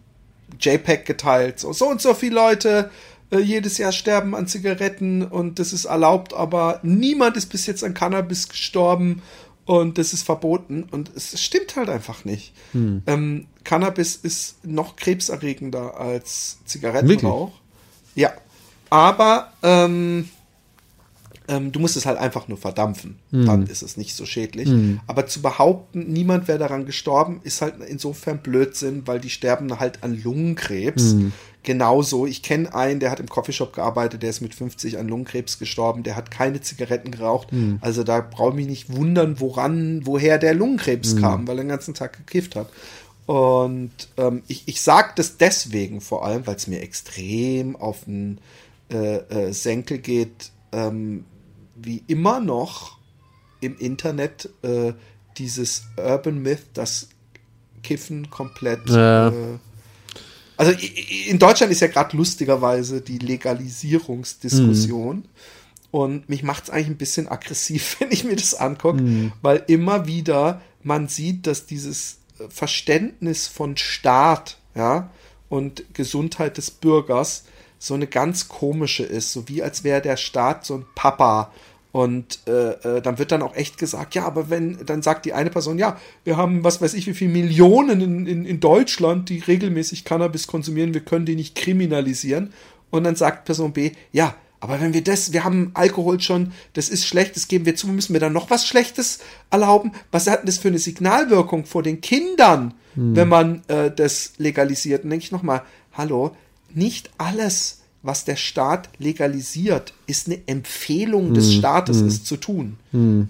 JPEG 0.60 1.06
geteilt. 1.06 1.60
So, 1.60 1.74
so 1.74 1.88
und 1.90 2.02
so 2.02 2.14
viele 2.14 2.36
Leute 2.36 2.92
äh, 3.32 3.40
jedes 3.40 3.78
Jahr 3.78 3.92
sterben 3.92 4.36
an 4.36 4.48
Zigaretten 4.48 5.24
und 5.24 5.60
das 5.60 5.74
ist 5.74 5.86
erlaubt, 5.86 6.34
aber 6.34 6.80
niemand 6.84 7.38
ist 7.38 7.48
bis 7.48 7.66
jetzt 7.66 7.84
an 7.84 7.94
Cannabis 7.94 8.50
gestorben 8.50 9.22
und 9.66 10.00
das 10.00 10.14
ist 10.14 10.24
verboten 10.24 10.88
und 10.90 11.12
es 11.16 11.40
stimmt 11.40 11.76
halt 11.76 11.90
einfach 11.90 12.26
nicht. 12.26 12.54
Ähm, 13.06 13.46
Cannabis 13.64 14.16
ist 14.16 14.66
noch 14.66 14.96
krebserregender 14.96 16.00
als 16.00 16.58
Zigarettenrauch. 16.66 17.52
Ja, 18.16 18.34
aber 18.90 19.54
ähm, 19.62 20.30
ähm, 21.50 21.72
du 21.72 21.80
musst 21.80 21.98
es 21.98 22.06
halt 22.06 22.18
einfach 22.18 22.48
nur 22.48 22.58
verdampfen. 22.58 23.18
Dann 23.46 23.66
ist 23.68 23.82
es 23.82 23.98
nicht 23.98 24.16
so 24.16 24.26
schädlich. 24.26 24.70
Aber 25.08 25.26
zu 25.28 25.42
behaupten, 25.42 26.06
niemand 26.14 26.48
wäre 26.48 26.60
daran 26.60 26.86
gestorben, 26.86 27.42
ist 27.44 27.62
halt 27.62 27.76
insofern 27.88 28.38
Blödsinn, 28.38 29.04
weil 29.06 29.20
die 29.20 29.30
sterben 29.30 29.80
halt 29.80 30.04
an 30.04 30.22
Lungenkrebs. 30.24 31.16
Genauso, 31.64 32.26
ich 32.26 32.42
kenne 32.42 32.74
einen, 32.74 33.02
der 33.02 33.12
hat 33.12 33.20
im 33.20 33.28
Coffeeshop 33.28 33.74
gearbeitet, 33.74 34.24
der 34.24 34.30
ist 34.30 34.40
mit 34.40 34.56
50 34.56 34.98
an 34.98 35.10
Lungenkrebs 35.10 35.60
gestorben, 35.60 36.04
der 36.04 36.16
hat 36.16 36.32
keine 36.32 36.62
Zigaretten 36.62 37.12
geraucht. 37.12 37.50
Also 37.82 38.04
da 38.04 38.22
brauche 38.22 38.52
ich 38.52 38.56
mich 38.56 38.68
nicht 38.68 38.96
wundern, 38.96 39.40
woran, 39.42 40.06
woher 40.06 40.38
der 40.38 40.54
Lungenkrebs 40.54 41.16
kam, 41.18 41.48
weil 41.48 41.58
er 41.58 41.64
den 41.66 41.70
ganzen 41.70 41.94
Tag 41.96 42.16
gekifft 42.16 42.56
hat. 42.56 42.70
Und 43.26 43.92
ähm, 44.18 44.42
ich, 44.48 44.64
ich 44.68 44.82
sage 44.82 45.12
das 45.16 45.38
deswegen 45.38 46.00
vor 46.02 46.26
allem, 46.26 46.48
weil 46.48 46.56
es 46.56 46.68
mir 46.68 46.82
extrem 46.82 47.76
auf 47.76 48.06
den 48.06 48.40
äh, 48.92 49.18
äh, 49.18 49.52
Senkel 49.54 50.00
geht, 50.00 50.52
ähm, 50.72 51.26
wie 51.82 52.04
immer 52.08 52.40
noch 52.40 52.98
im 53.62 53.78
Internet 53.78 54.50
äh, 54.62 54.94
dieses 55.38 55.84
Urban 55.98 56.42
Myth, 56.42 56.64
das 56.74 57.10
Kiffen 57.84 58.30
komplett. 58.30 58.90
Äh, 58.90 59.32
also 60.58 60.74
in 61.28 61.40
Deutschland 61.40 61.72
ist 61.72 61.80
ja 61.80 61.88
gerade 61.88 62.18
lustigerweise 62.18 63.02
die 63.02 63.18
Legalisierungsdiskussion. 63.18 65.24
Und 65.92 66.30
mich 66.30 66.44
macht 66.44 66.66
es 66.66 66.70
eigentlich 66.70 66.88
ein 66.88 66.98
bisschen 66.98 67.28
aggressiv, 67.28 67.98
wenn 68.00 68.12
ich 68.12 68.24
mir 68.24 68.36
das 68.36 68.54
angucke, 68.54 69.32
weil 69.42 69.64
immer 69.68 70.06
wieder 70.06 70.62
man 70.84 71.08
sieht, 71.08 71.48
dass 71.48 71.66
dieses 71.66 72.20
äh, 72.40 72.48
Verständnis 72.50 73.48
von 73.48 73.78
Staat 73.78 74.58
ja, 74.76 75.10
und 75.50 75.94
Gesundheit 75.94 76.58
des 76.58 76.72
Bürgers 76.72 77.44
so 77.80 77.94
eine 77.94 78.08
ganz 78.08 78.50
komische 78.50 79.04
ist, 79.04 79.32
so 79.32 79.48
wie 79.48 79.64
als 79.64 79.84
wäre 79.84 80.02
der 80.02 80.18
Staat 80.18 80.66
so 80.66 80.76
ein 80.76 80.86
Papa. 80.94 81.52
Und 81.92 82.42
äh, 82.48 82.98
äh, 82.98 83.02
dann 83.02 83.18
wird 83.18 83.32
dann 83.32 83.42
auch 83.42 83.56
echt 83.56 83.80
gesagt, 83.80 84.14
ja, 84.14 84.26
aber 84.26 84.52
wenn, 84.52 84.86
dann 84.86 85.02
sagt 85.02 85.26
die 85.26 85.34
eine 85.34 85.50
Person, 85.50 85.80
ja, 85.80 85.98
wir 86.24 86.38
haben, 86.38 86.64
was 86.64 86.82
weiß 86.82 86.94
ich, 86.94 87.08
wie 87.08 87.16
viele 87.16 87.32
Millionen 87.32 88.02
in, 88.02 88.28
in, 88.28 88.46
in 88.46 88.60
Deutschland, 88.60 89.30
die 89.30 89.40
regelmäßig 89.40 90.06
Cannabis 90.06 90.46
konsumieren, 90.46 90.94
wir 90.94 91.02
können 91.02 91.26
die 91.26 91.36
nicht 91.36 91.56
kriminalisieren. 91.56 92.54
Und 92.92 93.06
dann 93.06 93.16
sagt 93.16 93.46
Person 93.46 93.74
B, 93.74 93.92
ja, 94.12 94.36
aber 94.60 94.82
wenn 94.82 94.94
wir 94.94 95.04
das, 95.04 95.32
wir 95.32 95.44
haben 95.44 95.72
Alkohol 95.74 96.20
schon, 96.20 96.52
das 96.74 96.90
ist 96.90 97.08
schlecht, 97.08 97.36
das 97.36 97.48
geben 97.48 97.66
wir 97.66 97.76
zu, 97.76 97.88
müssen 97.88 98.14
wir 98.14 98.20
dann 98.20 98.34
noch 98.34 98.50
was 98.50 98.68
Schlechtes 98.68 99.20
erlauben? 99.50 99.94
Was 100.12 100.28
hat 100.28 100.40
denn 100.40 100.48
das 100.48 100.58
für 100.58 100.68
eine 100.68 100.80
Signalwirkung 100.80 101.66
vor 101.66 101.82
den 101.82 102.02
Kindern, 102.02 102.74
wenn 102.96 103.30
man 103.30 103.62
äh, 103.68 103.90
das 103.90 104.34
legalisiert? 104.38 105.06
Und 105.06 105.12
denke 105.12 105.24
ich 105.24 105.32
nochmal, 105.32 105.64
hallo, 105.94 106.36
nicht 106.76 107.10
alles, 107.18 107.80
was 108.02 108.24
der 108.26 108.38
Staat 108.38 108.90
legalisiert, 108.98 109.94
ist 110.08 110.28
eine 110.28 110.40
Empfehlung 110.48 111.34
des 111.34 111.54
Staates, 111.54 112.00
es 112.02 112.24
zu 112.24 112.38
tun. 112.38 112.78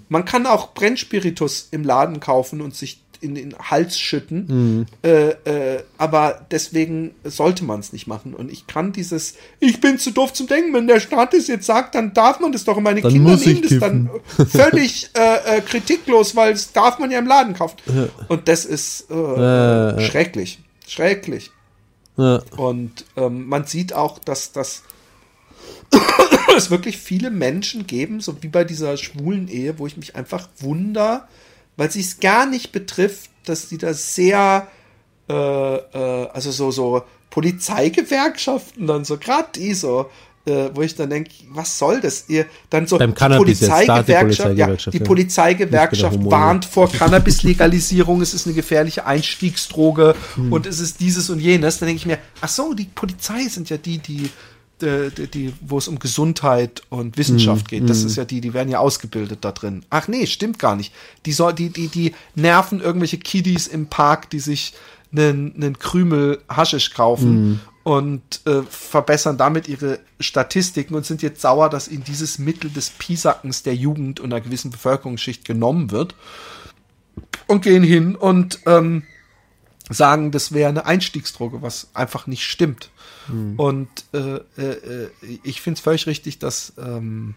Man 0.09 0.25
kann 0.25 0.45
auch 0.45 0.73
Brennspiritus 0.73 1.69
im 1.71 1.83
Laden 1.83 2.19
kaufen 2.19 2.61
und 2.61 2.75
sich 2.75 3.01
in 3.21 3.35
den 3.35 3.53
Hals 3.59 3.99
schütten, 3.99 4.87
äh, 5.03 5.31
äh, 5.43 5.83
aber 5.97 6.45
deswegen 6.51 7.11
sollte 7.25 7.65
man 7.65 7.81
es 7.81 7.91
nicht 7.91 8.07
machen. 8.07 8.33
Und 8.33 8.49
ich 8.49 8.65
kann 8.65 8.93
dieses, 8.93 9.33
ich 9.59 9.81
bin 9.81 9.97
zu 9.99 10.11
doof 10.11 10.31
zum 10.31 10.47
Denken, 10.47 10.73
wenn 10.73 10.87
der 10.87 11.01
Staat 11.01 11.33
es 11.33 11.47
jetzt 11.47 11.65
sagt, 11.65 11.95
dann 11.95 12.13
darf 12.13 12.39
man 12.39 12.53
das 12.53 12.63
doch. 12.63 12.77
Und 12.77 12.83
meine 12.83 13.01
Dann 13.01 13.11
Kinder 13.11 13.35
nehmen 13.35 13.61
das 13.61 13.79
dann 13.79 14.09
völlig 14.47 15.09
äh, 15.17 15.57
äh, 15.57 15.61
kritiklos, 15.61 16.33
weil 16.37 16.53
es 16.53 16.71
darf 16.71 16.97
man 16.99 17.11
ja 17.11 17.19
im 17.19 17.27
Laden 17.27 17.55
kaufen. 17.55 17.75
Und 18.29 18.47
das 18.47 18.63
ist 18.63 19.09
Äh, 19.11 19.99
schrecklich. 19.99 20.59
Schrecklich. 20.87 21.51
Ja. 22.19 22.41
Und 22.57 23.05
ähm, 23.15 23.47
man 23.47 23.65
sieht 23.65 23.93
auch, 23.93 24.19
dass 24.19 24.51
das 24.51 24.83
es 26.57 26.69
wirklich 26.69 26.97
viele 26.97 27.31
Menschen 27.31 27.87
geben, 27.87 28.19
so 28.19 28.43
wie 28.43 28.49
bei 28.49 28.65
dieser 28.65 28.97
schwulen 28.97 29.47
Ehe, 29.47 29.79
wo 29.79 29.87
ich 29.87 29.95
mich 29.95 30.17
einfach 30.17 30.49
wunder, 30.57 31.29
weil 31.77 31.89
sie 31.89 32.01
es 32.01 32.19
gar 32.19 32.45
nicht 32.45 32.73
betrifft, 32.73 33.29
dass 33.45 33.69
die 33.69 33.77
da 33.77 33.93
sehr, 33.93 34.67
äh, 35.29 35.33
äh, 35.33 36.27
also 36.29 36.51
so, 36.51 36.71
so 36.71 37.03
Polizeigewerkschaften 37.29 38.85
dann 38.85 39.05
so, 39.05 39.17
gerade 39.17 39.49
die 39.55 39.73
so, 39.73 40.09
äh, 40.49 40.75
wo 40.75 40.81
ich 40.81 40.95
dann 40.95 41.09
denke, 41.09 41.29
was 41.51 41.77
soll 41.79 42.01
das? 42.01 42.25
Ihr 42.27 42.45
dann 42.69 42.87
so 42.87 42.97
Beim 42.97 43.13
Cannabis 43.13 43.59
da 43.59 43.65
die 44.01 44.11
ja, 44.11 44.19
Polizeigewerkschaft, 44.19 44.93
die 44.93 44.97
ja. 44.99 45.03
Polizeigewerkschaft 45.05 46.13
Nicht 46.17 46.23
bei 46.25 46.29
der 46.29 46.37
Homo- 46.39 46.45
warnt 46.47 46.65
vor 46.65 46.91
Cannabis-Legalisierung, 46.91 48.21
es 48.21 48.33
ist 48.33 48.45
eine 48.47 48.55
gefährliche 48.55 49.05
Einstiegsdroge 49.05 50.15
Hm. 50.35 50.51
und 50.51 50.65
es 50.65 50.79
ist 50.79 50.99
dieses 50.99 51.29
und 51.29 51.39
jenes. 51.39 51.79
Dann 51.79 51.87
denke 51.87 51.99
ich 51.99 52.05
mir, 52.05 52.17
ach 52.41 52.49
so, 52.49 52.73
die 52.73 52.85
Polizei 52.85 53.47
sind 53.47 53.69
ja 53.69 53.77
die, 53.77 53.99
die, 53.99 54.29
die, 54.81 55.09
die, 55.17 55.27
die 55.27 55.53
wo 55.61 55.77
es 55.77 55.87
um 55.87 55.99
Gesundheit 55.99 56.81
und 56.89 57.17
Wissenschaft 57.17 57.71
Hm, 57.71 57.79
geht. 57.79 57.89
Das 57.89 58.03
ist 58.03 58.15
ja 58.15 58.25
die, 58.25 58.41
die 58.41 58.53
werden 58.53 58.69
ja 58.69 58.79
ausgebildet 58.79 59.39
da 59.41 59.51
drin. 59.51 59.83
Ach 59.89 60.07
nee, 60.07 60.25
stimmt 60.25 60.59
gar 60.59 60.75
nicht. 60.75 60.93
Die, 61.25 61.31
soll, 61.31 61.53
die, 61.53 61.69
die, 61.69 61.87
die 61.87 62.13
nerven 62.35 62.79
irgendwelche 62.81 63.17
Kiddies 63.17 63.67
im 63.67 63.87
Park, 63.87 64.29
die 64.29 64.39
sich 64.39 64.73
einen, 65.11 65.53
einen 65.55 65.77
Krümel 65.79 66.39
Haschisch 66.49 66.93
kaufen. 66.93 67.29
Hm. 67.31 67.59
Und 67.89 68.45
äh, 68.45 68.61
verbessern 68.69 69.39
damit 69.39 69.67
ihre 69.67 69.97
Statistiken 70.19 70.93
und 70.93 71.07
sind 71.07 71.23
jetzt 71.23 71.41
sauer, 71.41 71.71
dass 71.71 71.87
ihnen 71.87 72.03
dieses 72.03 72.37
Mittel 72.37 72.69
des 72.69 72.91
Piesackens 72.91 73.63
der 73.63 73.73
Jugend 73.73 74.19
und 74.19 74.31
einer 74.31 74.41
gewissen 74.41 74.69
Bevölkerungsschicht 74.69 75.43
genommen 75.43 75.89
wird 75.89 76.13
und 77.47 77.63
gehen 77.63 77.81
hin 77.81 78.15
und 78.15 78.59
ähm, 78.67 79.07
sagen, 79.89 80.29
das 80.29 80.51
wäre 80.51 80.69
eine 80.69 80.85
Einstiegsdroge, 80.85 81.63
was 81.63 81.87
einfach 81.95 82.27
nicht 82.27 82.43
stimmt. 82.43 82.91
Und 83.57 83.89
äh, 84.13 84.35
äh, 84.61 85.09
ich 85.41 85.59
finde 85.59 85.79
es 85.79 85.81
völlig 85.81 86.05
richtig, 86.05 86.37
dass 86.37 86.73
ähm, 86.77 87.33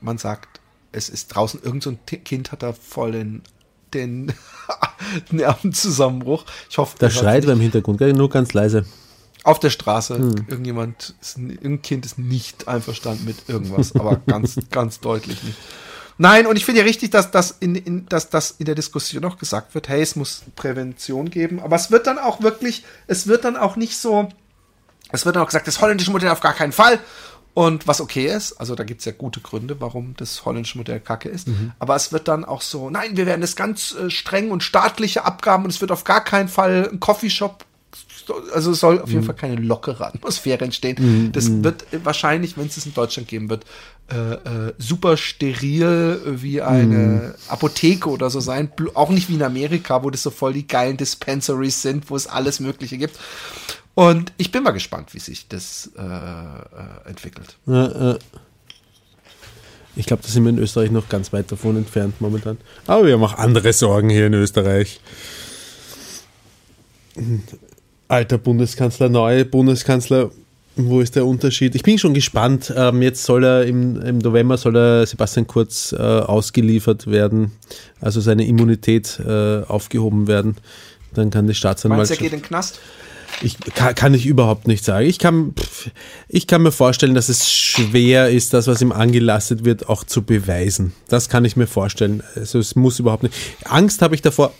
man 0.00 0.18
sagt, 0.18 0.60
es 0.90 1.10
ist 1.10 1.28
draußen 1.28 1.62
irgend 1.62 1.84
so 1.84 1.90
ein 1.90 2.00
Kind 2.04 2.50
hat 2.50 2.64
da 2.64 2.72
voll 2.72 3.12
den, 3.12 3.42
den 3.94 4.32
Nervenzusammenbruch. 5.30 6.44
Ich 6.68 6.78
hoffe, 6.78 6.96
Da 6.98 7.08
schreit 7.08 7.46
wer 7.46 7.52
im 7.52 7.60
Hintergrund, 7.60 7.98
gell? 7.98 8.14
nur 8.14 8.30
ganz 8.30 8.52
leise. 8.52 8.84
Auf 9.44 9.58
der 9.60 9.70
Straße. 9.70 10.16
Hm. 10.16 10.46
Irgendjemand, 10.48 11.14
ist, 11.20 11.38
irgendein 11.38 11.82
Kind 11.82 12.06
ist 12.06 12.18
nicht 12.18 12.68
einverstanden 12.68 13.24
mit 13.24 13.48
irgendwas, 13.48 13.94
aber 13.94 14.16
ganz, 14.26 14.56
ganz 14.70 15.00
deutlich 15.00 15.42
nicht. 15.42 15.58
Nein, 16.18 16.46
und 16.46 16.56
ich 16.56 16.64
finde 16.64 16.82
ja 16.82 16.86
richtig, 16.86 17.10
dass 17.10 17.30
das 17.30 17.56
in, 17.58 17.74
in, 17.74 18.06
dass 18.06 18.28
das 18.28 18.52
in 18.52 18.66
der 18.66 18.74
Diskussion 18.74 19.24
auch 19.24 19.38
gesagt 19.38 19.74
wird, 19.74 19.88
hey, 19.88 20.02
es 20.02 20.14
muss 20.14 20.42
Prävention 20.56 21.30
geben, 21.30 21.60
aber 21.60 21.76
es 21.76 21.90
wird 21.90 22.06
dann 22.06 22.18
auch 22.18 22.42
wirklich, 22.42 22.84
es 23.06 23.26
wird 23.26 23.44
dann 23.44 23.56
auch 23.56 23.76
nicht 23.76 23.96
so, 23.96 24.28
es 25.10 25.24
wird 25.26 25.36
dann 25.36 25.42
auch 25.42 25.48
gesagt, 25.48 25.66
das 25.66 25.80
holländische 25.80 26.10
Modell 26.10 26.30
auf 26.30 26.40
gar 26.40 26.54
keinen 26.54 26.72
Fall. 26.72 26.98
Und 27.54 27.86
was 27.86 28.00
okay 28.00 28.26
ist, 28.34 28.54
also 28.54 28.74
da 28.74 28.82
gibt's 28.82 29.04
ja 29.04 29.12
gute 29.12 29.40
Gründe, 29.40 29.78
warum 29.78 30.14
das 30.16 30.44
holländische 30.46 30.78
Modell 30.78 31.00
kacke 31.00 31.28
ist. 31.28 31.48
Aber 31.78 31.94
es 31.96 32.10
wird 32.10 32.26
dann 32.26 32.46
auch 32.46 32.62
so, 32.62 32.88
nein, 32.88 33.16
wir 33.16 33.26
werden 33.26 33.42
das 33.42 33.56
ganz 33.56 33.94
äh, 33.94 34.08
streng 34.08 34.50
und 34.50 34.62
staatliche 34.62 35.26
Abgaben 35.26 35.64
und 35.64 35.70
es 35.70 35.80
wird 35.82 35.92
auf 35.92 36.04
gar 36.04 36.24
keinen 36.24 36.48
Fall 36.48 36.88
ein 36.90 36.98
Coffeeshop, 36.98 37.66
also 38.54 38.72
es 38.72 38.80
soll 38.80 39.00
auf 39.00 39.10
jeden 39.10 39.24
Fall 39.24 39.34
keine 39.34 39.56
lockere 39.56 40.06
Atmosphäre 40.06 40.64
entstehen. 40.64 41.30
Das 41.32 41.50
wird 41.62 41.92
äh, 41.92 42.04
wahrscheinlich, 42.04 42.56
wenn 42.56 42.66
es 42.66 42.76
es 42.76 42.86
in 42.86 42.94
Deutschland 42.94 43.28
geben 43.28 43.50
wird, 43.50 43.64
äh, 44.10 44.34
äh, 44.34 44.74
super 44.78 45.16
steril 45.16 46.20
wie 46.26 46.62
eine 46.62 47.34
Apotheke 47.48 48.08
oder 48.08 48.30
so 48.30 48.40
sein. 48.40 48.70
Auch 48.94 49.10
nicht 49.10 49.28
wie 49.28 49.34
in 49.34 49.42
Amerika, 49.42 50.02
wo 50.02 50.10
das 50.10 50.22
so 50.22 50.30
voll 50.30 50.52
die 50.52 50.66
geilen 50.66 50.96
Dispensaries 50.96 51.82
sind, 51.82 52.10
wo 52.10 52.16
es 52.16 52.26
alles 52.26 52.60
Mögliche 52.60 52.98
gibt. 52.98 53.18
Und 53.94 54.32
ich 54.38 54.50
bin 54.50 54.62
mal 54.62 54.70
gespannt, 54.70 55.12
wie 55.14 55.18
sich 55.18 55.48
das 55.48 55.90
äh, 55.96 56.02
äh, 56.02 57.08
entwickelt. 57.08 57.56
Ich 59.94 60.06
glaube, 60.06 60.22
da 60.22 60.28
sind 60.28 60.44
wir 60.44 60.50
in 60.50 60.58
Österreich 60.58 60.90
noch 60.90 61.10
ganz 61.10 61.32
weit 61.34 61.52
davon 61.52 61.76
entfernt 61.76 62.20
momentan. 62.20 62.56
Aber 62.86 63.06
wir 63.06 63.12
haben 63.12 63.24
auch 63.24 63.34
andere 63.36 63.72
Sorgen 63.74 64.08
hier 64.08 64.26
in 64.26 64.34
Österreich. 64.34 65.00
Alter 68.12 68.36
Bundeskanzler, 68.36 69.08
neue 69.08 69.46
Bundeskanzler, 69.46 70.30
wo 70.76 71.00
ist 71.00 71.16
der 71.16 71.24
Unterschied? 71.24 71.74
Ich 71.74 71.82
bin 71.82 71.98
schon 71.98 72.12
gespannt. 72.12 72.70
Ähm, 72.76 73.00
jetzt 73.00 73.24
soll 73.24 73.42
er 73.42 73.64
im, 73.64 74.02
im 74.02 74.18
November 74.18 74.58
soll 74.58 74.76
er 74.76 75.06
Sebastian 75.06 75.46
Kurz 75.46 75.92
äh, 75.92 75.96
ausgeliefert 75.96 77.06
werden, 77.06 77.52
also 78.02 78.20
seine 78.20 78.46
Immunität 78.46 79.18
äh, 79.18 79.62
aufgehoben 79.62 80.28
werden. 80.28 80.56
Dann 81.14 81.30
kann 81.30 81.46
die 81.46 81.52
Meinst 81.52 81.56
du, 81.56 81.60
Staatsanwaltschaft. 81.60 82.20
er 82.20 82.24
geht 82.24 82.32
in 82.34 82.40
den 82.40 82.46
Knast? 82.46 82.80
Ich 83.40 83.58
kann, 83.74 83.94
kann 83.94 84.12
ich 84.12 84.26
überhaupt 84.26 84.68
nicht 84.68 84.84
sagen. 84.84 85.06
Ich 85.06 85.18
kann, 85.18 85.54
ich 86.28 86.46
kann 86.46 86.60
mir 86.60 86.72
vorstellen, 86.72 87.14
dass 87.14 87.30
es 87.30 87.50
schwer 87.50 88.28
ist, 88.28 88.52
das, 88.52 88.66
was 88.66 88.82
ihm 88.82 88.92
angelastet 88.92 89.64
wird, 89.64 89.88
auch 89.88 90.04
zu 90.04 90.20
beweisen. 90.20 90.92
Das 91.08 91.30
kann 91.30 91.46
ich 91.46 91.56
mir 91.56 91.66
vorstellen. 91.66 92.22
Also 92.36 92.58
es 92.58 92.76
muss 92.76 92.98
überhaupt 92.98 93.22
nicht. 93.22 93.34
Angst 93.64 94.02
habe 94.02 94.14
ich 94.14 94.20
davor, 94.20 94.52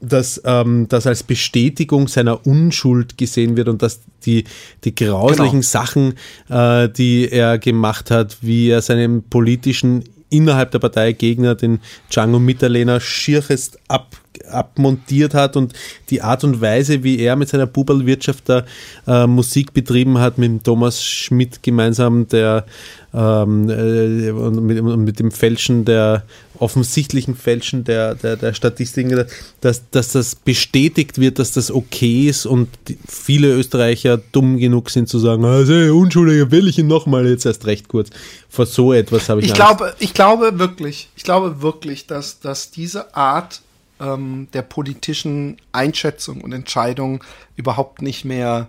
dass 0.00 0.40
ähm, 0.44 0.86
das 0.88 1.06
als 1.06 1.22
Bestätigung 1.22 2.08
seiner 2.08 2.46
Unschuld 2.46 3.16
gesehen 3.16 3.56
wird 3.56 3.68
und 3.68 3.82
dass 3.82 4.00
die, 4.24 4.44
die 4.84 4.94
grauslichen 4.94 5.60
Genau. 5.60 5.62
Sachen, 5.62 6.14
äh, 6.48 6.88
die 6.88 7.30
er 7.30 7.58
gemacht 7.58 8.10
hat, 8.10 8.38
wie 8.42 8.68
er 8.68 8.82
seinem 8.82 9.22
politischen 9.22 10.04
innerhalb 10.28 10.70
der 10.72 10.80
Partei 10.80 11.12
Gegner, 11.12 11.54
den 11.54 11.80
Django 12.10 12.38
Mitterlehner, 12.38 13.00
schierchest 13.00 13.78
ab, 13.88 14.16
abmontiert 14.50 15.34
hat 15.34 15.56
und 15.56 15.72
die 16.10 16.20
Art 16.20 16.44
und 16.44 16.60
Weise, 16.60 17.02
wie 17.02 17.18
er 17.20 17.36
mit 17.36 17.48
seiner 17.48 17.66
Bubalwirtschaft 17.66 18.48
da 18.48 18.64
äh, 19.06 19.26
Musik 19.26 19.72
betrieben 19.72 20.18
hat, 20.18 20.38
mit 20.38 20.48
dem 20.48 20.62
Thomas 20.62 21.02
Schmidt 21.04 21.62
gemeinsam, 21.62 22.26
der 22.28 22.66
ähm, 23.14 23.70
äh, 23.70 24.30
und 24.30 24.64
mit, 24.66 24.80
und 24.80 25.04
mit 25.04 25.18
dem 25.18 25.30
Fälschen 25.30 25.84
der 25.84 26.24
offensichtlichen 26.60 27.34
Fälschen 27.34 27.84
der, 27.84 28.14
der, 28.14 28.36
der 28.36 28.54
Statistiken, 28.54 29.26
dass, 29.60 29.82
dass 29.90 30.12
das 30.12 30.34
bestätigt 30.34 31.18
wird, 31.18 31.38
dass 31.38 31.52
das 31.52 31.70
okay 31.70 32.28
ist 32.28 32.46
und 32.46 32.68
viele 33.08 33.52
Österreicher 33.54 34.18
dumm 34.32 34.58
genug 34.58 34.90
sind 34.90 35.08
zu 35.08 35.18
sagen, 35.18 35.44
also 35.44 35.72
Unschuldige 35.72 36.50
will 36.50 36.68
ich 36.68 36.78
ihn 36.78 36.86
nochmal 36.86 37.26
jetzt 37.28 37.46
erst 37.46 37.66
recht 37.66 37.88
kurz. 37.88 38.10
Vor 38.48 38.66
so 38.66 38.92
etwas 38.92 39.28
habe 39.28 39.40
ich 39.40 39.46
Ich 39.46 39.52
Angst. 39.52 39.78
glaube, 39.78 39.94
ich 39.98 40.14
glaube 40.14 40.58
wirklich, 40.58 41.10
ich 41.16 41.24
glaube 41.24 41.62
wirklich, 41.62 42.06
dass, 42.06 42.40
dass 42.40 42.70
diese 42.70 43.14
Art 43.14 43.60
ähm, 44.00 44.48
der 44.52 44.62
politischen 44.62 45.56
Einschätzung 45.72 46.40
und 46.40 46.52
Entscheidung 46.52 47.22
überhaupt 47.56 48.02
nicht 48.02 48.24
mehr 48.24 48.68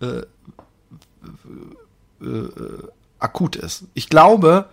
äh, 0.00 0.22
äh, 2.22 2.24
äh, 2.24 2.48
akut 3.18 3.56
ist. 3.56 3.84
Ich 3.94 4.08
glaube, 4.08 4.66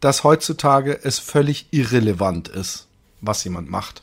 dass 0.00 0.24
heutzutage 0.24 0.98
es 1.02 1.18
völlig 1.18 1.66
irrelevant 1.70 2.48
ist, 2.48 2.86
was 3.20 3.44
jemand 3.44 3.70
macht. 3.70 4.02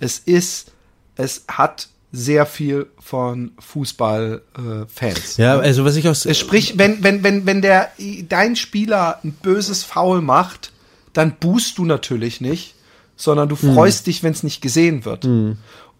Es 0.00 0.18
ist, 0.18 0.72
es 1.16 1.44
hat 1.48 1.88
sehr 2.12 2.46
viel 2.46 2.86
von 2.98 3.52
Fußballfans. 3.58 5.36
Ja, 5.36 5.58
also 5.58 5.84
was 5.84 5.96
ich 5.96 6.08
aus 6.08 6.26
Es 6.26 6.38
spricht, 6.38 6.78
wenn, 6.78 7.02
wenn, 7.02 7.22
wenn, 7.22 7.46
wenn 7.46 7.62
der, 7.62 7.90
dein 8.28 8.56
Spieler 8.56 9.20
ein 9.24 9.32
böses 9.32 9.82
Foul 9.82 10.22
macht, 10.22 10.72
dann 11.12 11.36
buhst 11.38 11.78
du 11.78 11.84
natürlich 11.84 12.40
nicht, 12.40 12.74
sondern 13.16 13.48
du 13.48 13.56
freust 13.56 14.06
dich, 14.06 14.22
wenn 14.22 14.32
es 14.32 14.42
nicht 14.42 14.60
gesehen 14.60 15.04
wird. 15.04 15.24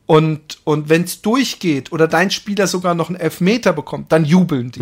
Und, 0.06 0.58
und 0.64 0.88
wenn 0.88 1.02
es 1.04 1.22
durchgeht 1.22 1.92
oder 1.92 2.06
dein 2.08 2.30
Spieler 2.30 2.66
sogar 2.66 2.94
noch 2.94 3.08
einen 3.08 3.18
Elfmeter 3.18 3.72
bekommt, 3.72 4.12
dann 4.12 4.24
jubeln 4.24 4.70
die. 4.70 4.80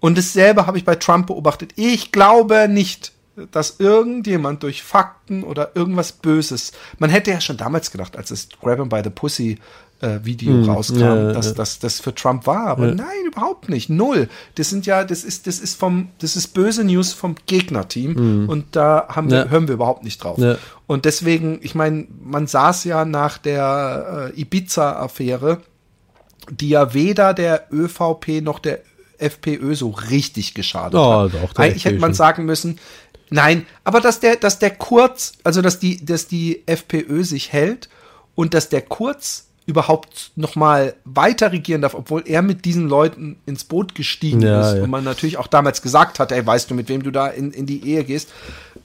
Und 0.00 0.18
dasselbe 0.18 0.66
habe 0.66 0.78
ich 0.78 0.84
bei 0.84 0.94
Trump 0.94 1.26
beobachtet. 1.26 1.72
Ich 1.76 2.12
glaube 2.12 2.68
nicht, 2.68 3.12
dass 3.52 3.76
irgendjemand 3.80 4.62
durch 4.62 4.82
Fakten 4.82 5.42
oder 5.42 5.72
irgendwas 5.74 6.12
Böses, 6.12 6.72
man 6.98 7.10
hätte 7.10 7.30
ja 7.32 7.40
schon 7.40 7.56
damals 7.56 7.90
gedacht, 7.90 8.16
als 8.16 8.28
das 8.28 8.48
Grab 8.60 8.78
him 8.78 8.88
by 8.88 9.00
the 9.02 9.10
Pussy 9.10 9.58
äh, 10.00 10.18
Video 10.22 10.62
rauskam, 10.64 10.98
ja, 11.00 11.32
dass 11.32 11.46
ja. 11.46 11.52
dass 11.52 11.78
das 11.78 12.00
für 12.00 12.14
Trump 12.14 12.46
war, 12.46 12.66
aber 12.66 12.88
nein, 12.94 13.06
überhaupt 13.26 13.68
nicht, 13.68 13.90
null. 13.90 14.28
Das 14.56 14.68
sind 14.70 14.86
ja, 14.86 15.04
das 15.04 15.24
ist, 15.24 15.46
das 15.46 15.58
ist 15.58 15.78
vom, 15.78 16.08
das 16.18 16.36
ist 16.36 16.48
böse 16.48 16.84
News 16.84 17.12
vom 17.12 17.34
Gegnerteam 17.46 18.48
und 18.48 18.76
da 18.76 19.06
haben 19.08 19.30
wir, 19.30 19.38
Ja. 19.44 19.48
hören 19.48 19.66
wir 19.68 19.74
überhaupt 19.74 20.04
nicht 20.04 20.22
drauf. 20.22 20.38
Ja. 20.38 20.56
Und 20.86 21.04
deswegen, 21.04 21.58
ich 21.62 21.74
meine, 21.74 22.06
man 22.22 22.46
saß 22.46 22.84
ja 22.84 23.04
nach 23.04 23.38
der 23.38 24.32
äh, 24.36 24.40
Ibiza-Affäre, 24.40 25.60
die 26.50 26.68
ja 26.70 26.92
weder 26.92 27.32
der 27.34 27.68
ÖVP 27.72 28.42
noch 28.42 28.58
der 28.58 28.80
FPÖ 29.18 29.74
so 29.76 29.90
richtig 29.90 30.54
geschadet 30.54 30.94
Oh, 30.98 31.22
hat. 31.22 31.32
doch, 31.34 31.54
Eigentlich 31.56 31.84
hätte 31.84 32.00
man 32.00 32.14
sagen 32.14 32.44
müssen, 32.44 32.78
nein, 33.30 33.66
aber 33.84 34.00
dass 34.00 34.20
der, 34.20 34.36
dass 34.36 34.58
der 34.58 34.70
Kurz, 34.70 35.32
also 35.44 35.62
dass 35.62 35.78
die, 35.78 36.04
dass 36.04 36.26
die 36.26 36.62
FPÖ 36.66 37.24
sich 37.24 37.52
hält 37.52 37.88
und 38.34 38.54
dass 38.54 38.68
der 38.68 38.82
Kurz 38.82 39.46
überhaupt 39.66 40.32
noch 40.36 40.56
mal 40.56 40.94
weiter 41.06 41.50
regieren 41.52 41.80
darf, 41.80 41.94
obwohl 41.94 42.22
er 42.26 42.42
mit 42.42 42.66
diesen 42.66 42.86
Leuten 42.88 43.36
ins 43.46 43.64
Boot 43.64 43.94
gestiegen 43.94 44.42
Ja, 44.42 44.68
ist 44.68 44.76
ja. 44.76 44.82
und 44.82 44.90
man 44.90 45.04
natürlich 45.04 45.38
auch 45.38 45.46
damals 45.46 45.80
gesagt 45.80 46.18
hat, 46.18 46.32
ey, 46.32 46.44
weißt 46.46 46.70
du, 46.70 46.74
mit 46.74 46.88
wem 46.90 47.02
du 47.02 47.10
da 47.10 47.28
in, 47.28 47.50
in 47.50 47.64
die 47.64 47.82
Ehe 47.88 48.04
gehst, 48.04 48.28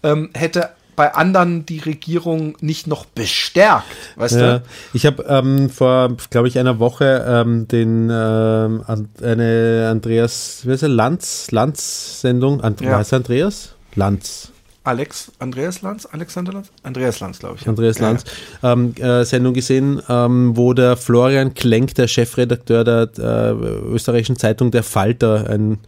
ähm, 0.04 0.30
hätte 0.34 0.70
bei 0.96 1.14
anderen 1.14 1.66
die 1.66 1.80
Regierung 1.80 2.58
nicht 2.60 2.86
noch 2.88 3.06
bestärkt, 3.06 3.86
weißt 4.18 4.36
Ja, 4.36 4.58
du? 4.60 4.64
ich 4.94 5.06
habe 5.06 5.24
ähm, 5.28 5.70
vor, 5.70 6.16
glaube 6.30 6.50
ich, 6.50 6.60
einer 6.60 6.80
Woche 6.80 7.26
ähm, 7.28 7.68
den 7.70 8.10
ähm, 8.12 8.84
eine 9.22 9.88
Andreas, 9.92 10.62
wie 10.66 10.72
heißt 10.72 10.84
er, 10.84 10.90
Lanz, 10.90 11.52
Lanz-Sendung. 11.52 12.62
Ja. 12.82 12.98
Heißt 12.98 13.14
er 13.14 13.18
Andreas? 13.18 13.76
Lanz. 13.96 14.52
Alex, 14.84 15.32
Andreas 15.40 15.82
Lanz, 15.82 16.06
Alexander 16.06 16.54
Lanz? 16.54 16.72
Andreas 16.84 17.20
Lanz, 17.20 17.40
glaube 17.40 17.58
ich. 17.60 17.68
Andreas 17.68 18.00
Ja, 18.00 18.08
Lanz, 18.08 18.24
ähm, 18.64 18.96
äh, 18.96 19.24
Sendung 19.26 19.54
gesehen, 19.54 20.02
ähm, 20.10 20.56
wo 20.56 20.74
der 20.74 20.98
Florian 20.98 21.54
Klenk, 21.54 21.96
der 21.96 22.08
Chefredakteur 22.08 22.84
der 22.84 23.10
äh, 23.18 23.52
österreichischen 23.94 24.38
Zeitung 24.38 24.72
Der 24.72 24.84
Falter, 24.84 25.50
ein 25.50 25.80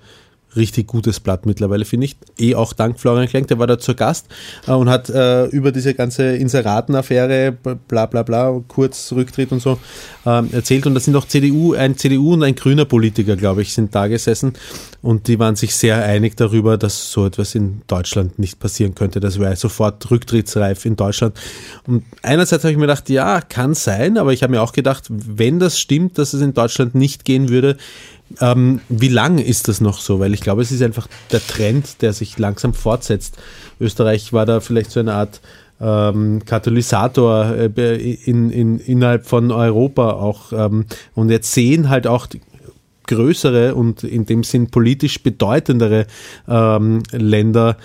richtig 0.56 0.88
gutes 0.88 1.20
Blatt 1.20 1.46
mittlerweile, 1.46 1.86
finde 1.86 2.06
ich. 2.06 2.18
Eh 2.40 2.56
auch 2.56 2.74
dank 2.74 3.00
Florian 3.00 3.28
Klenk, 3.28 3.48
der 3.48 3.60
war 3.60 3.68
da 3.68 3.80
zu 3.80 3.96
Gast 3.96 4.28
äh, 4.68 4.72
und 4.72 4.90
hat 4.90 5.10
äh, 5.10 5.46
über 5.46 5.72
diese 5.72 5.94
ganze 5.94 6.36
Inseratenaffäre, 6.36 7.52
bla 7.88 8.06
bla 8.06 8.24
bla, 8.24 8.62
kurz 8.68 9.12
Rücktritt 9.12 9.52
und 9.52 9.62
so, 9.62 9.80
ähm, 10.26 10.50
erzählt. 10.52 10.86
Und 10.86 10.94
da 10.94 11.00
sind 11.00 11.16
auch 11.16 11.28
CDU, 11.28 11.74
ein 11.74 11.98
CDU 11.98 12.34
und 12.34 12.44
ein 12.44 12.56
grüner 12.56 12.86
Politiker, 12.86 13.36
glaube 13.36 13.62
ich, 13.62 13.74
sind 13.74 13.94
da 13.96 14.08
gesessen 14.08 14.54
und 15.02 15.28
die 15.28 15.40
waren 15.40 15.56
sich 15.56 15.76
sehr 15.76 16.04
einig 16.04 16.38
darüber, 16.38 16.78
dass 16.78 17.12
so 17.12 17.26
etwas 17.26 17.56
in 17.56 17.82
Deutschland 17.88 18.38
nicht 18.38 18.60
passieren 18.60 18.94
könnte. 18.94 19.20
Das 19.20 19.40
wäre 19.40 19.56
sofort 19.56 20.10
rücktrittsreif 20.12 20.86
in 20.86 20.96
Deutschland. 20.96 21.40
Und 21.88 22.04
einerseits 22.22 22.64
habe 22.64 22.72
ich 22.72 22.78
mir 22.78 22.84
gedacht, 22.84 23.10
ja, 23.10 23.42
kann 23.42 23.74
sein, 23.74 24.18
aber 24.18 24.32
ich 24.32 24.44
habe 24.44 24.52
mir 24.52 24.62
auch 24.62 24.74
gedacht, 24.74 25.06
wenn 25.10 25.60
das 25.60 25.80
stimmt, 25.80 26.18
dass 26.18 26.34
es 26.34 26.42
in 26.42 26.54
Deutschland 26.54 26.94
nicht 26.94 27.26
gehen 27.26 27.50
würde, 27.50 27.78
Ähm, 28.40 28.82
wie 28.90 29.08
lang 29.08 29.38
ist 29.38 29.68
das 29.68 29.82
noch 29.82 30.00
so? 30.00 30.20
Weil 30.20 30.34
ich 30.34 30.42
glaube, 30.42 30.62
es 30.62 30.72
ist 30.72 30.82
einfach 30.82 31.08
der 31.32 31.46
Trend, 31.46 32.02
der 32.02 32.14
sich 32.14 32.38
langsam 32.38 32.74
fortsetzt. 32.74 33.38
Österreich 33.80 34.34
war 34.34 34.46
da 34.46 34.60
vielleicht 34.60 34.92
so 34.92 35.00
eine 35.00 35.14
Art 35.14 35.42
ähm, 35.82 36.44
Katalysator 36.46 37.56
äh, 37.56 38.14
in, 38.14 38.52
in, 38.52 38.80
innerhalb 38.80 39.26
von 39.26 39.52
Europa 39.52 40.12
auch. 40.12 40.54
Ähm, 40.54 40.86
und 41.16 41.30
jetzt 41.30 41.54
sehen 41.54 41.90
halt 41.90 42.08
auch 42.08 42.28
größere 43.08 43.76
und 43.76 44.04
in 44.04 44.26
dem 44.26 44.44
Sinn 44.44 44.70
politisch 44.70 45.22
bedeutendere 45.22 46.06
ähm, 46.48 47.04
Länder 47.12 47.78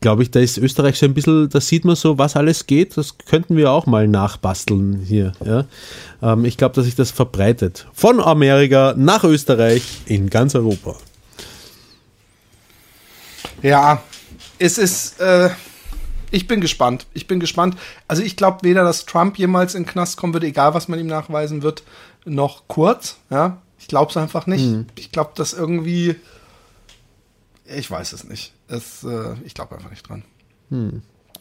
glaube 0.00 0.22
ich, 0.22 0.30
da 0.30 0.40
ist 0.40 0.58
Österreich 0.58 0.98
so 0.98 1.06
ein 1.06 1.14
bisschen, 1.14 1.48
da 1.48 1.60
sieht 1.60 1.84
man 1.84 1.96
so, 1.96 2.18
was 2.18 2.36
alles 2.36 2.66
geht. 2.66 2.96
Das 2.96 3.18
könnten 3.18 3.56
wir 3.56 3.70
auch 3.70 3.86
mal 3.86 4.06
nachbasteln 4.06 5.00
hier. 5.00 5.32
Ja? 5.44 5.64
Ähm, 6.22 6.44
ich 6.44 6.56
glaube, 6.56 6.74
dass 6.74 6.84
sich 6.84 6.94
das 6.94 7.10
verbreitet. 7.10 7.86
Von 7.92 8.20
Amerika 8.20 8.94
nach 8.96 9.24
Österreich 9.24 9.82
in 10.06 10.30
ganz 10.30 10.54
Europa. 10.54 10.96
Ja, 13.62 14.02
es 14.58 14.78
ist. 14.78 15.20
Äh, 15.20 15.50
ich 16.30 16.46
bin 16.48 16.60
gespannt. 16.60 17.06
Ich 17.14 17.26
bin 17.26 17.38
gespannt. 17.38 17.76
Also 18.08 18.22
ich 18.22 18.36
glaube 18.36 18.58
weder, 18.62 18.82
dass 18.82 19.06
Trump 19.06 19.38
jemals 19.38 19.74
in 19.74 19.84
den 19.84 19.88
Knast 19.88 20.16
kommen 20.16 20.34
wird, 20.34 20.44
egal 20.44 20.74
was 20.74 20.88
man 20.88 20.98
ihm 20.98 21.06
nachweisen 21.06 21.62
wird, 21.62 21.82
noch 22.24 22.64
kurz. 22.66 23.18
Ja, 23.30 23.62
ich 23.78 23.88
glaube 23.88 24.10
es 24.10 24.16
einfach 24.16 24.46
nicht. 24.46 24.64
Mhm. 24.64 24.86
Ich 24.96 25.12
glaube, 25.12 25.32
dass 25.34 25.52
irgendwie. 25.52 26.16
Ich 27.66 27.90
weiß 27.90 28.12
es 28.12 28.24
nicht. 28.24 28.52
Es, 28.68 29.04
äh, 29.04 29.34
ich 29.44 29.54
glaube 29.54 29.74
einfach 29.76 29.90
nicht 29.90 30.08
dran. 30.08 30.22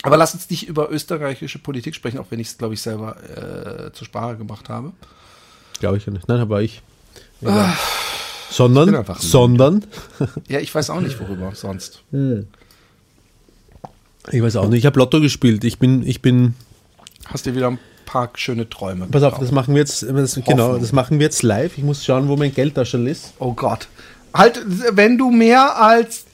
Aber 0.03 0.17
lass 0.17 0.33
uns 0.33 0.49
nicht 0.49 0.67
über 0.67 0.91
österreichische 0.91 1.59
Politik 1.59 1.95
sprechen, 1.95 2.19
auch 2.19 2.27
wenn 2.29 2.39
ich 2.39 2.47
es, 2.49 2.57
glaube 2.57 2.73
ich, 2.73 2.81
selber 2.81 3.15
äh, 3.87 3.91
zur 3.93 4.05
Sprache 4.05 4.37
gebracht 4.37 4.69
habe. 4.69 4.91
Glaube 5.79 5.97
ich 5.97 6.05
ja 6.05 6.13
nicht. 6.13 6.27
Nein, 6.27 6.39
aber 6.39 6.61
ich. 6.61 6.81
Ah. 7.43 7.73
Ich 8.49 8.55
Sondern, 8.55 8.91
müde. 8.91 9.05
sondern, 9.19 9.85
Ja, 10.47 10.59
ich 10.59 10.73
weiß 10.73 10.89
auch 10.91 10.99
nicht, 10.99 11.19
worüber 11.19 11.55
sonst. 11.55 12.03
ich 14.31 14.43
weiß 14.43 14.57
auch 14.57 14.67
nicht, 14.67 14.79
ich 14.79 14.85
habe 14.85 14.99
Lotto 14.99 15.19
gespielt. 15.19 15.63
Ich 15.63 15.79
bin, 15.79 16.05
ich 16.05 16.21
bin, 16.21 16.53
Hast 17.25 17.45
dir 17.45 17.55
wieder 17.55 17.69
ein 17.69 17.79
paar 18.05 18.29
schöne 18.35 18.69
Träume. 18.69 19.07
pass 19.07 19.23
auf, 19.23 19.39
das 19.39 19.51
machen 19.51 19.73
wir 19.73 19.79
jetzt, 19.79 20.03
das, 20.03 20.35
genau, 20.45 20.77
das 20.77 20.91
machen 20.91 21.19
wir 21.19 21.25
jetzt 21.25 21.41
live. 21.41 21.77
Ich 21.77 21.83
muss 21.83 22.05
schauen, 22.05 22.27
wo 22.27 22.35
mein 22.35 22.53
Geldtaschel 22.53 23.07
ist. 23.07 23.33
Oh 23.39 23.53
Gott. 23.53 23.87
Halt, 24.33 24.61
wenn 24.91 25.17
du 25.17 25.31
mehr 25.31 25.81
als 25.81 26.25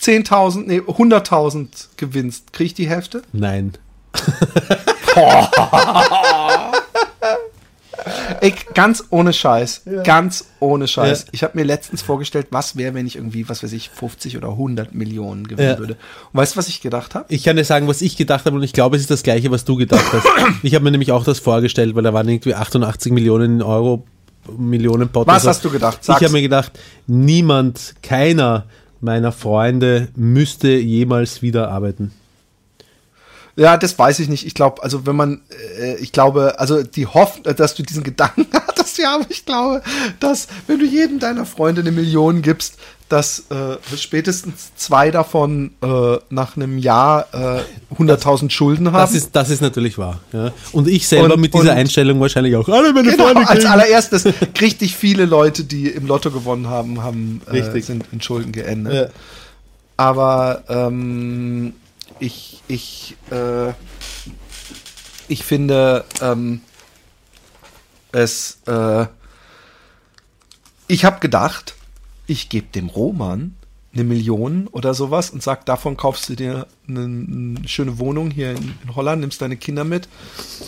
10.000, 0.00 0.64
nee, 0.66 0.80
100.000 0.80 1.68
gewinnst, 1.96 2.52
krieg 2.52 2.66
ich 2.66 2.74
die 2.74 2.88
Hälfte? 2.88 3.22
Nein. 3.32 3.72
Ey, 8.40 8.52
ganz 8.74 9.04
ohne 9.10 9.32
Scheiß. 9.32 9.82
Ganz 10.04 10.46
ohne 10.60 10.86
Scheiß. 10.86 11.22
Ja. 11.22 11.28
Ich 11.32 11.42
habe 11.42 11.56
mir 11.58 11.64
letztens 11.64 12.02
vorgestellt, 12.02 12.48
was 12.50 12.76
wäre, 12.76 12.94
wenn 12.94 13.06
ich 13.06 13.16
irgendwie, 13.16 13.48
was 13.48 13.62
weiß 13.62 13.72
ich, 13.72 13.88
50 13.90 14.36
oder 14.36 14.48
100 14.50 14.94
Millionen 14.94 15.48
gewinnen 15.48 15.70
Ja. 15.72 15.78
würde. 15.78 15.94
Und 16.32 16.38
weißt 16.40 16.54
du, 16.54 16.58
was 16.58 16.68
ich 16.68 16.80
gedacht 16.82 17.14
habe? 17.14 17.24
Ich 17.28 17.42
kann 17.44 17.56
dir 17.56 17.64
sagen, 17.64 17.88
was 17.88 18.02
ich 18.02 18.16
gedacht 18.16 18.44
habe 18.44 18.56
und 18.56 18.62
ich 18.62 18.72
glaube, 18.74 18.96
es 18.96 19.02
ist 19.02 19.10
das 19.10 19.22
gleiche, 19.22 19.50
was 19.50 19.64
du 19.64 19.76
gedacht 19.76 20.04
hast. 20.12 20.26
Ich 20.62 20.74
habe 20.74 20.84
mir 20.84 20.90
nämlich 20.90 21.10
auch 21.12 21.24
das 21.24 21.38
vorgestellt, 21.38 21.94
weil 21.94 22.02
da 22.02 22.12
waren 22.12 22.28
irgendwie 22.28 22.54
88 22.54 23.12
Millionen 23.12 23.62
Euro, 23.62 24.04
Millionen 24.56 25.08
Pot. 25.08 25.26
Was 25.26 25.46
hast 25.46 25.64
du 25.64 25.70
gedacht? 25.70 25.98
Ich 26.02 26.06
Sag's. 26.06 26.22
habe 26.22 26.32
mir 26.32 26.42
gedacht, 26.42 26.78
niemand, 27.06 27.94
keiner 28.02 28.66
meiner 29.00 29.32
Freunde 29.32 30.08
müsste 30.16 30.68
jemals 30.68 31.42
wieder 31.42 31.70
arbeiten. 31.70 32.12
Ja, 33.56 33.78
das 33.78 33.98
weiß 33.98 34.18
ich 34.18 34.28
nicht. 34.28 34.46
Ich 34.46 34.52
glaube, 34.52 34.82
also 34.82 35.06
wenn 35.06 35.16
man, 35.16 35.40
äh, 35.80 35.96
ich 35.96 36.12
glaube, 36.12 36.60
also 36.60 36.82
die 36.82 37.06
Hoffnung, 37.06 37.56
dass 37.56 37.74
du 37.74 37.82
diesen 37.82 38.02
Gedanken 38.02 38.46
hattest, 38.52 38.98
ja, 38.98 39.14
aber 39.14 39.24
ich 39.30 39.46
glaube, 39.46 39.82
dass 40.20 40.48
wenn 40.66 40.78
du 40.78 40.84
jedem 40.84 41.18
deiner 41.18 41.46
Freunde 41.46 41.80
eine 41.80 41.90
Million 41.90 42.42
gibst, 42.42 42.78
dass 43.08 43.44
äh, 43.50 43.76
spätestens 43.96 44.74
zwei 44.74 45.12
davon 45.12 45.72
äh, 45.80 46.16
nach 46.28 46.56
einem 46.56 46.76
Jahr 46.78 47.26
äh, 47.32 47.94
100.000 47.94 48.50
Schulden 48.50 48.88
haben. 48.88 48.96
Das 48.96 49.14
ist, 49.14 49.34
das 49.36 49.48
ist 49.50 49.60
natürlich 49.62 49.96
wahr. 49.96 50.18
Ja. 50.32 50.52
Und 50.72 50.88
ich 50.88 51.06
selber 51.06 51.34
Und- 51.34 51.40
mit 51.40 51.54
dieser 51.54 51.72
Einstellung 51.74 52.20
wahrscheinlich 52.20 52.56
auch. 52.56 52.68
Alle 52.68 52.92
meine 52.92 53.10
Genau, 53.12 53.26
Freunde 53.26 53.48
als 53.48 53.64
allererstes 53.64 54.24
richtig 54.60 54.96
viele 54.96 55.24
Leute, 55.24 55.62
die 55.64 55.88
im 55.88 56.06
Lotto 56.06 56.30
gewonnen 56.32 56.68
haben, 56.68 57.02
haben 57.02 57.40
äh, 57.46 57.50
Richtig. 57.50 57.84
sind 57.84 58.04
in 58.10 58.20
Schulden 58.20 58.50
geendet. 58.50 58.92
Ja. 58.92 59.06
Aber 59.96 60.64
ähm, 60.68 61.74
ich, 62.18 62.60
ich, 62.66 63.16
äh, 63.30 63.68
ich 65.28 65.44
finde 65.44 66.04
ähm, 66.20 66.60
es, 68.12 68.58
äh, 68.66 69.06
ich 70.88 71.04
habe 71.04 71.20
gedacht, 71.20 71.74
ich 72.26 72.48
gebe 72.48 72.66
dem 72.74 72.88
Roman 72.88 73.54
eine 73.94 74.04
Million 74.04 74.68
oder 74.72 74.92
sowas 74.92 75.30
und 75.30 75.42
sag, 75.42 75.64
davon 75.64 75.96
kaufst 75.96 76.28
du 76.28 76.34
dir 76.34 76.66
eine, 76.86 77.00
eine 77.04 77.66
schöne 77.66 77.98
Wohnung 77.98 78.30
hier 78.30 78.50
in, 78.50 78.74
in 78.84 78.94
Holland, 78.94 79.22
nimmst 79.22 79.40
deine 79.40 79.56
Kinder 79.56 79.84
mit. 79.84 80.06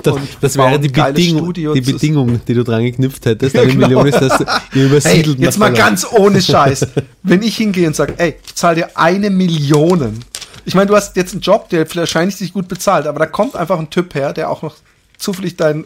Das, 0.02 0.14
das 0.40 0.56
wäre 0.56 0.80
die 0.80 0.88
Bedingung, 0.88 1.42
Studio 1.44 1.74
die 1.74 1.82
Bedingung, 1.82 2.40
die 2.48 2.54
du 2.54 2.64
dran 2.64 2.82
geknüpft 2.84 3.26
hättest. 3.26 3.54
Eine 3.58 3.66
Genau. 3.66 3.80
Million 3.86 4.06
ist, 4.06 4.18
dass 4.20 4.40
ihr 4.40 4.46
Hey, 4.70 4.86
übersiedelt 4.86 5.38
jetzt 5.40 5.58
nach 5.58 5.68
mal 5.70 5.72
Holland. 5.78 5.78
ganz 5.78 6.06
ohne 6.10 6.40
Scheiß. 6.40 6.86
Wenn 7.22 7.42
ich 7.42 7.58
hingehe 7.58 7.86
und 7.86 7.94
sage, 7.96 8.14
ey, 8.16 8.36
ich 8.46 8.54
zahle 8.54 8.76
dir 8.76 8.96
eine 8.96 9.28
Million. 9.28 10.20
Ich 10.64 10.74
meine, 10.74 10.86
du 10.86 10.96
hast 10.96 11.14
jetzt 11.16 11.32
einen 11.32 11.42
Job, 11.42 11.68
der 11.68 11.86
wahrscheinlich 11.94 12.36
sich 12.36 12.54
gut 12.54 12.66
bezahlt, 12.68 13.06
aber 13.06 13.18
da 13.18 13.26
kommt 13.26 13.56
einfach 13.56 13.78
ein 13.78 13.90
Typ 13.90 14.14
her, 14.14 14.32
der 14.32 14.48
auch 14.50 14.62
noch 14.62 14.76
zufällig 15.18 15.56
dein 15.56 15.84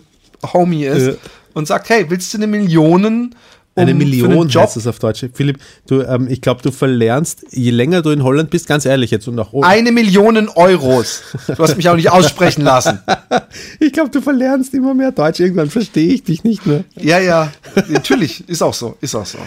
Homie 0.52 0.84
ist 0.84 1.06
Ja. 1.06 1.12
und 1.54 1.66
sagt, 1.66 1.88
hey, 1.88 2.08
willst 2.08 2.32
du 2.34 2.38
eine 2.38 2.46
Million? 2.46 3.34
Um 3.74 3.82
Eine 3.82 3.94
Million 3.94 4.48
Job 4.48 4.64
heißt 4.64 4.76
das 4.76 4.86
auf 4.86 4.98
Deutsch. 4.98 5.24
Philipp, 5.32 5.58
du, 5.86 6.02
ähm, 6.02 6.28
ich 6.28 6.42
glaube, 6.42 6.60
du 6.60 6.70
verlernst, 6.70 7.46
je 7.52 7.70
länger 7.70 8.02
du 8.02 8.10
in 8.10 8.22
Holland 8.22 8.50
bist, 8.50 8.66
ganz 8.66 8.84
ehrlich 8.84 9.10
jetzt 9.10 9.26
und 9.28 9.38
auch 9.38 9.48
oh, 9.52 9.62
eine 9.62 9.92
Million 9.92 10.50
Euros. 10.54 11.22
Du 11.46 11.56
hast 11.56 11.76
mich 11.78 11.88
auch 11.88 11.96
nicht 11.96 12.10
aussprechen 12.10 12.62
lassen. 12.64 12.98
ich 13.80 13.92
glaube, 13.92 14.10
du 14.10 14.20
verlernst 14.20 14.74
immer 14.74 14.92
mehr 14.92 15.10
Deutsch. 15.10 15.40
Irgendwann 15.40 15.70
verstehe 15.70 16.12
ich 16.12 16.22
dich 16.22 16.44
nicht 16.44 16.66
mehr. 16.66 16.84
Ja, 16.96 17.18
ja, 17.18 17.50
natürlich, 17.88 18.46
ist 18.46 18.62
auch 18.62 18.74
so, 18.74 18.96
ist 19.00 19.14
auch 19.14 19.24
so. 19.24 19.38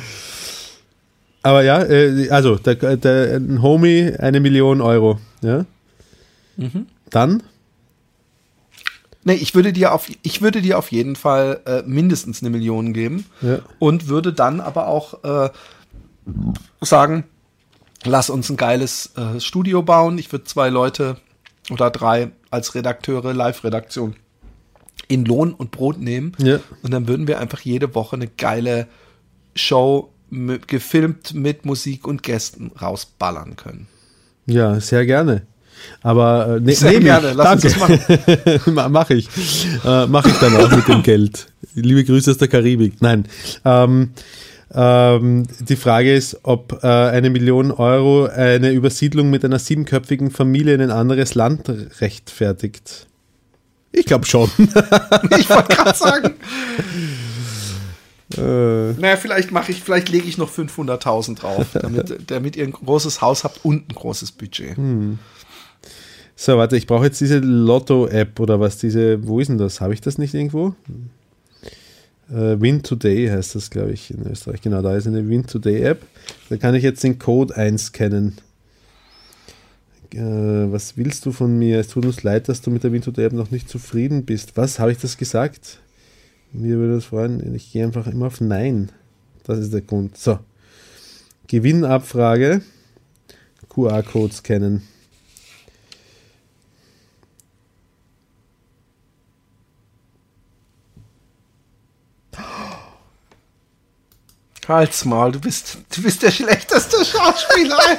Aber 1.43 1.63
ja, 1.63 1.83
äh, 1.83 2.29
also 2.31 2.55
der, 2.55 2.97
der, 2.97 3.35
ein 3.35 3.61
Homie, 3.61 4.11
eine 4.17 4.39
Million 4.39 4.81
Euro. 4.81 5.19
Ja? 5.43 5.65
Mhm. 6.57 6.87
Dann? 7.11 7.43
Nee, 9.27 9.33
ich 9.33 9.55
würde 9.55 9.73
dir 9.73 9.91
auf, 9.91 10.07
ich 10.21 10.41
würde 10.41 10.61
dir 10.61 10.77
auf 10.77 10.91
jeden 10.91 11.15
Fall 11.15 11.59
äh, 11.65 11.81
mindestens 11.85 12.41
eine 12.41 12.51
Million 12.51 12.93
geben 12.93 13.25
Ja. 13.41 13.59
und 13.79 14.07
würde 14.07 14.31
dann 14.31 14.61
aber 14.61 14.87
auch 14.87 15.23
äh, 15.23 15.49
sagen, 16.81 17.23
lass 18.03 18.29
uns 18.29 18.49
ein 18.49 18.55
geiles 18.57 19.11
äh, 19.17 19.39
Studio 19.39 19.81
bauen. 19.81 20.19
Ich 20.19 20.31
würde 20.31 20.45
zwei 20.45 20.69
Leute 20.69 21.17
oder 21.71 21.89
drei 21.89 22.29
als 22.51 22.75
Redakteure, 22.75 23.33
Live-Redaktion 23.33 24.15
in 25.07 25.25
Lohn 25.25 25.53
und 25.53 25.71
Brot 25.71 25.99
nehmen. 25.99 26.33
Ja. 26.37 26.59
Und 26.83 26.93
dann 26.93 27.07
würden 27.07 27.27
wir 27.27 27.39
einfach 27.39 27.61
jede 27.61 27.95
Woche 27.95 28.15
eine 28.15 28.27
geile 28.27 28.87
Show 29.55 30.11
gefilmt 30.67 31.33
mit 31.33 31.65
Musik 31.65 32.07
und 32.07 32.21
Gästen 32.23 32.71
rausballern 32.79 33.55
können. 33.55 33.87
Ja, 34.45 34.79
sehr 34.79 35.05
gerne. 35.05 35.47
Aber 36.01 36.57
äh, 36.57 36.59
ne, 36.59 36.73
Sehr 36.73 36.99
gerne, 36.99 37.29
ich. 37.31 37.35
lass 37.35 37.63
uns 37.63 37.77
Danke. 37.79 38.61
Ma- 38.71 38.89
Mach 38.89 39.09
ich. 39.09 39.27
Äh, 39.85 40.07
Mach 40.07 40.25
ich 40.25 40.33
dann 40.39 40.55
auch 40.57 40.69
mit 40.75 40.87
dem 40.87 41.03
Geld. 41.03 41.47
Liebe 41.73 42.03
Grüße 42.03 42.31
aus 42.31 42.37
der 42.37 42.47
Karibik. 42.47 43.01
Nein. 43.01 43.25
Ähm, 43.65 44.11
ähm, 44.73 45.47
die 45.59 45.75
Frage 45.75 46.13
ist, 46.13 46.39
ob 46.43 46.79
äh, 46.83 46.87
eine 46.87 47.29
Million 47.29 47.71
Euro 47.71 48.25
eine 48.25 48.71
Übersiedlung 48.71 49.29
mit 49.29 49.43
einer 49.45 49.59
siebenköpfigen 49.59 50.31
Familie 50.31 50.73
in 50.75 50.81
ein 50.81 50.91
anderes 50.91 51.35
Land 51.35 51.69
rechtfertigt. 52.01 53.07
Ich 53.91 54.05
glaube 54.05 54.25
schon. 54.25 54.49
Ich 55.37 55.49
wollte 55.49 55.75
gerade 55.75 55.97
sagen. 55.97 56.33
Äh, 58.37 58.93
Naja, 58.99 59.17
vielleicht 59.17 59.51
mache 59.51 59.71
ich, 59.71 59.81
vielleicht 59.83 60.09
lege 60.09 60.27
ich 60.27 60.37
noch 60.37 60.51
500.000 60.51 61.37
drauf, 61.39 61.67
damit, 61.73 62.15
damit 62.31 62.55
ihr 62.55 62.65
ein 62.65 62.71
großes 62.71 63.21
Haus 63.21 63.43
habt 63.43 63.63
und 63.63 63.89
ein 63.89 63.95
großes 63.95 64.31
Budget. 64.33 64.75
So, 66.35 66.57
warte, 66.57 66.75
ich 66.75 66.85
brauche 66.85 67.05
jetzt 67.05 67.21
diese 67.21 67.39
Lotto-App 67.39 68.39
oder 68.39 68.59
was, 68.59 68.77
diese, 68.77 69.25
wo 69.25 69.39
ist 69.39 69.47
denn 69.47 69.57
das? 69.57 69.79
Habe 69.79 69.93
ich 69.93 70.01
das 70.01 70.17
nicht 70.17 70.33
irgendwo? 70.33 70.75
Äh, 72.29 72.59
Win 72.59 72.83
Today 72.83 73.27
heißt 73.27 73.55
das, 73.55 73.69
glaube 73.69 73.91
ich, 73.91 74.11
in 74.11 74.25
Österreich. 74.29 74.61
Genau, 74.61 74.81
da 74.81 74.95
ist 74.95 75.07
eine 75.07 75.27
Win 75.29 75.45
Today-App. 75.45 76.01
Da 76.49 76.57
kann 76.57 76.75
ich 76.75 76.83
jetzt 76.83 77.03
den 77.03 77.19
Code 77.19 77.55
einscannen. 77.55 78.35
Äh, 80.13 80.19
was 80.19 80.97
willst 80.97 81.25
du 81.25 81.31
von 81.31 81.57
mir? 81.57 81.79
Es 81.79 81.87
tut 81.87 82.05
uns 82.05 82.23
leid, 82.23 82.49
dass 82.49 82.61
du 82.61 82.71
mit 82.71 82.83
der 82.83 82.91
Win 82.91 83.01
Today-App 83.01 83.33
noch 83.33 83.51
nicht 83.51 83.69
zufrieden 83.69 84.25
bist. 84.25 84.57
Was, 84.57 84.79
habe 84.79 84.91
ich 84.91 84.97
das 84.97 85.17
gesagt? 85.17 85.79
Mir 86.51 86.77
würde 86.77 86.95
das 86.95 87.05
freuen. 87.05 87.55
Ich 87.55 87.71
gehe 87.71 87.83
einfach 87.83 88.07
immer 88.07 88.27
auf 88.27 88.41
Nein. 88.41 88.91
Das 89.43 89.59
ist 89.59 89.73
der 89.73 89.81
Grund. 89.81 90.17
So. 90.17 90.39
Gewinnabfrage. 91.47 92.61
QR-Code 93.69 94.33
scannen. 94.33 94.81
Halt's 104.67 105.05
Maul, 105.05 105.31
du 105.31 105.39
bist, 105.39 105.77
du 105.95 106.01
bist 106.01 106.23
der 106.23 106.31
schlechteste 106.31 106.97
Schauspieler. 107.05 107.77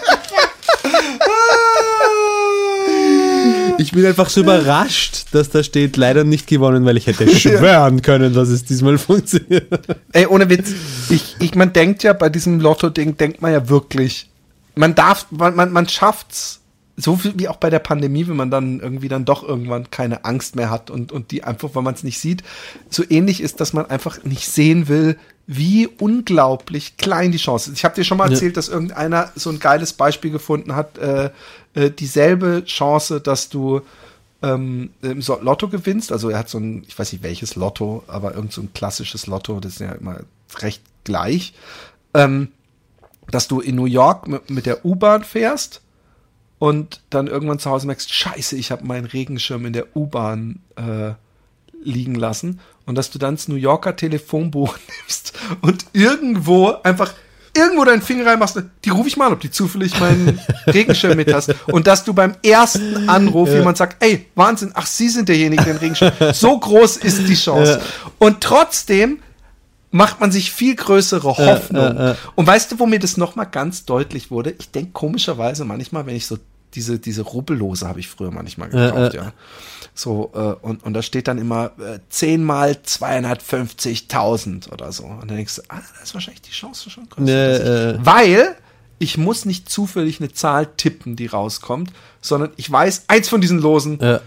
Ich 3.79 3.93
bin 3.93 4.07
einfach 4.07 4.29
so 4.29 4.41
überrascht, 4.41 5.27
dass 5.33 5.51
da 5.51 5.63
steht, 5.63 5.97
leider 5.97 6.25
nicht 6.25 6.47
gewonnen, 6.47 6.85
weil 6.85 6.97
ich 6.97 7.07
hätte 7.07 7.29
schwören 7.37 8.03
können, 8.03 8.33
dass 8.33 8.49
es 8.49 8.65
diesmal 8.65 8.99
funktioniert. 8.99 9.67
Ey, 10.13 10.27
ohne 10.27 10.49
Witz, 10.49 10.73
ich, 11.11 11.37
ich, 11.41 11.55
man 11.55 11.73
denkt 11.73 12.03
ja 12.03 12.13
bei 12.13 12.29
diesem 12.29 12.61
Lotto-Ding, 12.61 13.17
denkt 13.17 13.43
man 13.43 13.53
ja 13.53 13.69
wirklich, 13.69 14.31
man 14.75 14.95
darf, 14.95 15.27
man, 15.31 15.55
man, 15.55 15.73
man 15.73 15.89
schafft's, 15.89 16.61
so 16.97 17.17
viel 17.17 17.35
wie 17.37 17.49
auch 17.49 17.57
bei 17.57 17.69
der 17.71 17.79
Pandemie, 17.79 18.27
wenn 18.27 18.37
man 18.37 18.51
dann 18.51 18.81
irgendwie 18.81 19.09
dann 19.09 19.25
doch 19.25 19.47
irgendwann 19.47 19.91
keine 19.91 20.25
Angst 20.25 20.57
mehr 20.57 20.71
hat 20.71 20.91
und, 20.91 21.13
und 21.13 21.31
die 21.31 21.45
einfach, 21.45 21.71
weil 21.75 21.83
man 21.83 21.95
es 21.95 22.03
nicht 22.05 22.19
sieht, 22.19 22.43
so 22.89 23.03
ähnlich 23.09 23.41
ist, 23.43 23.61
dass 23.61 23.73
man 23.75 23.87
einfach 23.91 24.25
nicht 24.25 24.49
sehen 24.49 24.89
will, 24.89 25.19
wie 25.47 25.87
unglaublich 25.87 26.97
klein 26.97 27.33
die 27.33 27.39
Chance 27.39 27.71
ist. 27.71 27.79
Ich 27.79 27.85
habe 27.85 27.95
dir 27.95 28.05
schon 28.05 28.19
mal 28.19 28.31
erzählt, 28.33 28.57
dass 28.57 28.69
irgendeiner 28.69 29.31
so 29.37 29.51
ein 29.51 29.61
geiles 29.61 29.93
Beispiel 29.93 30.31
gefunden 30.31 30.75
hat, 30.75 30.99
äh, 30.99 31.31
äh, 31.75 31.91
dieselbe 31.91 32.65
Chance, 32.65 33.21
dass 33.21 33.49
du 33.51 33.83
ähm, 34.43 34.91
im 35.03 35.23
So- 35.23 35.39
Lotto 35.41 35.69
gewinnst. 35.69 36.11
Also 36.13 36.31
er 36.31 36.39
hat 36.39 36.49
so 36.49 36.59
ein, 36.59 36.83
ich 36.89 36.99
weiß 36.99 37.13
nicht 37.13 37.23
welches 37.23 37.55
Lotto, 37.57 38.05
aber 38.09 38.35
irgend 38.35 38.53
so 38.53 38.63
ein 38.63 38.73
klassisches 38.75 39.27
Lotto, 39.27 39.61
das 39.61 39.75
ist 39.75 39.81
ja 39.81 39.93
immer 39.93 40.21
recht 40.59 40.83
gleich. 41.05 41.53
Ähm, 42.15 42.49
dass 43.31 43.49
du 43.49 43.61
in 43.61 43.77
New 43.77 43.87
York 43.87 44.29
mit, 44.29 44.51
mit 44.51 44.67
der 44.67 44.85
U-Bahn 44.85 45.25
fährst 45.25 45.81
und 46.59 47.03
dann 47.11 47.27
irgendwann 47.27 47.59
zu 47.59 47.71
Hause 47.71 47.87
merkst, 47.87 48.13
scheiße, 48.13 48.57
ich 48.57 48.71
habe 48.71 48.85
meinen 48.85 49.05
Regenschirm 49.05 49.67
in 49.67 49.73
der 49.73 49.95
U-Bahn 49.97 50.61
äh, 50.77 51.13
liegen 51.83 52.15
lassen. 52.15 52.61
Und 52.87 52.95
dass 52.97 53.11
du 53.11 53.19
dann 53.19 53.35
das 53.35 53.49
New 53.49 53.57
Yorker 53.57 53.97
Telefonbuch 53.97 54.79
nimmst 55.01 55.35
und 55.61 55.87
irgendwo 55.93 56.69
einfach 56.83 57.13
irgendwo 57.57 57.85
deinen 57.85 58.03
Finger 58.03 58.27
reinmachst, 58.27 58.63
die 58.85 58.91
rufe 58.91 59.09
ich 59.09 59.17
mal, 59.17 59.27
an, 59.27 59.33
ob 59.33 59.41
die 59.41 59.51
zufällig 59.51 59.99
meinen 59.99 60.39
Regenschirm 60.67 61.17
mit 61.17 61.33
hast. 61.33 61.55
Und 61.67 61.87
dass 61.87 62.05
du 62.05 62.13
beim 62.13 62.35
ersten 62.45 63.09
Anruf 63.09 63.49
jemand 63.49 63.79
sagt, 63.79 64.03
ey, 64.05 64.27
Wahnsinn, 64.35 64.73
ach, 64.75 64.87
Sie 64.87 65.09
sind 65.09 65.29
derjenige, 65.29 65.65
der 65.65 65.75
den 65.75 65.81
Regenschirm, 65.81 66.13
so 66.35 66.59
groß 66.59 66.99
ist 66.99 67.27
die 67.27 67.35
Chance. 67.35 67.81
Und 68.19 68.43
trotzdem 68.43 69.21
macht 69.97 70.21
man 70.21 70.31
sich 70.31 70.53
viel 70.53 70.77
größere 70.77 71.37
Hoffnung. 71.37 72.15
Und 72.35 72.47
weißt 72.47 72.73
du, 72.73 72.79
wo 72.79 72.87
mir 72.87 72.99
das 72.99 73.17
nochmal 73.17 73.47
ganz 73.47 73.85
deutlich 73.85 74.31
wurde? 74.31 74.55
Ich 74.59 74.71
denke 74.71 74.93
komischerweise 74.93 75.65
manchmal, 75.65 76.07
wenn 76.07 76.17
ich 76.17 76.27
so 76.27 76.39
diese, 76.75 76.99
diese 76.99 77.23
Rubbellose 77.23 77.89
habe 77.89 78.01
ich 78.01 78.09
früher 78.09 78.31
manchmal 78.31 78.69
gekauft, 78.69 79.15
ja. 79.15 79.33
So, 79.95 80.31
äh, 80.35 80.39
und, 80.67 80.85
und 80.85 80.93
da 80.93 81.01
steht 81.01 81.27
dann 81.27 81.39
immer 81.39 81.71
äh, 81.79 82.01
10 82.11 82.45
mal 82.45 82.73
250.000 82.73 84.71
oder 84.73 84.93
so. 84.93 85.05
Und 85.05 85.31
dann 85.31 85.37
denkst 85.37 85.57
du, 85.57 85.63
ah, 85.69 85.81
da 85.97 86.03
ist 86.03 86.13
wahrscheinlich 86.15 86.43
die 86.43 86.51
Chance 86.51 86.91
schon 86.91 87.09
größer. 87.09 87.99
Weil 88.05 88.57
ich 88.99 89.17
muss 89.17 89.45
nicht 89.45 89.71
zufällig 89.71 90.21
eine 90.21 90.33
Zahl 90.33 90.67
tippen, 90.67 91.17
die 91.17 91.27
rauskommt, 91.27 91.93
sondern 92.21 92.51
ich 92.57 92.71
weiß, 92.71 93.05
eins 93.09 93.29
von 93.29 93.41
diesen 93.41 93.59
Losen 93.59 93.99
Ja. 94.01 94.21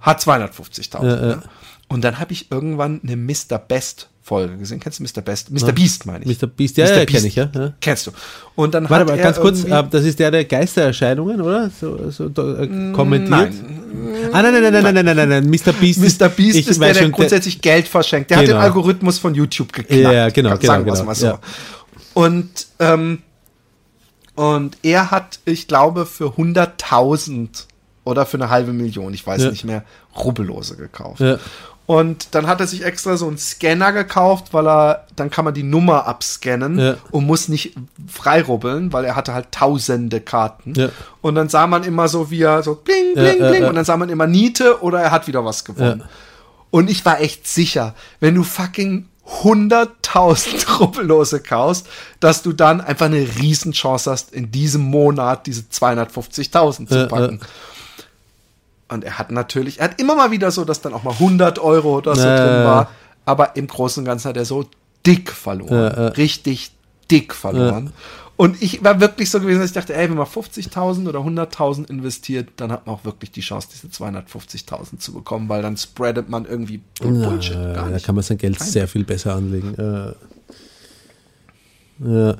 hat 0.00 0.20
250.000. 0.20 1.02
Ja, 1.04 1.08
ja. 1.08 1.20
ne? 1.36 1.42
Und 1.88 2.02
dann 2.02 2.18
habe 2.18 2.32
ich 2.32 2.50
irgendwann 2.50 3.00
eine 3.02 3.16
Mr. 3.16 3.58
Best 3.58 4.08
Folge 4.26 4.56
gesehen. 4.56 4.80
Kennst 4.80 4.98
du 4.98 5.04
Mr. 5.04 5.22
Best? 5.22 5.52
Mr. 5.52 5.70
Beast 5.70 6.04
meine 6.04 6.24
ich. 6.24 6.42
Mr. 6.42 6.48
Beast, 6.48 6.76
ja, 6.78 6.86
Mr. 6.86 6.96
ja, 6.98 7.04
Beast. 7.04 7.24
ich, 7.26 7.34
ja. 7.36 7.48
ja. 7.54 7.72
Kennst 7.80 8.08
du. 8.08 8.10
Und 8.56 8.74
dann 8.74 8.90
Warte 8.90 9.12
hat 9.12 9.16
mal, 9.16 9.22
ganz 9.22 9.38
kurz, 9.38 9.62
äh, 9.62 9.84
das 9.88 10.04
ist 10.04 10.18
der, 10.18 10.32
der 10.32 10.44
Geistererscheinungen, 10.44 11.40
oder? 11.40 11.70
So, 11.70 12.10
so 12.10 12.24
äh, 12.26 12.92
kommentiert. 12.92 13.30
nein. 13.30 14.30
Ah, 14.32 14.42
nein, 14.42 14.52
nein, 14.52 14.72
nein, 14.72 14.82
nein, 14.82 14.94
nein, 14.94 15.04
nein, 15.04 15.16
nein, 15.16 15.28
nein, 15.28 15.48
Mr. 15.48 15.72
Beast. 15.72 16.00
Mr. 16.00 16.28
Beast 16.28 16.58
ich 16.58 16.66
ist 16.66 16.82
der, 16.82 16.92
der 16.92 17.08
grundsätzlich 17.10 17.60
Geld 17.60 17.86
verschenkt. 17.86 18.30
Der 18.30 18.38
hat 18.38 18.46
Genau. 18.46 18.56
den 18.58 18.62
Algorithmus 18.64 19.20
von 19.20 19.32
YouTube 19.32 19.72
geknackt. 19.72 20.02
Ja, 20.02 20.28
genau, 20.30 20.56
genau, 20.58 20.82
genau, 20.82 21.04
mal 21.04 21.14
so. 21.14 21.26
ja. 21.26 21.38
Und, 22.14 22.66
ähm, 22.80 23.22
und 24.34 24.76
er 24.82 25.12
hat, 25.12 25.38
ich 25.44 25.68
glaube, 25.68 26.04
für 26.04 26.36
100.000 26.36 27.66
oder 28.04 28.26
für 28.26 28.38
eine 28.38 28.50
halbe 28.50 28.72
Million, 28.72 29.14
ich 29.14 29.24
weiß 29.24 29.44
Ja. 29.44 29.50
nicht 29.50 29.64
mehr, 29.64 29.84
Rubbellose 30.16 30.76
gekauft. 30.76 31.20
Ja. 31.20 31.38
Und 31.86 32.34
dann 32.34 32.48
hat 32.48 32.60
er 32.60 32.66
sich 32.66 32.84
extra 32.84 33.16
so 33.16 33.28
einen 33.28 33.38
Scanner 33.38 33.92
gekauft, 33.92 34.46
weil 34.52 34.66
er, 34.66 35.06
dann 35.14 35.30
kann 35.30 35.44
man 35.44 35.54
die 35.54 35.62
Nummer 35.62 36.06
abscannen 36.06 36.78
Ja. 36.80 36.96
und 37.12 37.24
muss 37.26 37.48
nicht 37.48 37.74
freirubbeln, 38.08 38.92
weil 38.92 39.04
er 39.04 39.14
hatte 39.14 39.34
halt 39.34 39.52
tausende 39.52 40.20
Karten. 40.20 40.74
Ja. 40.74 40.88
Und 41.22 41.36
dann 41.36 41.48
sah 41.48 41.68
man 41.68 41.84
immer 41.84 42.08
so, 42.08 42.28
wie 42.30 42.42
er 42.42 42.62
so 42.64 42.74
bling, 42.74 43.14
Ja, 43.14 43.22
bling, 43.22 43.40
ja, 43.40 43.50
bling. 43.50 43.62
ja. 43.62 43.68
Und 43.68 43.76
dann 43.76 43.84
sah 43.84 43.96
man 43.96 44.08
immer 44.08 44.26
Niete 44.26 44.82
oder 44.82 45.00
er 45.00 45.12
hat 45.12 45.28
wieder 45.28 45.44
was 45.44 45.64
gewonnen. 45.64 46.00
Ja. 46.00 46.08
Und 46.72 46.90
ich 46.90 47.04
war 47.04 47.20
echt 47.20 47.46
sicher, 47.46 47.94
wenn 48.18 48.34
du 48.34 48.42
fucking 48.42 49.06
100.000 49.42 50.78
Rubbellose 50.80 51.40
kaufst, 51.40 51.86
dass 52.20 52.42
du 52.42 52.52
dann 52.52 52.80
einfach 52.80 53.06
eine 53.06 53.26
Riesenchance 53.40 54.10
hast, 54.10 54.32
in 54.32 54.50
diesem 54.50 54.82
Monat 54.82 55.46
diese 55.46 55.62
250.000 55.62 56.88
zu 56.88 56.94
Ja, 56.98 57.06
packen. 57.06 57.40
Und 58.88 59.04
er 59.04 59.18
hat 59.18 59.30
natürlich, 59.30 59.80
er 59.80 59.84
hat 59.90 60.00
immer 60.00 60.14
mal 60.14 60.30
wieder 60.30 60.50
so, 60.50 60.64
dass 60.64 60.80
dann 60.80 60.94
auch 60.94 61.02
mal 61.02 61.12
100 61.14 61.58
Euro 61.58 61.96
oder 61.98 62.14
so 62.14 62.22
Ja, 62.22 62.36
drin 62.36 62.64
war. 62.64 62.90
Aber 63.24 63.56
im 63.56 63.66
Großen 63.66 64.00
und 64.02 64.04
Ganzen 64.04 64.28
hat 64.28 64.36
er 64.36 64.44
so 64.44 64.64
dick 65.04 65.32
verloren. 65.32 65.72
Ja, 65.72 66.02
ja. 66.04 66.08
Richtig 66.08 66.70
dick 67.10 67.34
verloren. 67.34 67.92
Und 68.36 68.60
ich 68.62 68.84
war 68.84 69.00
wirklich 69.00 69.30
so 69.30 69.40
gewesen, 69.40 69.60
dass 69.60 69.70
ich 69.70 69.74
dachte, 69.74 69.94
ey, 69.96 70.10
wenn 70.10 70.16
man 70.16 70.26
50.000 70.26 71.08
oder 71.08 71.20
100.000 71.20 71.88
investiert, 71.88 72.48
dann 72.56 72.70
hat 72.70 72.86
man 72.86 72.94
auch 72.96 73.04
wirklich 73.04 73.30
die 73.30 73.40
Chance, 73.40 73.68
diese 73.72 73.86
250.000 73.88 74.98
zu 74.98 75.14
bekommen, 75.14 75.48
weil 75.48 75.62
dann 75.62 75.76
spreadet 75.78 76.28
man 76.28 76.44
irgendwie 76.44 76.82
Bullshit. 77.00 77.52
Äh, 77.56 77.72
gar 77.72 77.74
da 77.74 77.86
nicht. 77.88 78.04
kann 78.04 78.14
man 78.14 78.22
sein 78.22 78.36
Geld 78.38 78.58
Kein- 78.58 78.68
sehr 78.68 78.86
viel 78.88 79.04
besser 79.04 79.34
anlegen. 79.36 79.74
Äh, 79.78 80.12
ja. 82.06 82.36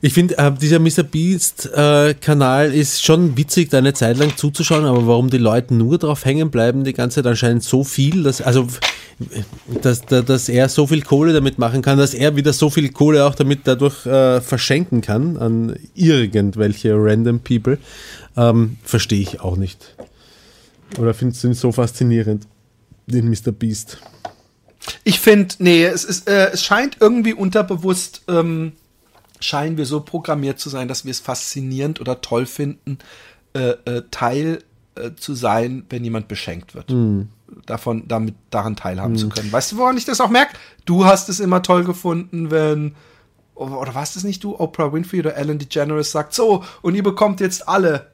Ich 0.00 0.12
finde, 0.12 0.38
äh, 0.38 0.52
dieser 0.52 0.78
Mr. 0.78 1.02
Beast-Kanal 1.02 2.72
ist 2.72 3.04
schon 3.04 3.36
witzig, 3.36 3.70
da 3.70 3.78
eine 3.78 3.94
Zeit 3.94 4.16
lang 4.16 4.36
zuzuschauen, 4.36 4.84
aber 4.84 5.06
warum 5.06 5.28
die 5.30 5.38
Leute 5.38 5.74
nur 5.74 5.98
drauf 5.98 6.24
hängen 6.24 6.50
bleiben 6.50 6.84
die 6.84 6.92
ganze 6.92 7.16
Zeit, 7.16 7.26
anscheinend 7.26 7.64
so 7.64 7.82
viel, 7.82 8.22
dass, 8.22 8.40
also, 8.40 8.68
dass, 9.82 10.02
dass 10.06 10.48
er 10.48 10.68
so 10.68 10.86
viel 10.86 11.02
Kohle 11.02 11.32
damit 11.32 11.58
machen 11.58 11.82
kann, 11.82 11.98
dass 11.98 12.14
er 12.14 12.36
wieder 12.36 12.52
so 12.52 12.70
viel 12.70 12.90
Kohle 12.90 13.24
auch 13.24 13.34
damit 13.34 13.60
dadurch 13.64 14.06
äh, 14.06 14.40
verschenken 14.40 15.00
kann 15.00 15.36
an 15.36 15.76
irgendwelche 15.94 16.94
random 16.94 17.40
People, 17.40 17.78
ähm, 18.36 18.76
verstehe 18.84 19.20
ich 19.20 19.40
auch 19.40 19.56
nicht. 19.56 19.96
Oder 20.98 21.12
findest 21.12 21.42
du 21.42 21.48
ihn 21.48 21.54
so 21.54 21.72
faszinierend, 21.72 22.46
den 23.06 23.28
Mr. 23.28 23.50
Beast? 23.50 23.98
Ich 25.02 25.18
finde, 25.18 25.56
nee, 25.58 25.84
es, 25.84 26.04
ist, 26.04 26.28
äh, 26.28 26.50
es 26.52 26.62
scheint 26.62 26.98
irgendwie 27.00 27.34
unterbewusst, 27.34 28.22
ähm, 28.28 28.72
scheinen 29.40 29.76
wir 29.76 29.86
so 29.86 30.00
programmiert 30.00 30.58
zu 30.58 30.68
sein, 30.68 30.88
dass 30.88 31.04
wir 31.04 31.10
es 31.10 31.20
faszinierend 31.20 32.00
oder 32.00 32.20
toll 32.20 32.46
finden, 32.46 32.98
äh, 33.54 33.70
äh, 33.84 34.02
Teil 34.10 34.62
äh, 34.94 35.12
zu 35.16 35.34
sein, 35.34 35.84
wenn 35.90 36.04
jemand 36.04 36.28
beschenkt 36.28 36.74
wird. 36.74 36.90
Davon, 37.66 38.06
damit 38.08 38.34
daran 38.50 38.76
teilhaben 38.76 39.16
zu 39.16 39.28
können. 39.30 39.50
Weißt 39.50 39.72
du, 39.72 39.78
woran 39.78 39.96
ich 39.96 40.04
das 40.04 40.20
auch 40.20 40.28
merke? 40.28 40.54
Du 40.84 41.06
hast 41.06 41.28
es 41.28 41.40
immer 41.40 41.62
toll 41.62 41.84
gefunden, 41.84 42.50
wenn 42.50 42.94
oder 43.54 43.94
war 43.94 44.02
es 44.02 44.22
nicht 44.22 44.44
du, 44.44 44.58
Oprah 44.58 44.92
Winfrey 44.92 45.20
oder 45.20 45.36
Ellen 45.36 45.58
DeGeneres 45.58 46.12
sagt, 46.12 46.32
so, 46.32 46.62
und 46.80 46.94
ihr 46.94 47.02
bekommt 47.02 47.40
jetzt 47.40 47.68
alle 47.68 48.12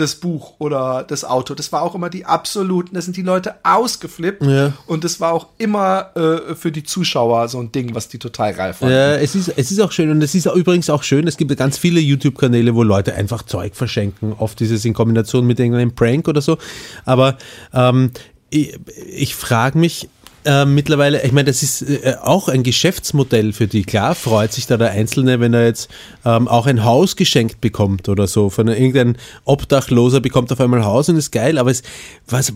das 0.00 0.16
Buch 0.16 0.54
oder 0.58 1.04
das 1.06 1.24
Auto. 1.24 1.54
Das 1.54 1.72
war 1.72 1.82
auch 1.82 1.94
immer 1.94 2.10
die 2.10 2.24
absoluten, 2.24 2.94
da 2.94 3.02
sind 3.02 3.16
die 3.16 3.22
Leute 3.22 3.54
ausgeflippt. 3.62 4.42
Ja. 4.42 4.72
Und 4.86 5.04
das 5.04 5.20
war 5.20 5.32
auch 5.32 5.48
immer 5.58 6.10
äh, 6.16 6.54
für 6.54 6.72
die 6.72 6.82
Zuschauer 6.82 7.48
so 7.48 7.60
ein 7.60 7.72
Ding, 7.72 7.94
was 7.94 8.08
die 8.08 8.18
total 8.18 8.54
geil 8.54 8.74
fanden. 8.74 8.94
Ja, 8.94 9.14
es 9.14 9.34
ist, 9.34 9.48
es 9.56 9.70
ist 9.70 9.80
auch 9.80 9.92
schön 9.92 10.10
und 10.10 10.22
es 10.22 10.34
ist 10.34 10.46
übrigens 10.46 10.90
auch 10.90 11.02
schön, 11.02 11.26
es 11.28 11.36
gibt 11.36 11.54
ganz 11.56 11.78
viele 11.78 12.00
YouTube-Kanäle, 12.00 12.74
wo 12.74 12.82
Leute 12.82 13.14
einfach 13.14 13.42
Zeug 13.42 13.76
verschenken. 13.76 14.32
Oft 14.32 14.60
ist 14.60 14.70
es 14.70 14.84
in 14.84 14.94
Kombination 14.94 15.46
mit 15.46 15.60
irgendeinem 15.60 15.94
Prank 15.94 16.28
oder 16.28 16.40
so. 16.40 16.58
Aber 17.04 17.36
ähm, 17.74 18.10
ich, 18.50 18.78
ich 19.06 19.34
frage 19.34 19.78
mich 19.78 20.08
äh, 20.44 20.64
mittlerweile, 20.64 21.22
ich 21.22 21.32
meine, 21.32 21.46
das 21.46 21.62
ist 21.62 21.82
äh, 21.82 22.16
auch 22.22 22.48
ein 22.48 22.62
Geschäftsmodell 22.62 23.52
für 23.52 23.66
die. 23.66 23.84
Klar 23.84 24.14
freut 24.14 24.52
sich 24.52 24.66
da 24.66 24.76
der 24.76 24.90
Einzelne, 24.90 25.40
wenn 25.40 25.54
er 25.54 25.66
jetzt 25.66 25.90
ähm, 26.24 26.48
auch 26.48 26.66
ein 26.66 26.84
Haus 26.84 27.16
geschenkt 27.16 27.60
bekommt 27.60 28.08
oder 28.08 28.26
so. 28.26 28.50
Von 28.50 28.68
irgendeinem 28.68 29.16
Obdachloser 29.44 30.20
bekommt 30.20 30.52
auf 30.52 30.60
einmal 30.60 30.80
ein 30.80 30.86
Haus 30.86 31.08
und 31.08 31.16
ist 31.16 31.30
geil, 31.32 31.58
aber 31.58 31.70
es 31.70 31.82
was 32.26 32.52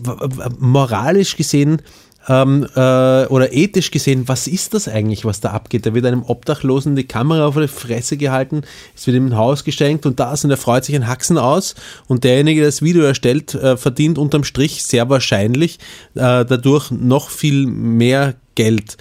moralisch 0.59 1.37
gesehen 1.37 1.81
ähm, 2.27 2.65
äh, 2.75 3.25
oder 3.25 3.53
ethisch 3.53 3.91
gesehen, 3.91 4.27
was 4.27 4.47
ist 4.47 4.73
das 4.73 4.87
eigentlich, 4.87 5.25
was 5.25 5.41
da 5.41 5.51
abgeht? 5.51 5.85
Da 5.85 5.93
wird 5.93 6.05
einem 6.05 6.23
Obdachlosen 6.23 6.95
die 6.95 7.03
Kamera 7.03 7.47
auf 7.47 7.55
die 7.55 7.67
Fresse 7.67 8.17
gehalten, 8.17 8.63
es 8.95 9.05
wird 9.07 9.17
ihm 9.17 9.27
ein 9.27 9.37
Haus 9.37 9.63
geschenkt 9.63 10.05
und 10.05 10.19
das 10.19 10.43
und 10.43 10.51
er 10.51 10.57
freut 10.57 10.85
sich 10.85 10.95
ein 10.95 11.07
Haxen 11.07 11.37
aus 11.37 11.75
und 12.07 12.23
derjenige, 12.23 12.61
der 12.61 12.69
das 12.69 12.81
Video 12.81 13.03
erstellt, 13.03 13.53
äh, 13.53 13.77
verdient 13.77 14.17
unterm 14.17 14.43
Strich 14.43 14.83
sehr 14.83 15.09
wahrscheinlich 15.09 15.79
äh, 16.15 16.45
dadurch 16.45 16.91
noch 16.91 17.29
viel 17.29 17.65
mehr 17.67 18.35
Geld. 18.55 18.97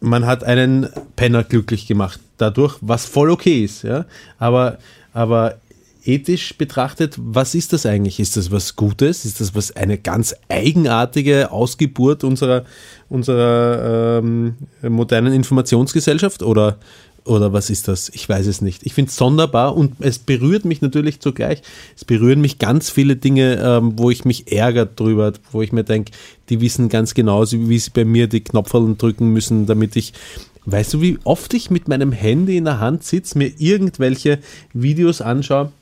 Man 0.00 0.26
hat 0.26 0.44
einen 0.44 0.88
Penner 1.16 1.44
glücklich 1.44 1.86
gemacht 1.86 2.20
dadurch, 2.36 2.76
was 2.80 3.06
voll 3.06 3.30
okay 3.30 3.64
ist, 3.64 3.82
ja. 3.82 4.04
Aber, 4.38 4.78
aber 5.12 5.56
ethisch 6.08 6.56
betrachtet, 6.56 7.14
was 7.18 7.54
ist 7.54 7.74
das 7.74 7.84
eigentlich? 7.84 8.18
Ist 8.18 8.36
das 8.36 8.50
was 8.50 8.76
Gutes? 8.76 9.26
Ist 9.26 9.40
das 9.40 9.54
was 9.54 9.76
eine 9.76 9.98
ganz 9.98 10.34
eigenartige 10.48 11.52
Ausgeburt 11.52 12.24
unserer, 12.24 12.64
unserer 13.10 14.18
ähm, 14.18 14.54
modernen 14.82 15.34
Informationsgesellschaft? 15.34 16.42
Oder, 16.42 16.78
oder 17.24 17.52
was 17.52 17.68
ist 17.68 17.88
das? 17.88 18.08
Ich 18.14 18.26
weiß 18.26 18.46
es 18.46 18.62
nicht. 18.62 18.86
Ich 18.86 18.94
finde 18.94 19.10
es 19.10 19.16
sonderbar 19.16 19.76
und 19.76 19.96
es 20.00 20.18
berührt 20.18 20.64
mich 20.64 20.80
natürlich 20.80 21.20
zugleich. 21.20 21.60
Es 21.94 22.06
berühren 22.06 22.40
mich 22.40 22.58
ganz 22.58 22.88
viele 22.88 23.16
Dinge, 23.16 23.60
ähm, 23.62 23.92
wo 23.96 24.10
ich 24.10 24.24
mich 24.24 24.50
ärgere 24.50 24.86
drüber, 24.86 25.34
wo 25.52 25.60
ich 25.60 25.72
mir 25.72 25.84
denke, 25.84 26.12
die 26.48 26.62
wissen 26.62 26.88
ganz 26.88 27.12
genau, 27.12 27.44
wie 27.52 27.78
sie 27.78 27.90
bei 27.90 28.06
mir 28.06 28.28
die 28.28 28.42
Knopferl 28.42 28.94
drücken 28.96 29.28
müssen, 29.28 29.66
damit 29.66 29.94
ich 29.94 30.14
Weißt 30.70 30.92
du, 30.92 31.00
wie 31.00 31.18
oft 31.24 31.54
ich 31.54 31.70
mit 31.70 31.88
meinem 31.88 32.12
Handy 32.12 32.58
in 32.58 32.66
der 32.66 32.78
Hand 32.78 33.02
sitze, 33.02 33.38
mir 33.38 33.50
irgendwelche 33.56 34.38
Videos 34.74 35.22
anschaue 35.22 35.72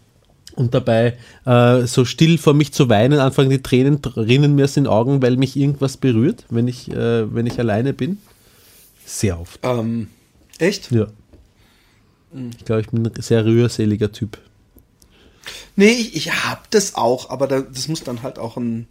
und 0.56 0.74
dabei 0.74 1.16
äh, 1.44 1.86
so 1.86 2.04
still 2.04 2.38
vor 2.38 2.54
mich 2.54 2.72
zu 2.72 2.88
weinen, 2.88 3.20
anfangen 3.20 3.50
die 3.50 3.62
Tränen 3.62 4.00
rinnen 4.04 4.54
mir 4.54 4.64
aus 4.64 4.74
den 4.74 4.86
Augen, 4.86 5.22
weil 5.22 5.36
mich 5.36 5.56
irgendwas 5.56 5.96
berührt, 5.96 6.44
wenn 6.50 6.66
ich, 6.66 6.90
äh, 6.90 7.32
wenn 7.32 7.46
ich 7.46 7.58
alleine 7.58 7.92
bin? 7.92 8.18
Sehr 9.04 9.40
oft. 9.40 9.60
Ähm, 9.62 10.08
echt? 10.58 10.90
Ja. 10.90 11.06
Ich 12.58 12.64
glaube, 12.64 12.82
ich 12.82 12.88
bin 12.88 13.06
ein 13.06 13.22
sehr 13.22 13.44
rührseliger 13.44 14.12
Typ. 14.12 14.38
Nee, 15.76 15.90
ich, 15.90 16.16
ich 16.16 16.32
hab 16.32 16.70
das 16.70 16.94
auch, 16.94 17.30
aber 17.30 17.46
da, 17.46 17.60
das 17.60 17.88
muss 17.88 18.02
dann 18.02 18.22
halt 18.22 18.38
auch 18.38 18.56
ein, 18.56 18.86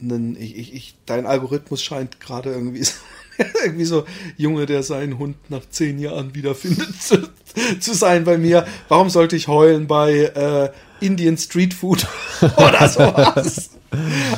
ein 0.00 0.36
ich, 0.40 0.74
ich, 0.74 0.94
dein 1.06 1.26
Algorithmus 1.26 1.82
scheint 1.82 2.20
gerade 2.20 2.50
irgendwie 2.50 2.82
so, 2.82 2.92
irgendwie 3.64 3.84
so 3.84 4.04
Junge, 4.36 4.66
der 4.66 4.82
seinen 4.82 5.18
Hund 5.18 5.36
nach 5.50 5.68
zehn 5.68 5.98
Jahren 5.98 6.34
wiederfindet 6.34 6.94
zu, 7.02 7.28
zu 7.78 7.94
sein 7.94 8.24
bei 8.24 8.38
mir. 8.38 8.66
Warum 8.88 9.10
sollte 9.10 9.36
ich 9.36 9.48
heulen 9.48 9.86
bei 9.86 10.12
äh, 10.24 10.70
Indian 11.02 11.36
Street 11.36 11.74
Food 11.74 12.06
oder 12.56 12.88
sowas? 12.88 13.70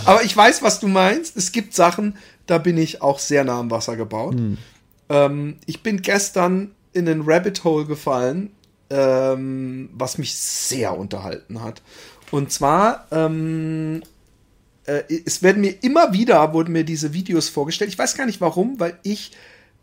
aber 0.05 0.23
ich 0.23 0.37
weiß, 0.37 0.63
was 0.63 0.81
du 0.81 0.89
meinst. 0.89 1.37
Es 1.37 1.53
gibt 1.53 1.75
Sachen, 1.75 2.17
da 2.47 2.59
bin 2.59 2.79
ich 2.79 3.03
auch 3.03 3.19
sehr 3.19 3.45
nah 3.45 3.61
am 3.61 3.71
Wasser 3.71 3.97
gebaut. 3.97 4.35
Ähm, 5.09 5.57
ich 5.67 5.83
bin 5.83 6.03
gestern 6.03 6.73
in 6.93 7.09
einen 7.09 7.23
Rabbit 7.25 7.65
Hole 7.65 7.87
gefallen, 7.87 8.51
ähm, 8.91 9.91
was 9.93 10.19
mich 10.19 10.35
sehr 10.37 10.97
unterhalten 10.97 11.63
hat. 11.63 11.83
Und 12.31 12.53
zwar, 12.53 13.07
ähm, 13.13 14.03
äh, 14.87 15.03
es 15.25 15.43
werden 15.43 15.61
mir 15.61 15.83
immer 15.83 16.13
wieder, 16.13 16.53
wurden 16.53 16.73
mir 16.73 16.85
diese 16.85 17.13
Videos 17.13 17.49
vorgestellt. 17.49 17.91
Ich 17.91 17.99
weiß 17.99 18.17
gar 18.17 18.27
nicht 18.27 18.41
warum, 18.41 18.81
weil 18.81 18.99
ich 19.03 19.33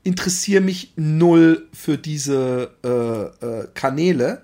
interessiere 0.03 0.61
mich 0.61 0.93
null 0.95 1.67
für 1.73 1.97
diese 1.97 2.71
äh, 2.83 3.45
äh, 3.45 3.67
Kanäle. 3.73 4.41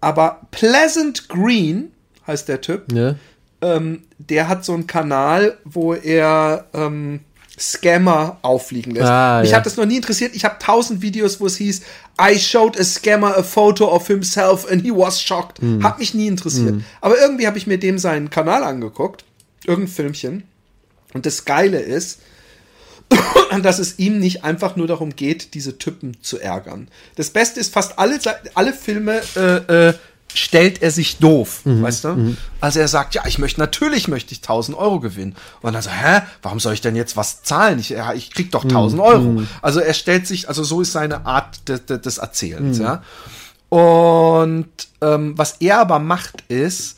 Aber 0.00 0.42
Pleasant 0.50 1.28
Green 1.28 1.90
heißt 2.26 2.48
der 2.48 2.60
Typ 2.60 2.92
Ja. 2.92 3.14
ähm, 3.62 4.02
der 4.18 4.48
hat 4.48 4.64
so 4.64 4.72
einen 4.74 4.86
Kanal, 4.86 5.58
wo 5.64 5.94
er 5.94 6.66
ähm, 6.74 7.20
Scammer 7.58 8.38
auffliegen 8.42 8.94
lässt. 8.94 9.08
Ah, 9.08 9.40
Mich 9.40 9.50
ja. 9.50 9.56
hat 9.56 9.66
das 9.66 9.76
noch 9.76 9.84
nie 9.86 9.96
interessiert. 9.96 10.34
Ich 10.36 10.44
habe 10.44 10.56
tausend 10.60 11.02
Videos, 11.02 11.40
wo 11.40 11.46
es 11.46 11.56
hieß, 11.56 11.82
I 12.20 12.38
showed 12.38 12.78
a 12.78 12.84
scammer 12.84 13.36
a 13.36 13.42
photo 13.42 13.86
of 13.92 14.06
himself 14.06 14.70
and 14.70 14.82
he 14.82 14.90
was 14.92 15.20
shocked. 15.20 15.60
Hm. 15.60 15.82
Hat 15.82 15.98
mich 15.98 16.14
nie 16.14 16.28
interessiert. 16.28 16.82
Aber 17.00 17.18
irgendwie 17.18 17.46
habe 17.48 17.58
ich 17.58 17.66
mir 17.66 17.78
dem 17.78 17.98
seinen 17.98 18.30
Kanal 18.30 18.62
angeguckt. 18.62 19.24
Irgendein 19.66 19.92
Filmchen. 19.92 20.44
Und 21.14 21.26
das 21.26 21.44
Geile 21.44 21.80
ist, 21.80 22.20
dass 23.62 23.78
es 23.78 23.98
ihm 23.98 24.18
nicht 24.18 24.44
einfach 24.44 24.76
nur 24.76 24.86
darum 24.86 25.16
geht, 25.16 25.54
diese 25.54 25.78
Typen 25.78 26.16
zu 26.22 26.38
ärgern. 26.38 26.88
Das 27.16 27.30
Beste 27.30 27.60
ist, 27.60 27.72
fast 27.72 27.98
alle, 27.98 28.18
alle 28.54 28.72
Filme 28.72 29.20
äh, 29.36 29.88
äh, 29.88 29.94
stellt 30.34 30.82
er 30.82 30.90
sich 30.90 31.16
doof, 31.18 31.62
weißt 31.64 32.04
du? 32.04 32.36
Also 32.60 32.80
er 32.80 32.88
sagt, 32.88 33.14
ja, 33.14 33.22
ich 33.26 33.38
möchte, 33.38 33.60
natürlich 33.60 34.08
möchte 34.08 34.32
ich 34.32 34.38
1000 34.38 34.76
Euro 34.76 35.00
gewinnen. 35.00 35.34
Und 35.62 35.72
dann 35.72 35.82
so, 35.82 35.90
hä, 35.90 36.20
warum 36.42 36.60
soll 36.60 36.74
ich 36.74 36.80
denn 36.80 36.96
jetzt 36.96 37.16
was 37.16 37.42
zahlen? 37.42 37.78
Ich, 37.78 37.88
ja, 37.88 38.12
ich 38.12 38.30
krieg 38.30 38.50
doch 38.50 38.64
1000 38.64 39.00
Euro. 39.00 39.42
Also 39.62 39.80
er 39.80 39.94
stellt 39.94 40.26
sich, 40.26 40.48
also 40.48 40.62
so 40.62 40.82
ist 40.82 40.92
seine 40.92 41.24
Art 41.26 41.68
de, 41.68 41.78
de, 41.78 41.98
des 41.98 42.18
Erzählens, 42.18 42.78
ja. 42.78 43.02
Und 43.70 44.68
ähm, 45.00 45.36
was 45.36 45.56
er 45.60 45.78
aber 45.78 45.98
macht, 45.98 46.42
ist, 46.48 46.96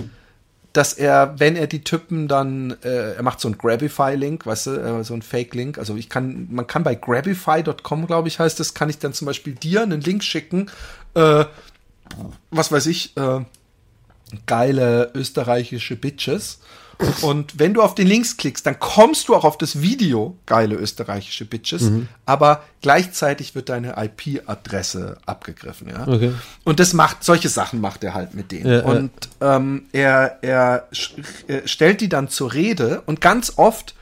dass 0.72 0.92
er, 0.92 1.34
wenn 1.38 1.56
er 1.56 1.66
die 1.66 1.82
Typen 1.82 2.28
dann, 2.28 2.76
äh, 2.82 3.14
er 3.14 3.22
macht 3.22 3.40
so 3.40 3.48
ein 3.48 3.58
Grabify-Link, 3.58 4.46
weißt 4.46 4.66
du, 4.66 4.70
äh, 4.70 5.04
so 5.04 5.14
ein 5.14 5.22
Fake-Link. 5.22 5.78
Also 5.78 5.96
ich 5.96 6.08
kann, 6.08 6.48
man 6.50 6.66
kann 6.66 6.84
bei 6.84 6.94
grabify.com, 6.94 8.06
glaube 8.06 8.28
ich, 8.28 8.38
heißt 8.38 8.60
das, 8.60 8.74
kann 8.74 8.88
ich 8.88 8.98
dann 8.98 9.12
zum 9.12 9.26
Beispiel 9.26 9.54
dir 9.54 9.82
einen 9.82 10.00
Link 10.00 10.22
schicken, 10.22 10.70
äh, 11.14 11.44
was 12.50 12.70
weiß 12.70 12.86
ich, 12.86 13.16
äh, 13.16 13.40
geile 14.46 15.10
österreichische 15.14 15.96
Bitches. 15.96 16.60
Und 17.22 17.58
wenn 17.58 17.74
du 17.74 17.82
auf 17.82 17.94
den 17.94 18.06
Links 18.06 18.36
klickst, 18.36 18.66
dann 18.66 18.78
kommst 18.78 19.28
du 19.28 19.34
auch 19.34 19.44
auf 19.44 19.56
das 19.58 19.80
Video, 19.80 20.36
geile 20.46 20.74
österreichische 20.76 21.44
Bitches, 21.44 21.90
aber 22.26 22.62
gleichzeitig 22.82 23.54
wird 23.54 23.68
deine 23.68 23.94
IP-Adresse 23.96 25.18
abgegriffen, 25.26 25.88
ja. 25.88 26.06
Okay. 26.06 26.32
Und 26.64 26.80
das 26.80 26.92
macht, 26.92 27.24
solche 27.24 27.48
Sachen 27.48 27.80
macht 27.80 28.04
er 28.04 28.14
halt 28.14 28.34
mit 28.34 28.52
denen. 28.52 28.66
Ja, 28.66 28.78
ja. 28.78 28.84
und 28.84 29.10
ähm, 29.40 29.84
er, 29.92 30.38
er 30.42 30.88
sch- 30.92 31.12
äh, 31.48 31.66
stellt 31.66 32.00
die 32.00 32.08
dann 32.08 32.28
zur 32.28 32.52
Rede 32.52 33.02
und 33.06 33.20
ganz 33.20 33.54
oft 33.56 33.94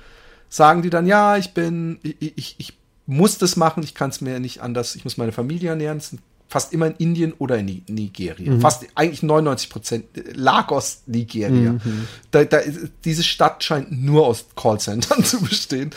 sagen 0.48 0.82
die 0.82 0.90
dann, 0.90 1.06
ja, 1.06 1.36
ich 1.36 1.52
bin, 1.54 1.98
ich, 2.02 2.36
ich, 2.36 2.54
ich 2.58 2.72
muss 3.06 3.38
das 3.38 3.56
machen, 3.56 3.82
ich 3.82 3.94
kann 3.94 4.10
es 4.10 4.20
mir 4.20 4.38
nicht 4.40 4.60
anders, 4.62 4.94
ich 4.94 5.04
muss 5.04 5.16
meine 5.16 5.32
Familie 5.32 5.70
ernähren. 5.70 5.98
Es 5.98 6.10
sind 6.10 6.20
fast 6.48 6.72
immer 6.72 6.86
in 6.86 6.94
Indien 6.96 7.32
oder 7.38 7.58
in 7.58 7.66
Ni- 7.66 7.82
Nigeria. 7.88 8.50
Mhm. 8.52 8.60
Fast 8.60 8.86
eigentlich 8.94 9.22
99 9.22 9.68
Prozent. 9.70 10.04
Lagos, 10.34 11.02
Nigeria. 11.06 11.72
Mhm. 11.72 12.08
Da, 12.30 12.44
da, 12.44 12.58
diese 13.04 13.22
Stadt 13.22 13.62
scheint 13.62 13.92
nur 13.92 14.26
aus 14.26 14.46
Callcentern 14.56 15.22
zu 15.24 15.40
bestehen. 15.42 15.90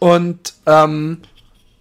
Und 0.00 0.54
ähm, 0.66 1.18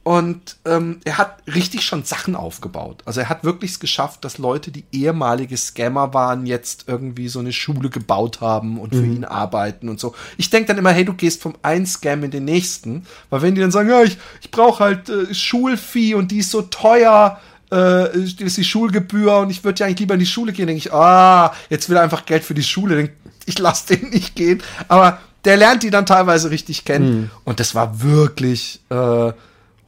und 0.06 0.58
ähm, 0.66 1.00
er 1.06 1.18
hat 1.18 1.38
richtig 1.48 1.86
schon 1.86 2.04
Sachen 2.04 2.36
aufgebaut. 2.36 3.02
Also 3.06 3.22
er 3.22 3.30
hat 3.30 3.46
wirklich 3.46 3.72
es 3.72 3.80
geschafft, 3.80 4.26
dass 4.26 4.38
Leute, 4.38 4.70
die 4.70 4.84
ehemalige 4.92 5.56
Scammer 5.56 6.14
waren, 6.14 6.46
jetzt 6.46 6.90
irgendwie 6.90 7.30
so 7.30 7.40
eine 7.40 7.54
Schule 7.54 7.90
gebaut 7.90 8.42
haben 8.42 8.82
und 8.82 8.94
für 8.94 9.06
ihn 9.06 9.24
arbeiten 9.24 9.88
und 9.88 10.02
so. 10.02 10.14
Ich 10.36 10.50
denke 10.50 10.68
dann 10.68 10.78
immer, 10.78 10.92
hey, 10.92 11.06
du 11.06 11.14
gehst 11.14 11.42
vom 11.42 11.56
einen 11.62 11.86
Scam 11.86 12.22
in 12.26 12.32
den 12.32 12.44
nächsten. 12.44 13.06
Weil 13.30 13.44
wenn 13.44 13.56
die 13.56 13.62
dann 13.62 13.72
sagen, 13.72 13.88
ja, 13.90 14.04
ich, 14.04 14.18
ich 14.42 14.52
brauche 14.52 14.84
halt 14.84 15.08
äh, 15.08 15.34
Schulfee 15.34 16.16
und 16.16 16.32
die 16.32 16.40
ist 16.40 16.52
so 16.52 16.64
teuer, 16.64 17.40
äh, 17.74 18.20
ist 18.20 18.58
die 18.58 18.64
Schulgebühr 18.64 19.38
und 19.38 19.50
ich 19.50 19.64
würde 19.64 19.80
ja 19.80 19.86
eigentlich 19.86 20.00
lieber 20.00 20.14
in 20.14 20.20
die 20.20 20.26
Schule 20.26 20.54
gehen, 20.54 20.68
denke 20.68 20.78
ich, 20.78 20.94
ah, 20.94 21.54
jetzt 21.70 21.90
will 21.90 21.98
er 21.98 22.04
einfach 22.04 22.26
Geld 22.26 22.44
für 22.44 22.54
die 22.54 22.64
Schule, 22.64 22.96
denk, 22.96 23.12
ich 23.46 23.58
lasse 23.58 23.96
den 23.96 24.10
nicht 24.10 24.36
gehen. 24.36 24.62
Aber 24.88 25.20
der 25.44 25.58
lernt 25.58 25.84
die 25.84 25.90
dann 25.90 26.06
teilweise 26.06 26.52
richtig 26.52 26.86
kennen. 26.86 27.32
Und 27.44 27.60
das 27.60 27.76
war 27.76 28.02
wirklich 28.02 28.80
äh, 28.90 29.34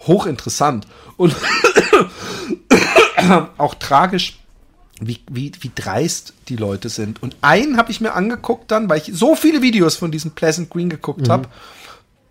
hochinteressant. 0.02 0.86
Und 1.16 1.36
auch 3.58 3.76
tragisch, 3.76 4.40
wie, 5.00 5.20
wie, 5.30 5.52
wie 5.62 5.72
dreist 5.74 6.34
die 6.50 6.58
Leute 6.58 6.90
sind. 6.90 7.24
Und 7.24 7.38
einen 7.42 7.78
habe 7.78 7.92
ich 7.92 8.02
mir 8.02 8.14
angeguckt 8.14 8.72
dann, 8.72 8.90
weil 8.90 8.98
ich 8.98 9.12
so 9.14 9.36
viele 9.36 9.62
Videos 9.62 9.96
von 9.96 10.12
diesem 10.12 10.32
Pleasant 10.32 10.70
Green 10.70 10.90
geguckt 10.90 11.30
habe, 11.30 11.48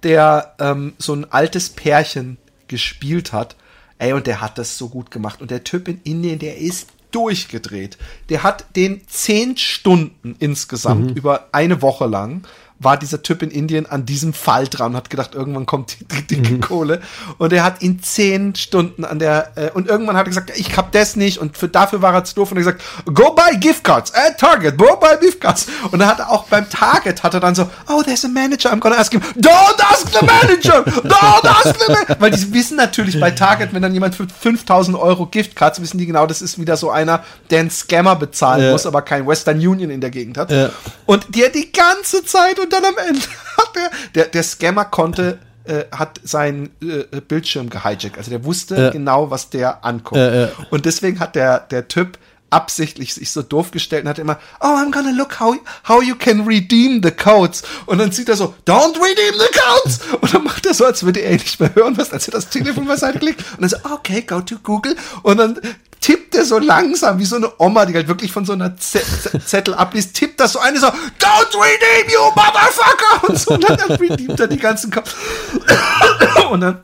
der 0.03 0.55
ähm, 0.59 0.93
so 0.99 1.15
ein 1.15 1.31
altes 1.31 1.71
Pärchen 1.71 2.37
gespielt 2.69 3.33
hat. 3.33 3.57
Ey, 3.99 4.13
und 4.13 4.27
der 4.27 4.41
hat 4.41 4.59
das 4.59 4.77
so 4.77 4.89
gut 4.89 5.11
gemacht. 5.11 5.41
Und 5.41 5.51
der 5.51 5.65
Typ 5.65 5.89
in 5.89 6.01
Indien, 6.03 6.39
der 6.39 6.59
ist 6.59 6.89
durchgedreht. 7.11 7.97
Der 8.29 8.43
hat 8.43 8.77
den 8.77 9.07
zehn 9.07 9.57
Stunden 9.57 10.35
insgesamt 10.41 11.17
über 11.17 11.49
eine 11.53 11.81
Woche 11.81 12.07
lang 12.07 12.43
war 12.81 12.97
dieser 12.97 13.23
Typ 13.23 13.43
in 13.43 13.51
Indien 13.51 13.87
an 13.87 14.05
diesem 14.05 14.35
Fall 14.35 14.67
dran 14.69 14.93
und 14.93 14.97
hat 14.97 15.09
gedacht, 15.09 15.35
irgendwann 15.35 15.65
kommt 15.65 15.97
die, 16.01 16.05
die 16.27 16.37
dicke 16.43 16.59
Kohle. 16.61 17.01
Und 17.39 17.53
er 17.53 17.65
hat 17.65 17.83
ihn 17.83 18.03
zehn 18.03 18.55
Stunden 18.57 19.05
an 19.05 19.19
der, 19.19 19.53
äh, 19.57 19.71
und 19.71 19.89
irgendwann 19.89 20.17
hat 20.17 20.27
er 20.27 20.31
gesagt, 20.31 20.53
ich 20.57 20.77
hab 20.77 20.93
das 20.93 21.17
nicht 21.17 21.39
und 21.39 21.57
für, 21.57 21.69
dafür 21.69 22.03
war 22.03 22.13
er 22.13 22.25
zu 22.25 22.35
doof 22.35 22.51
und 22.51 22.59
er 22.59 22.67
hat 22.67 22.79
gesagt, 22.79 23.17
go 23.17 23.33
buy 23.33 23.57
gift 23.59 23.85
cards 23.85 24.13
at 24.13 24.39
Target, 24.39 24.77
go 24.77 24.97
buy 24.97 25.17
gift 25.21 25.41
cards. 25.41 25.67
Und 25.93 26.01
dann 26.01 26.09
hat 26.09 26.19
er 26.19 26.31
auch 26.31 26.45
beim 26.49 26.69
Target 26.69 27.23
hat 27.23 27.33
er 27.35 27.41
dann 27.41 27.55
so, 27.55 27.71
oh, 27.89 28.03
there's 28.03 28.25
a 28.25 28.29
manager, 28.29 28.71
I'm 28.73 28.81
gonna 28.81 28.97
ask 28.97 29.13
him, 29.13 29.23
don't 29.37 29.81
ask 29.81 30.09
the 30.11 30.27
manager, 30.27 30.83
don't 30.85 31.47
ask 31.49 31.79
the 31.87 31.93
manager. 31.93 32.17
Weil 32.19 32.33
die 32.33 32.53
wissen 32.53 32.77
natürlich 32.77 33.19
bei 33.21 33.31
Target, 33.31 33.73
wenn 33.73 33.83
dann 33.83 33.95
jemand 33.95 34.15
für 34.17 34.27
5000 34.29 34.97
Euro 34.99 35.27
Gift 35.27 35.55
Cards, 35.57 35.81
wissen 35.81 35.99
die 35.99 36.07
genau, 36.07 36.27
das 36.27 36.43
ist 36.43 36.59
wieder 36.61 36.77
so 36.77 36.91
einer, 36.91 37.23
der 37.51 37.61
einen 37.61 37.71
Scammer 37.71 38.17
bezahlen 38.17 38.65
Ja. 38.65 38.73
muss, 38.73 38.85
aber 38.85 39.03
kein 39.03 39.27
Western 39.27 39.57
Union 39.57 39.91
in 39.91 40.01
der 40.01 40.11
Gegend 40.11 40.37
hat. 40.39 40.51
Ja. 40.51 40.71
Und 41.07 41.35
der 41.37 41.51
die 41.51 41.71
ganze 41.73 42.25
Zeit 42.25 42.59
und 42.65 42.73
dann 42.73 42.85
am 42.85 42.95
Ende 43.09 43.21
hat 43.59 43.77
der, 43.77 43.91
der, 44.15 44.25
der 44.27 44.43
Scammer 44.43 44.85
konnte, 44.85 45.39
äh, 45.65 45.85
hat 45.93 46.21
seinen 46.25 46.71
äh, 46.83 47.21
Bildschirm 47.21 47.71
gehijackt. 47.71 48.19
Also 48.19 48.31
der 48.31 48.45
wusste 48.45 48.77
Ja. 48.77 48.91
genau, 48.91 49.31
was 49.31 49.51
der 49.51 49.85
anguckt. 49.85 50.21
Und 50.71 50.85
deswegen 50.85 51.21
hat 51.21 51.35
der, 51.37 51.61
der 51.61 51.89
Typ 51.89 52.19
absichtlich 52.55 53.13
sich 53.15 53.31
so 53.33 53.43
doof 53.43 53.71
gestellt 53.73 54.05
und 54.05 54.11
hat 54.11 54.19
immer, 54.19 54.39
oh, 54.61 54.67
I'm 54.67 54.93
gonna 54.93 55.11
look 55.11 55.41
how, 55.41 55.57
how 55.89 56.03
you 56.03 56.15
can 56.15 56.47
redeem 56.47 57.03
the 57.03 57.11
codes. 57.11 57.63
Und 57.87 57.99
dann 57.99 58.13
sieht 58.13 58.29
er 58.29 58.37
so, 58.37 58.55
don't 58.67 58.97
redeem 58.97 59.35
the 59.39 59.61
codes. 59.61 60.01
Und 60.21 60.33
dann 60.33 60.45
macht 60.45 60.65
er 60.65 60.75
so, 60.75 60.85
als 60.85 61.03
würde 61.03 61.21
er 61.21 61.33
nicht 61.33 61.59
mehr 61.59 61.75
hören, 61.75 61.97
was, 61.97 62.13
als 62.13 62.29
er 62.29 62.33
das 62.33 62.49
Telefon 62.49 62.87
beiseite 62.87 63.19
klickt. 63.19 63.41
Und 63.53 63.63
dann 63.63 63.71
so, 63.71 63.77
okay, 63.93 64.23
go 64.23 64.41
to 64.41 64.57
Google. 64.63 64.97
Und 65.23 65.39
dann 65.39 65.59
tippt 66.01 66.35
er 66.35 66.45
so 66.45 66.59
langsam, 66.59 67.19
wie 67.19 67.25
so 67.25 67.37
eine 67.37 67.51
Oma, 67.59 67.87
die 67.87 67.95
halt 67.95 68.09
wirklich 68.09 68.31
von 68.31 68.45
so 68.45 68.53
einer 68.53 68.77
Z 68.77 69.05
Z 69.23 69.49
Zettel 69.49 69.75
abliest, 69.75 70.15
tippt 70.15 70.39
das 70.39 70.53
so 70.53 70.59
eine 70.61 70.79
so, 70.79 70.87
don't 70.87 71.55
redeem 71.55 72.13
you, 72.13 72.21
motherfucker! 72.37 73.29
Und 73.29 73.39
so, 73.39 73.55
und 73.55 73.69
dann 73.69 73.93
redeemt 73.93 74.39
er 74.39 74.47
die 74.47 74.59
ganzen 74.59 74.91
Codes. 74.91 75.15
Und 76.51 76.61
dann 76.61 76.83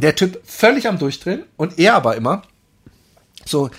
der 0.00 0.14
Typ 0.14 0.40
völlig 0.44 0.86
am 0.86 0.98
Durchdrehen 0.98 1.44
und 1.56 1.78
er 1.78 1.94
aber 1.94 2.16
immer, 2.16 2.42
So, 3.46 3.70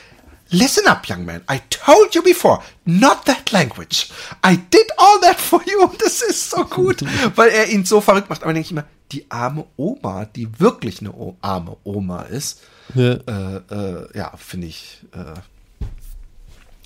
listen 0.58 0.88
up, 0.88 1.08
young 1.08 1.26
man. 1.26 1.42
I 1.50 1.62
told 1.70 2.14
you 2.16 2.22
before, 2.24 2.60
not 2.86 3.26
that 3.26 3.52
language. 3.52 4.10
I 4.44 4.56
did 4.58 4.88
all 4.98 5.20
that 5.22 5.40
for 5.40 5.62
you. 5.66 5.90
Das 6.00 6.22
ist 6.22 6.50
so 6.50 6.64
gut, 6.66 7.04
weil 7.36 7.50
er 7.50 7.68
ihn 7.70 7.86
so 7.86 8.02
verrückt 8.02 8.30
macht. 8.30 8.44
Aber 8.44 8.54
denke 8.54 8.66
ich 8.66 8.72
immer, 8.72 8.86
die 9.12 9.30
arme 9.30 9.66
Oma, 9.78 10.26
die 10.26 10.48
wirklich 10.60 11.00
eine 11.02 11.12
o 11.14 11.36
arme 11.42 11.78
Oma 11.84 12.24
ist, 12.24 12.62
Ja. 12.94 13.14
äh, 13.14 13.56
äh, 13.70 14.18
ja, 14.18 14.34
finde 14.38 14.68
ich, 14.68 15.00
äh, 15.12 15.40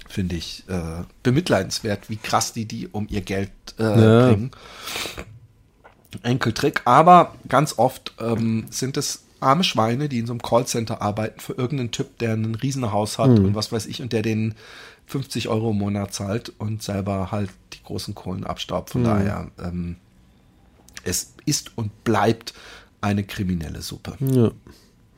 finde 0.07 0.35
ich 0.35 0.63
äh, 0.67 1.03
bemitleidenswert, 1.23 2.09
wie 2.09 2.17
krass 2.17 2.53
die 2.53 2.65
die 2.65 2.87
um 2.87 3.07
ihr 3.09 3.21
Geld 3.21 3.51
äh, 3.77 3.83
Ja. 3.83 4.27
bringen. 4.27 4.51
Enkeltrick, 6.23 6.81
aber 6.85 7.35
ganz 7.47 7.77
oft 7.77 8.13
ähm, 8.19 8.65
sind 8.71 8.97
es 8.97 9.23
arme 9.39 9.63
Schweine, 9.63 10.09
die 10.09 10.19
in 10.19 10.25
so 10.25 10.33
einem 10.33 10.41
Callcenter 10.41 11.01
arbeiten 11.01 11.39
für 11.39 11.53
irgendeinen 11.53 11.91
Typ, 11.91 12.17
der 12.19 12.33
ein 12.33 12.55
Riesenhaus 12.55 13.17
hat 13.17 13.29
und 13.29 13.55
was 13.55 13.71
weiß 13.71 13.85
ich 13.85 14.01
und 14.01 14.13
der 14.13 14.21
den 14.21 14.55
50 15.07 15.47
Euro 15.47 15.71
im 15.71 15.77
Monat 15.77 16.13
zahlt 16.13 16.53
und 16.57 16.83
selber 16.83 17.31
halt 17.31 17.49
die 17.73 17.83
großen 17.83 18.13
Kohlen 18.15 18.43
abstaubt. 18.43 18.91
Von 18.91 19.03
daher, 19.03 19.47
ähm, 19.61 19.95
es 21.03 21.33
ist 21.45 21.71
und 21.75 22.03
bleibt 22.03 22.53
eine 23.01 23.23
kriminelle 23.23 23.81
Suppe. 23.81 24.13
Ja. 24.19 24.51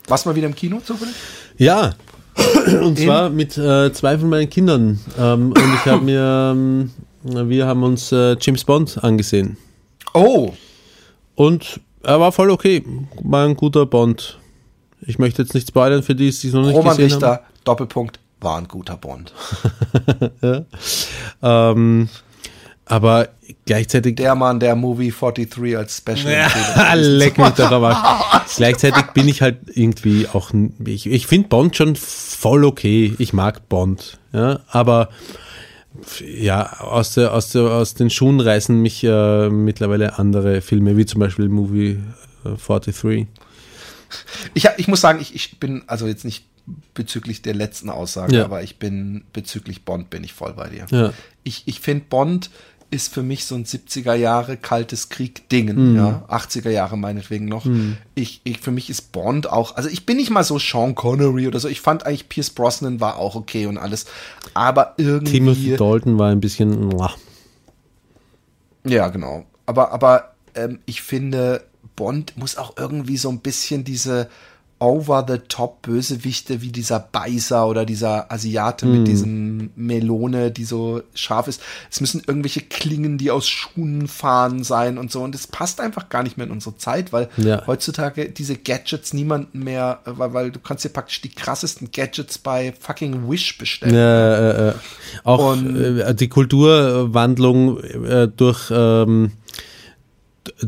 Was 0.07 0.25
mal 0.25 0.35
wieder 0.35 0.47
im 0.47 0.55
Kino 0.55 0.79
zufällig? 0.79 1.15
Ja, 1.57 1.95
und 2.81 2.97
zwar 2.97 3.29
mit 3.29 3.57
äh, 3.57 3.91
zwei 3.91 4.17
von 4.17 4.29
meinen 4.29 4.49
Kindern. 4.49 4.99
Ähm, 5.17 5.51
und 5.51 5.73
ich 5.75 5.85
habe 5.85 6.03
mir, 6.03 6.53
ähm, 6.55 6.91
wir 7.23 7.67
haben 7.67 7.83
uns 7.83 8.11
äh, 8.11 8.37
James 8.39 8.63
Bond 8.63 9.03
angesehen. 9.03 9.57
Oh, 10.13 10.53
Und 11.35 11.79
er 12.03 12.19
war 12.19 12.31
voll 12.31 12.49
okay. 12.51 12.83
War 13.21 13.45
ein 13.47 13.55
guter 13.55 13.85
Bond. 13.85 14.39
Ich 15.01 15.19
möchte 15.19 15.41
jetzt 15.41 15.53
nicht 15.53 15.67
spoilern 15.67 16.03
für 16.03 16.15
die, 16.15 16.29
die 16.29 16.47
es 16.47 16.53
noch 16.53 16.65
nicht 16.65 16.75
Roman 16.75 16.95
gesehen 16.95 17.11
Richter, 17.11 17.43
Doppelpunkt, 17.63 18.19
war 18.39 18.57
ein 18.57 18.67
guter 18.67 18.97
Bond. 18.97 19.33
haben. 20.41 20.65
Ähm, 21.41 22.09
aber 22.85 23.29
gleichzeitig 23.65 24.17
Der 24.17 24.35
Mann, 24.35 24.59
der 24.59 24.75
Movie 24.75 25.11
43 25.11 25.77
als 25.77 25.97
Special 25.97 26.31
Ja, 26.31 26.93
leck 26.95 27.37
mich 27.37 27.49
doch 27.51 27.71
aber. 27.71 28.43
Gleichzeitig 28.55 29.05
bin 29.13 29.29
ich 29.29 29.41
halt 29.41 29.59
irgendwie 29.73 30.27
auch, 30.27 30.51
ich, 30.85 31.07
ich 31.07 31.25
finde 31.25 31.47
Bond 31.47 31.77
schon 31.77 31.95
voll 31.95 32.65
okay. 32.65 33.15
Ich 33.17 33.31
mag 33.31 33.69
Bond, 33.69 34.19
ja, 34.33 34.59
aber 34.69 35.09
ja, 36.25 36.79
aus, 36.79 37.13
der, 37.15 37.33
aus, 37.33 37.49
der, 37.51 37.63
aus 37.63 37.93
den 37.93 38.09
Schuhen 38.09 38.39
reißen 38.39 38.79
mich 38.81 39.03
äh, 39.03 39.49
mittlerweile 39.49 40.17
andere 40.17 40.61
Filme, 40.61 40.97
wie 40.97 41.05
zum 41.05 41.19
Beispiel 41.19 41.49
Movie 41.49 41.99
äh, 42.45 42.49
43. 42.57 43.27
Ich, 44.53 44.67
ich 44.77 44.87
muss 44.87 45.01
sagen, 45.01 45.19
ich, 45.21 45.35
ich 45.35 45.59
bin 45.59 45.83
also 45.87 46.07
jetzt 46.07 46.25
nicht 46.25 46.45
bezüglich 46.93 47.41
der 47.41 47.55
letzten 47.55 47.89
Aussage, 47.89 48.35
Ja. 48.37 48.45
aber 48.45 48.61
ich 48.63 48.77
bin 48.77 49.23
bezüglich 49.33 49.83
Bond 49.83 50.09
bin 50.09 50.23
ich 50.23 50.33
voll 50.33 50.53
bei 50.53 50.69
dir. 50.69 50.85
Ja. 50.91 51.13
Ich, 51.43 51.63
ich 51.65 51.79
finde 51.79 52.05
Bond 52.09 52.49
ist 52.91 53.13
für 53.13 53.23
mich 53.23 53.45
so 53.45 53.55
ein 53.55 53.65
70er 53.65 54.13
Jahre 54.13 54.57
kaltes 54.57 55.05
Mhm. 55.05 55.13
Krieg-Dingen, 55.13 55.95
ja, 55.95 56.25
80er 56.29 56.69
Jahre 56.69 56.97
meinetwegen 56.97 57.45
noch. 57.45 57.65
Ich, 58.15 58.41
ich, 58.43 58.59
für 58.59 58.71
mich 58.71 58.89
ist 58.89 59.11
Bond 59.13 59.49
auch, 59.49 59.75
also 59.77 59.89
ich 59.89 60.05
bin 60.05 60.17
nicht 60.17 60.29
mal 60.29 60.43
so 60.43 60.59
Sean 60.59 60.93
Connery 60.93 61.47
oder 61.47 61.59
so. 61.59 61.67
Ich 61.67 61.81
fand 61.81 62.05
eigentlich 62.05 62.29
Pierce 62.29 62.49
Brosnan 62.49 62.99
war 62.99 63.17
auch 63.17 63.35
okay 63.35 63.65
und 63.65 63.77
alles, 63.77 64.05
aber 64.53 64.93
irgendwie 64.97 65.31
Timothy 65.39 65.77
Dalton 65.77 66.19
war 66.19 66.29
ein 66.29 66.41
bisschen, 66.41 66.85
muah. 66.89 67.13
Ja, 68.85 69.07
genau. 69.07 69.45
Aber, 69.65 69.91
aber 69.91 70.33
ähm, 70.55 70.79
ich 70.85 71.01
finde, 71.01 71.63
Bond 71.95 72.37
muss 72.37 72.57
auch 72.57 72.77
irgendwie 72.77 73.17
so 73.17 73.29
ein 73.29 73.39
bisschen 73.39 73.83
diese 73.83 74.29
over-the-top 74.81 75.83
Bösewichte 75.83 76.61
wie 76.61 76.71
dieser 76.71 76.99
Beißer 76.99 77.67
oder 77.67 77.85
dieser 77.85 78.31
Asiate 78.31 78.85
Hm. 78.85 78.91
mit 78.91 79.07
diesem 79.07 79.69
Melone, 79.75 80.49
die 80.51 80.63
so 80.65 81.03
scharf 81.13 81.47
ist. 81.47 81.61
Es 81.91 82.01
müssen 82.01 82.21
irgendwelche 82.25 82.61
Klingen, 82.61 83.17
die 83.17 83.29
aus 83.31 83.47
Schuhen 83.47 84.07
fahren 84.07 84.63
sein 84.63 84.97
und 84.97 85.11
so. 85.11 85.21
Und 85.21 85.35
das 85.35 85.45
passt 85.47 85.79
einfach 85.79 86.09
gar 86.09 86.23
nicht 86.23 86.37
mehr 86.37 86.47
in 86.47 86.51
unsere 86.51 86.77
Zeit, 86.77 87.13
weil 87.13 87.29
Ja. 87.37 87.65
heutzutage 87.67 88.29
diese 88.29 88.55
Gadgets 88.57 89.13
niemanden 89.13 89.59
mehr, 89.63 89.99
äh, 90.05 90.11
weil, 90.15 90.33
weil 90.33 90.51
du 90.51 90.59
kannst 90.59 90.83
dir 90.83 90.89
praktisch 90.89 91.21
die 91.21 91.29
krassesten 91.29 91.91
Gadgets 91.91 92.37
bei 92.39 92.73
fucking 92.79 93.29
Wish 93.29 93.57
bestellen. 93.59 93.93
Äh, 93.95 94.69
äh, 94.69 94.73
auch 95.23 95.51
Und- 95.53 95.75
äh, 95.79 96.15
die 96.15 96.27
Kulturwandlung 96.27 97.79
äh, 97.83 98.27
durch 98.27 98.71
ähm, 98.73 99.31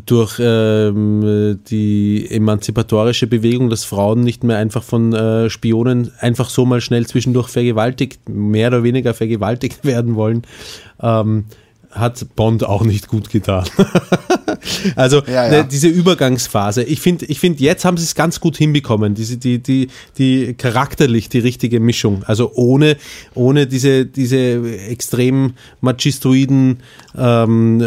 durch 0.06 0.40
ähm, 0.40 1.60
die 1.68 2.28
emanzipatorische 2.30 3.28
Bewegung, 3.28 3.70
dass 3.70 3.84
Frauen 3.84 4.22
nicht 4.22 4.44
mehr 4.44 4.58
einfach 4.58 4.84
von 4.84 5.14
äh, 5.14 5.50
Spionen 5.50 6.12
einfach 6.20 6.50
so 6.50 6.66
mal 6.66 6.82
schnell 6.82 7.06
zwischendurch 7.06 7.50
vergewaltigt, 7.50 8.28
mehr 8.28 8.70
oder 8.70 8.84
weniger 8.84 9.14
vergewaltigt 9.14 9.84
werden 9.86 10.16
wollen, 10.16 10.44
ähm, 11.00 11.46
hat 11.92 12.26
Bond 12.36 12.64
auch 12.64 12.84
nicht 12.84 13.08
gut 13.08 13.30
getan. 13.30 13.66
also 14.96 15.22
Ja, 15.28 15.46
ja. 15.46 15.50
ne, 15.64 15.68
diese 15.70 15.88
Übergangsphase. 15.88 16.84
Ich 16.84 17.02
finde, 17.02 17.26
ich 17.26 17.40
finde, 17.40 17.62
jetzt 17.64 17.86
haben 17.86 17.98
sie 17.98 18.04
es 18.04 18.16
ganz 18.16 18.40
gut 18.40 18.58
hinbekommen. 18.58 19.14
Diese, 19.16 19.38
die, 19.38 19.60
die, 19.60 19.88
die 20.18 20.54
charakterlich 20.56 21.30
die 21.30 21.40
richtige 21.40 21.80
Mischung. 21.80 22.24
Also 22.26 22.52
ohne, 22.56 22.98
ohne 23.34 23.68
diese, 23.68 24.06
diese 24.06 24.62
extrem 24.90 25.54
machistoiden 25.82 26.80
ähm, 27.18 27.82
äh, 27.82 27.86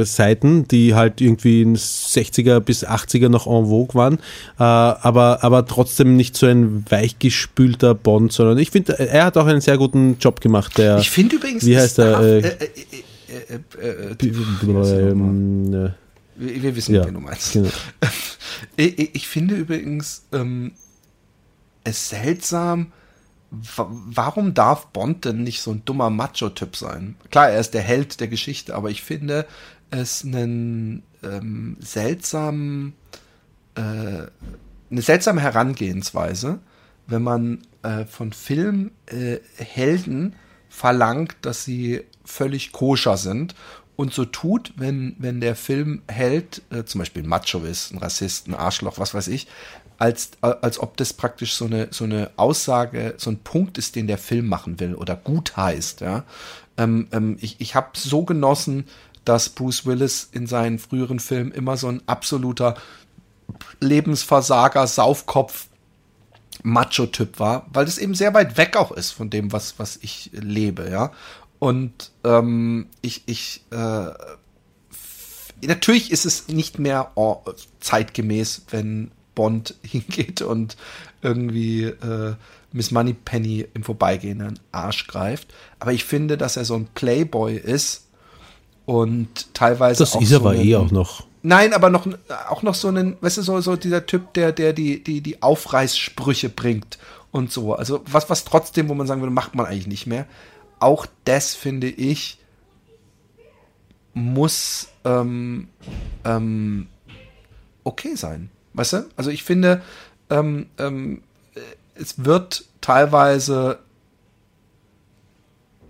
äh, 0.00 0.04
Seiten, 0.04 0.66
die 0.68 0.94
halt 0.94 1.20
irgendwie 1.20 1.62
in 1.62 1.76
60er 1.76 2.60
bis 2.60 2.86
80er 2.86 3.28
noch 3.28 3.46
en 3.46 3.66
vogue 3.66 3.94
waren, 3.94 4.14
äh, 4.58 4.62
aber, 4.62 5.42
aber 5.42 5.66
trotzdem 5.66 6.16
nicht 6.16 6.36
so 6.36 6.46
ein 6.46 6.84
weichgespülter 6.88 7.94
Bond, 7.94 8.32
sondern 8.32 8.58
ich 8.58 8.70
finde, 8.70 8.98
er 8.98 9.24
hat 9.26 9.36
auch 9.36 9.46
einen 9.46 9.60
sehr 9.60 9.78
guten 9.78 10.16
Job 10.20 10.40
gemacht. 10.40 10.76
Der, 10.78 10.98
Ich 10.98 11.10
finde 11.10 11.36
übrigens, 11.36 11.64
Wie 11.66 11.76
heißt 11.76 11.98
der, 11.98 12.10
darf- 12.12 12.22
äh, 12.24 12.56
wir, 16.62 16.76
wissen, 16.76 16.94
ja, 16.94 17.06
wen 17.06 17.14
du 17.14 17.20
meinst. 17.20 17.52
genau. 17.52 17.70
Ich, 18.76 19.14
ich, 19.14 19.28
finde 19.28 19.54
übrigens 19.54 20.24
ähm, 20.32 20.72
es 21.84 22.08
seltsam, 22.08 22.92
wa- 23.50 23.88
warum 23.90 24.52
darf 24.54 24.86
Bond 24.88 25.24
denn 25.24 25.44
nicht 25.44 25.60
so 25.60 25.70
ein 25.70 25.84
dummer 25.84 26.10
Macho-Typ 26.10 26.74
sein? 26.74 27.14
Klar, 27.30 27.50
er 27.50 27.60
ist 27.60 27.74
der 27.74 27.82
Held 27.82 28.18
der 28.20 28.26
Geschichte, 28.28 28.74
aber 28.74 28.90
ich 28.90 29.02
finde 29.02 29.46
es 29.90 30.24
einen 30.24 31.02
ähm, 31.22 31.76
seltsamen, 31.80 32.94
äh, 33.76 34.26
eine 34.90 35.02
seltsame 35.02 35.40
Herangehensweise, 35.40 36.58
wenn 37.06 37.22
man 37.22 37.62
äh, 37.82 38.04
von 38.06 38.32
Filmhelden 38.32 40.32
äh, 40.32 40.36
verlangt, 40.68 41.36
dass 41.42 41.64
sie 41.64 42.02
völlig 42.28 42.72
koscher 42.72 43.16
sind 43.16 43.54
und 43.96 44.14
so 44.14 44.24
tut, 44.24 44.72
wenn, 44.76 45.16
wenn 45.18 45.40
der 45.40 45.56
Filmheld 45.56 46.62
äh, 46.70 46.84
zum 46.84 47.00
Beispiel 47.00 47.24
Macho 47.24 47.58
ist, 47.64 47.92
ein 47.92 47.98
Rassist, 47.98 48.46
ein 48.46 48.54
Arschloch, 48.54 48.98
was 48.98 49.12
weiß 49.12 49.26
ich, 49.28 49.48
als, 49.98 50.30
äh, 50.42 50.54
als 50.62 50.78
ob 50.78 50.96
das 50.96 51.12
praktisch 51.12 51.54
so 51.54 51.64
eine, 51.64 51.88
so 51.90 52.04
eine 52.04 52.30
Aussage, 52.36 53.14
so 53.16 53.30
ein 53.30 53.38
Punkt 53.38 53.76
ist, 53.76 53.96
den 53.96 54.06
der 54.06 54.18
Film 54.18 54.46
machen 54.46 54.78
will 54.78 54.94
oder 54.94 55.16
gut 55.16 55.56
heißt. 55.56 56.00
Ja? 56.00 56.24
Ähm, 56.76 57.08
ähm, 57.12 57.38
ich 57.40 57.56
ich 57.60 57.74
habe 57.74 57.88
so 57.94 58.24
genossen, 58.24 58.84
dass 59.24 59.48
Bruce 59.48 59.84
Willis 59.84 60.28
in 60.30 60.46
seinen 60.46 60.78
früheren 60.78 61.18
Filmen 61.18 61.50
immer 61.50 61.76
so 61.76 61.88
ein 61.88 62.02
absoluter 62.06 62.76
Lebensversager, 63.80 64.86
Saufkopf, 64.86 65.66
Macho-Typ 66.62 67.38
war, 67.38 67.66
weil 67.72 67.84
das 67.84 67.98
eben 67.98 68.14
sehr 68.14 68.34
weit 68.34 68.56
weg 68.56 68.76
auch 68.76 68.92
ist 68.92 69.10
von 69.10 69.30
dem, 69.30 69.52
was, 69.52 69.78
was 69.78 69.98
ich 70.02 70.30
lebe, 70.32 70.88
ja. 70.90 71.12
Und 71.58 72.12
ähm, 72.24 72.86
ich, 73.02 73.22
ich, 73.26 73.62
äh, 73.70 74.10
natürlich 75.62 76.10
ist 76.10 76.24
es 76.26 76.48
nicht 76.48 76.78
mehr 76.78 77.12
oh, 77.14 77.38
zeitgemäß, 77.80 78.62
wenn 78.70 79.10
Bond 79.34 79.74
hingeht 79.82 80.42
und 80.42 80.76
irgendwie 81.22 81.84
äh, 81.84 82.34
Miss 82.72 82.90
Moneypenny 82.90 83.66
im 83.74 83.82
Vorbeigehen 83.82 84.40
an 84.42 84.54
den 84.54 84.60
Arsch 84.72 85.06
greift. 85.06 85.48
Aber 85.78 85.92
ich 85.92 86.04
finde, 86.04 86.36
dass 86.36 86.56
er 86.56 86.64
so 86.64 86.74
ein 86.74 86.86
Playboy 86.94 87.56
ist 87.56 88.06
und 88.84 89.52
teilweise 89.54 89.98
Das 90.00 90.14
auch 90.14 90.20
ist 90.22 90.30
so 90.30 90.36
aber 90.36 90.50
einen- 90.50 90.64
eh 90.64 90.76
auch 90.76 90.90
noch. 90.90 91.26
Nein, 91.42 91.72
aber 91.72 91.88
noch 91.88 92.06
auch 92.50 92.62
noch 92.62 92.74
so 92.74 92.88
einen, 92.88 93.16
weißt 93.20 93.38
du, 93.38 93.42
so, 93.42 93.60
so 93.60 93.76
dieser 93.76 94.04
Typ, 94.06 94.34
der, 94.34 94.50
der 94.52 94.72
die, 94.72 95.02
die, 95.02 95.20
die 95.20 95.40
Aufreißsprüche 95.40 96.48
bringt 96.48 96.98
und 97.30 97.52
so. 97.52 97.74
Also 97.74 98.02
was, 98.10 98.28
was 98.28 98.44
trotzdem, 98.44 98.88
wo 98.88 98.94
man 98.94 99.06
sagen 99.06 99.20
würde, 99.20 99.32
macht 99.32 99.54
man 99.54 99.64
eigentlich 99.64 99.86
nicht 99.86 100.06
mehr. 100.06 100.26
Auch 100.80 101.06
das 101.24 101.54
finde 101.54 101.88
ich, 101.88 102.38
muss 104.14 104.88
ähm, 105.04 105.68
ähm, 106.24 106.88
okay 107.84 108.14
sein. 108.14 108.50
Weißt 108.74 108.92
du? 108.92 109.06
Also 109.16 109.30
ich 109.30 109.44
finde, 109.44 109.82
ähm, 110.30 110.66
ähm, 110.78 111.22
äh, 111.54 111.60
es 111.94 112.24
wird 112.24 112.64
teilweise 112.80 113.80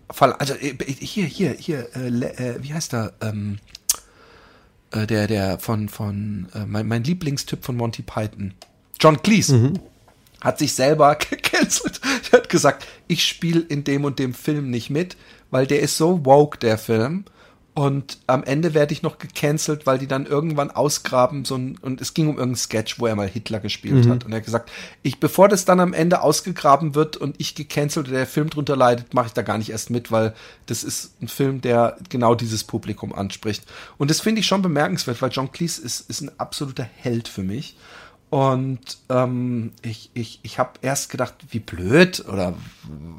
also 0.08 0.54
äh, 0.54 0.74
hier, 0.84 1.26
hier, 1.26 1.52
hier, 1.52 1.88
äh, 1.94 2.08
äh, 2.08 2.62
wie 2.62 2.72
heißt 2.72 2.94
er? 2.94 3.12
Ähm, 3.20 3.58
äh, 4.90 5.06
der, 5.06 5.26
der 5.26 5.58
von, 5.58 5.88
von 5.88 6.48
äh, 6.54 6.64
mein, 6.64 6.88
mein 6.88 7.04
Lieblingstyp 7.04 7.64
von 7.64 7.76
Monty 7.76 8.02
Python. 8.02 8.54
John 8.98 9.22
Cleese. 9.22 9.74
Hat 10.40 10.58
sich 10.58 10.74
selber, 10.74 11.14
gecancelt. 11.30 12.00
Der 12.30 12.40
hat 12.40 12.48
gesagt, 12.48 12.86
ich 13.06 13.26
spiele 13.26 13.60
in 13.60 13.84
dem 13.84 14.04
und 14.04 14.18
dem 14.18 14.34
Film 14.34 14.70
nicht 14.70 14.90
mit, 14.90 15.16
weil 15.50 15.66
der 15.66 15.80
ist 15.80 15.96
so 15.96 16.24
woke, 16.24 16.58
der 16.58 16.78
Film. 16.78 17.24
Und 17.78 18.18
am 18.26 18.42
Ende 18.42 18.74
werde 18.74 18.92
ich 18.92 19.04
noch 19.04 19.18
gecancelt, 19.18 19.86
weil 19.86 19.98
die 19.98 20.08
dann 20.08 20.26
irgendwann 20.26 20.72
ausgraben, 20.72 21.44
so 21.44 21.54
ein, 21.54 21.78
und 21.80 22.00
es 22.00 22.12
ging 22.12 22.24
um 22.24 22.32
irgendeinen 22.32 22.56
Sketch, 22.56 22.98
wo 22.98 23.06
er 23.06 23.14
mal 23.14 23.28
Hitler 23.28 23.60
gespielt 23.60 24.08
hat. 24.08 24.24
Und 24.24 24.32
er 24.32 24.38
hat 24.38 24.44
gesagt, 24.44 24.72
ich, 25.04 25.20
bevor 25.20 25.46
das 25.46 25.64
dann 25.64 25.78
am 25.78 25.92
Ende 25.92 26.22
ausgegraben 26.22 26.96
wird 26.96 27.16
und 27.16 27.36
ich 27.38 27.54
gecancelt 27.54 28.08
oder 28.08 28.16
der 28.16 28.26
Film 28.26 28.50
drunter 28.50 28.74
leidet, 28.74 29.14
mache 29.14 29.28
ich 29.28 29.32
da 29.32 29.42
gar 29.42 29.58
nicht 29.58 29.70
erst 29.70 29.90
mit, 29.90 30.10
weil 30.10 30.34
das 30.66 30.82
ist 30.82 31.22
ein 31.22 31.28
Film, 31.28 31.60
der 31.60 31.96
genau 32.08 32.34
dieses 32.34 32.64
Publikum 32.64 33.14
anspricht. 33.14 33.62
Und 33.96 34.10
das 34.10 34.20
finde 34.20 34.40
ich 34.40 34.48
schon 34.48 34.60
bemerkenswert, 34.60 35.22
weil 35.22 35.30
John 35.30 35.52
Cleese 35.52 35.80
ist, 35.80 36.10
ist 36.10 36.20
ein 36.20 36.32
absoluter 36.36 36.88
Held 36.96 37.28
für 37.28 37.44
mich. 37.44 37.76
Und 38.30 38.98
ähm, 39.08 39.72
ich, 39.80 40.10
ich, 40.12 40.40
ich 40.42 40.58
habe 40.58 40.72
erst 40.82 41.08
gedacht, 41.10 41.34
wie 41.50 41.60
blöd 41.60 42.22
oder 42.28 42.54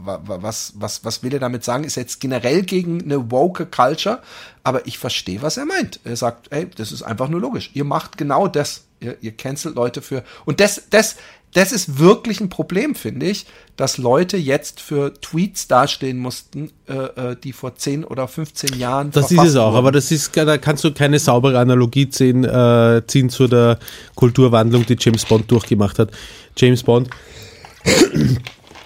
wa- 0.04 0.22
wa- 0.24 0.42
was, 0.44 0.74
was, 0.76 1.04
was 1.04 1.24
will 1.24 1.34
er 1.34 1.40
damit 1.40 1.64
sagen? 1.64 1.84
Ist 1.84 1.98
er 1.98 2.04
jetzt 2.04 2.20
generell 2.20 2.62
gegen 2.62 3.02
eine 3.02 3.32
woke 3.32 3.66
Culture, 3.66 4.22
aber 4.64 4.86
ich 4.86 5.00
verstehe, 5.00 5.42
was 5.42 5.58
er 5.58 5.66
meint. 5.66 6.00
Er 6.04 6.16
sagt, 6.16 6.52
ey, 6.52 6.70
das 6.70 6.92
ist 6.92 7.02
einfach 7.02 7.28
nur 7.28 7.42
logisch. 7.42 7.72
Ihr 7.74 7.86
macht 7.86 8.18
genau 8.18 8.48
das. 8.48 8.84
Ihr, 9.00 9.18
ihr 9.22 9.32
cancelt 9.32 9.76
Leute 9.76 10.02
für. 10.04 10.24
Und 10.46 10.60
das, 10.60 10.84
das, 10.92 11.16
das 11.54 11.72
ist 11.72 11.98
wirklich 12.00 12.40
ein 12.42 12.50
Problem, 12.50 12.94
finde 12.96 13.26
ich, 13.28 13.46
dass 13.76 13.98
Leute 13.98 14.38
jetzt 14.38 14.82
für 14.82 15.14
Tweets 15.20 15.68
dastehen 15.68 16.18
mussten, 16.20 16.72
äh, 16.88 16.94
äh, 17.32 17.36
die 17.44 17.54
vor 17.54 17.76
10 17.76 18.04
oder 18.04 18.28
15 18.28 18.78
Jahren. 18.78 19.12
Das 19.12 19.32
ist 19.32 19.42
es 19.44 19.56
auch, 19.56 19.68
wurden. 19.68 19.78
aber 19.78 19.92
das 19.92 20.12
ist, 20.12 20.36
da 20.38 20.58
kannst 20.58 20.84
du 20.84 20.94
keine 20.94 21.18
saubere 21.18 21.58
Analogie 21.60 22.10
ziehen, 22.10 22.44
äh, 22.44 23.02
ziehen 23.08 23.30
zu 23.30 23.48
der 23.48 23.80
Kulturwandlung, 24.16 24.86
die 24.86 24.98
James 25.00 25.26
Bond 25.26 25.50
durchgemacht 25.50 25.98
hat. 25.98 26.12
James 26.56 26.84
Bond 26.84 27.10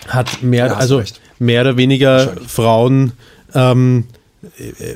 hat 0.08 0.42
mehr, 0.44 0.68
Ja, 0.68 0.74
also 0.76 0.98
recht. 0.98 1.20
mehr 1.40 1.62
oder 1.62 1.78
weniger 1.78 2.36
Frauen 2.48 3.14
ähm, 3.54 4.06
äh, 4.58 4.96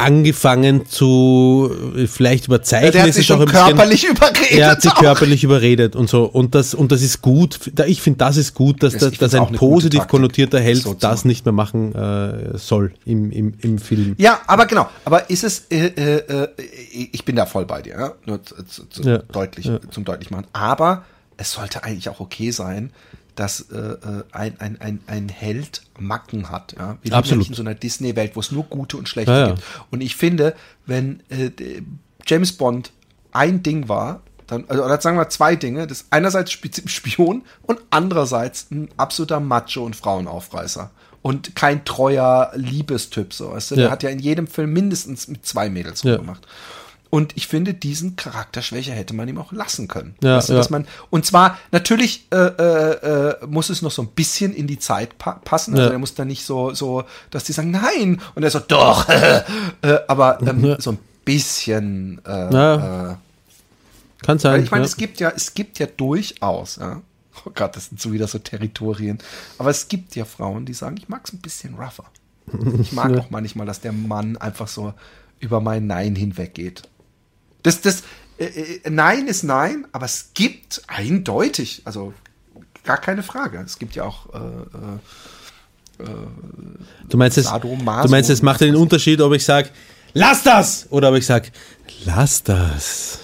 angefangen 0.00 0.86
zu 0.86 1.70
äh, 1.96 2.06
vielleicht 2.06 2.46
überzeichnen. 2.46 2.86
Ja, 2.86 2.90
der 2.92 3.02
hat 3.02 3.08
ist 3.10 3.14
sich 3.16 3.26
es 3.26 3.30
auch 3.30 3.38
schon 3.38 3.48
ein 3.48 3.52
bisschen- 3.52 3.66
körperlich 3.76 4.04
überredet. 4.08 4.50
er 4.58 4.70
hat 4.70 4.82
sich 4.82 4.92
auch. 4.92 4.98
körperlich 5.00 5.44
überredet 5.44 5.96
und 5.96 6.08
so. 6.10 6.24
Und 6.24 6.54
das, 6.54 6.74
und 6.74 6.90
das 6.92 7.02
ist 7.02 7.22
gut. 7.22 7.70
Da- 7.74 7.84
Ich 7.86 8.02
finde, 8.02 8.18
das 8.18 8.36
ist 8.36 8.54
gut, 8.54 8.82
dass, 8.82 8.94
Das- 8.96 9.12
dass, 9.18 9.34
ein 9.34 9.52
positiv 9.52 10.00
Taktik, 10.00 10.10
konnotierter 10.10 10.60
Held 10.60 10.82
so 10.82 10.94
das 10.94 11.24
nicht 11.24 11.44
mehr 11.44 11.52
machen 11.52 11.94
äh, 11.94 12.58
soll 12.58 12.92
im, 13.04 13.30
im, 13.30 13.54
im 13.60 13.78
Film. 13.78 14.14
Ja, 14.18 14.40
aber 14.46 14.66
genau. 14.66 14.88
Aber 15.04 15.30
ist 15.30 15.44
es, 15.44 15.66
äh, 15.70 15.86
äh, 15.86 16.16
äh, 16.44 16.48
ich 17.12 17.24
bin 17.24 17.36
da 17.36 17.46
voll 17.46 17.66
bei 17.66 17.82
dir, 17.82 17.92
ja? 17.98 18.12
nur 18.26 18.42
zu, 18.42 18.54
zu, 18.64 18.86
zu 18.86 19.02
Ja, 19.02 19.18
deutlich, 19.18 19.66
ja. 19.66 19.78
zum 19.90 20.04
deutlich 20.04 20.30
machen. 20.30 20.46
Aber 20.52 21.04
es 21.36 21.52
sollte 21.52 21.84
eigentlich 21.84 22.08
auch 22.08 22.20
okay 22.20 22.50
sein, 22.50 22.90
dass 23.40 23.60
äh, 23.72 23.76
äh, 23.78 24.22
ein, 24.32 24.60
ein, 24.60 24.80
ein, 24.80 25.00
ein 25.06 25.28
Held 25.28 25.82
Macken 25.98 26.50
hat. 26.50 26.74
Ja? 26.78 26.98
Wir 27.02 27.10
leben 27.10 27.14
Absolut. 27.14 27.38
nicht 27.40 27.48
in 27.50 27.54
so 27.56 27.62
einer 27.62 27.74
Disney-Welt, 27.74 28.32
wo 28.36 28.40
es 28.40 28.52
nur 28.52 28.64
gute 28.64 28.96
und 28.96 29.08
schlechte 29.08 29.32
Ja, 29.32 29.38
ja. 29.38 29.46
gibt. 29.54 29.62
Und 29.90 30.00
ich 30.02 30.14
finde, 30.16 30.54
wenn 30.86 31.22
äh, 31.30 31.50
James 32.26 32.52
Bond 32.52 32.92
ein 33.32 33.62
Ding 33.62 33.88
war, 33.88 34.20
dann, 34.46 34.64
also, 34.68 34.84
oder 34.84 35.00
sagen 35.00 35.16
wir 35.16 35.28
zwei 35.30 35.56
Dinge, 35.56 35.86
das 35.86 36.06
einerseits 36.10 36.50
Spi- 36.52 36.70
Spion 36.86 37.42
und 37.62 37.80
andererseits 37.90 38.70
ein 38.70 38.88
absoluter 38.96 39.40
Macho 39.40 39.84
und 39.84 39.96
Frauenaufreißer. 39.96 40.90
Und 41.22 41.54
kein 41.54 41.84
treuer 41.84 42.50
Liebestyp, 42.54 43.32
so. 43.34 43.52
Weißt 43.52 43.70
du? 43.72 43.74
Der 43.74 43.84
Ja. 43.86 43.90
hat 43.90 44.02
ja 44.02 44.08
in 44.10 44.18
jedem 44.18 44.46
Film 44.46 44.72
mindestens 44.72 45.28
mit 45.28 45.44
zwei 45.46 45.68
Mädels 45.68 46.02
Ja. 46.02 46.14
rumgemacht. 46.16 46.46
Und 47.10 47.36
ich 47.36 47.48
finde, 47.48 47.74
diesen 47.74 48.14
Charakterschwäche 48.14 48.92
hätte 48.92 49.14
man 49.14 49.26
ihm 49.28 49.38
auch 49.38 49.50
lassen 49.50 49.88
können. 49.88 50.14
Ja, 50.22 50.36
weißt 50.36 50.48
du, 50.50 50.52
ja. 50.52 50.58
dass 50.58 50.70
man, 50.70 50.86
und 51.10 51.26
zwar, 51.26 51.58
natürlich 51.72 52.28
äh, 52.30 52.36
äh, 52.36 53.30
äh, 53.42 53.46
muss 53.48 53.68
es 53.68 53.82
noch 53.82 53.90
so 53.90 54.02
ein 54.02 54.08
bisschen 54.08 54.54
in 54.54 54.68
die 54.68 54.78
Zeit 54.78 55.18
pa 55.18 55.32
passen. 55.44 55.74
Also 55.74 55.86
Ja. 55.88 55.92
er 55.92 55.98
muss 55.98 56.14
da 56.14 56.24
nicht 56.24 56.44
so, 56.44 56.72
so, 56.72 57.02
dass 57.30 57.42
die 57.42 57.52
sagen, 57.52 57.72
nein. 57.72 58.20
Und 58.36 58.44
er 58.44 58.50
so, 58.50 58.60
doch. 58.60 59.08
äh, 59.08 59.42
aber 60.06 60.40
ähm, 60.42 60.64
Ja. 60.64 60.80
so 60.80 60.92
ein 60.92 60.98
bisschen 61.24 62.20
äh, 62.24 62.52
Ja. 62.54 63.12
äh, 63.12 63.16
Kann 64.24 64.38
sein. 64.38 64.62
ich 64.62 64.70
meine, 64.70 64.84
es 64.84 64.96
gibt 64.96 65.18
ja, 65.18 65.32
es 65.34 65.54
gibt 65.54 65.80
ja 65.80 65.86
durchaus, 65.86 66.76
ja. 66.76 67.00
Oh 67.44 67.50
Gott, 67.54 67.74
das 67.74 67.86
sind 67.86 68.00
so 68.00 68.12
wieder 68.12 68.28
so 68.28 68.38
Territorien. 68.38 69.18
Aber 69.58 69.70
es 69.70 69.88
gibt 69.88 70.14
ja 70.14 70.24
Frauen, 70.24 70.64
die 70.66 70.74
sagen, 70.74 70.96
ich 70.96 71.08
mag 71.08 71.22
es 71.24 71.32
ein 71.32 71.38
bisschen 71.40 71.74
rougher. 71.74 72.04
Ich 72.80 72.92
mag 72.92 73.16
auch 73.16 73.30
manchmal, 73.30 73.66
dass 73.66 73.80
der 73.80 73.92
Mann 73.92 74.36
einfach 74.36 74.68
so 74.68 74.92
über 75.38 75.60
mein 75.60 75.86
Nein 75.86 76.14
hinweggeht. 76.16 76.82
Das, 77.62 77.80
das, 77.80 78.02
äh, 78.38 78.44
äh, 78.44 78.90
Nein 78.90 79.26
ist 79.26 79.42
Nein, 79.42 79.86
aber 79.92 80.06
es 80.06 80.30
gibt 80.34 80.82
eindeutig, 80.86 81.82
also 81.84 82.14
gar 82.84 82.98
keine 82.98 83.22
Frage. 83.22 83.58
Es 83.64 83.78
gibt 83.78 83.94
ja 83.94 84.04
auch 84.04 84.32
äh, 84.34 84.38
äh, 84.38 86.04
Du 87.08 87.16
meinst, 87.16 87.36
es, 87.38 87.46
du 87.46 87.76
meinst, 88.08 88.30
es 88.30 88.42
macht 88.42 88.62
ich. 88.62 88.74
Unterschied, 88.74 89.20
ob 89.20 89.32
ich 89.32 89.44
sage, 89.44 89.68
lass 90.14 90.42
das! 90.42 90.86
Oder 90.90 91.10
ob 91.10 91.16
ich 91.16 91.26
sage, 91.26 91.48
lass 92.04 92.42
das. 92.42 93.20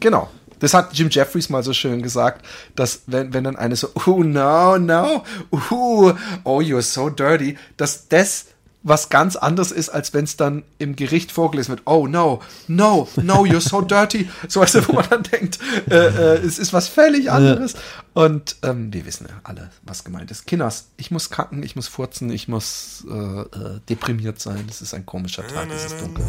Genau. 0.00 0.30
Das 0.58 0.72
hat 0.72 0.94
Jim 0.94 1.10
Jeffries 1.10 1.50
mal 1.50 1.62
so 1.62 1.74
schön 1.74 2.02
gesagt, 2.02 2.44
dass 2.74 3.02
wenn, 3.06 3.34
wenn 3.34 3.44
dann 3.44 3.56
eine 3.56 3.76
so, 3.76 3.88
oh 4.06 4.22
no, 4.22 4.78
no, 4.78 5.22
uh, 5.52 6.12
oh, 6.44 6.60
you're 6.60 6.80
so 6.80 7.10
dirty, 7.10 7.58
dass 7.76 8.08
das 8.08 8.46
was 8.86 9.08
ganz 9.08 9.34
anderes 9.34 9.72
ist, 9.72 9.88
als 9.88 10.14
wenn 10.14 10.24
es 10.24 10.36
dann 10.36 10.62
im 10.78 10.94
Gericht 10.94 11.32
vorgelesen 11.32 11.70
wird. 11.70 11.82
Oh 11.86 12.06
no, 12.06 12.40
no, 12.68 13.08
no, 13.16 13.44
you're 13.44 13.60
so 13.60 13.80
dirty. 13.80 14.28
So 14.48 14.60
weißt 14.60 14.76
du, 14.76 14.88
wo 14.88 14.92
man 14.92 15.04
dann 15.10 15.22
denkt, 15.24 15.58
äh, 15.90 15.94
äh, 15.96 16.38
es 16.38 16.58
ist 16.58 16.72
was 16.72 16.86
völlig 16.88 17.30
anderes. 17.30 17.74
Und 18.14 18.56
ähm, 18.62 18.92
wir 18.92 19.04
wissen 19.04 19.26
ja 19.28 19.34
alle, 19.42 19.70
was 19.82 20.04
gemeint 20.04 20.30
ist. 20.30 20.46
Kinders, 20.46 20.86
ich 20.96 21.10
muss 21.10 21.30
kacken, 21.30 21.62
ich 21.62 21.74
muss 21.74 21.88
furzen, 21.88 22.30
ich 22.30 22.48
muss 22.48 23.04
äh, 23.10 23.12
äh, 23.12 23.80
deprimiert 23.88 24.40
sein. 24.40 24.64
Es 24.70 24.80
ist 24.80 24.94
ein 24.94 25.04
komischer 25.04 25.46
Tag, 25.46 25.66
es 25.74 25.86
ist 25.86 26.00
dunkel. 26.00 26.24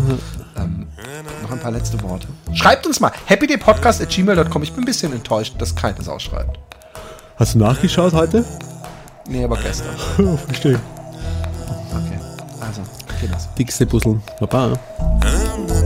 Ähm, 0.57 0.87
noch 1.43 1.51
ein 1.51 1.59
paar 1.59 1.71
letzte 1.71 2.01
Worte. 2.01 2.27
Schreibt 2.53 2.87
uns 2.87 2.99
mal 2.99 3.11
happydaypodcast.gmail.com. 3.27 4.63
Ich 4.63 4.73
bin 4.73 4.83
ein 4.83 4.85
bisschen 4.85 5.13
enttäuscht, 5.13 5.55
dass 5.59 5.75
keines 5.75 6.07
ausschreibt. 6.07 6.59
Hast 7.35 7.53
du 7.53 7.59
nachgeschaut 7.59 8.13
heute? 8.13 8.43
Nee, 9.29 9.43
aber 9.43 9.57
gestern. 9.57 9.95
Verstehe. 10.47 10.79
Okay. 11.91 12.26
Also, 12.59 12.81
geht 13.21 13.31
das. 13.31 13.47
Dickste 13.55 13.85
Puzzle. 13.85 14.19
Baba. 14.39 14.73
Ähm, 15.23 15.76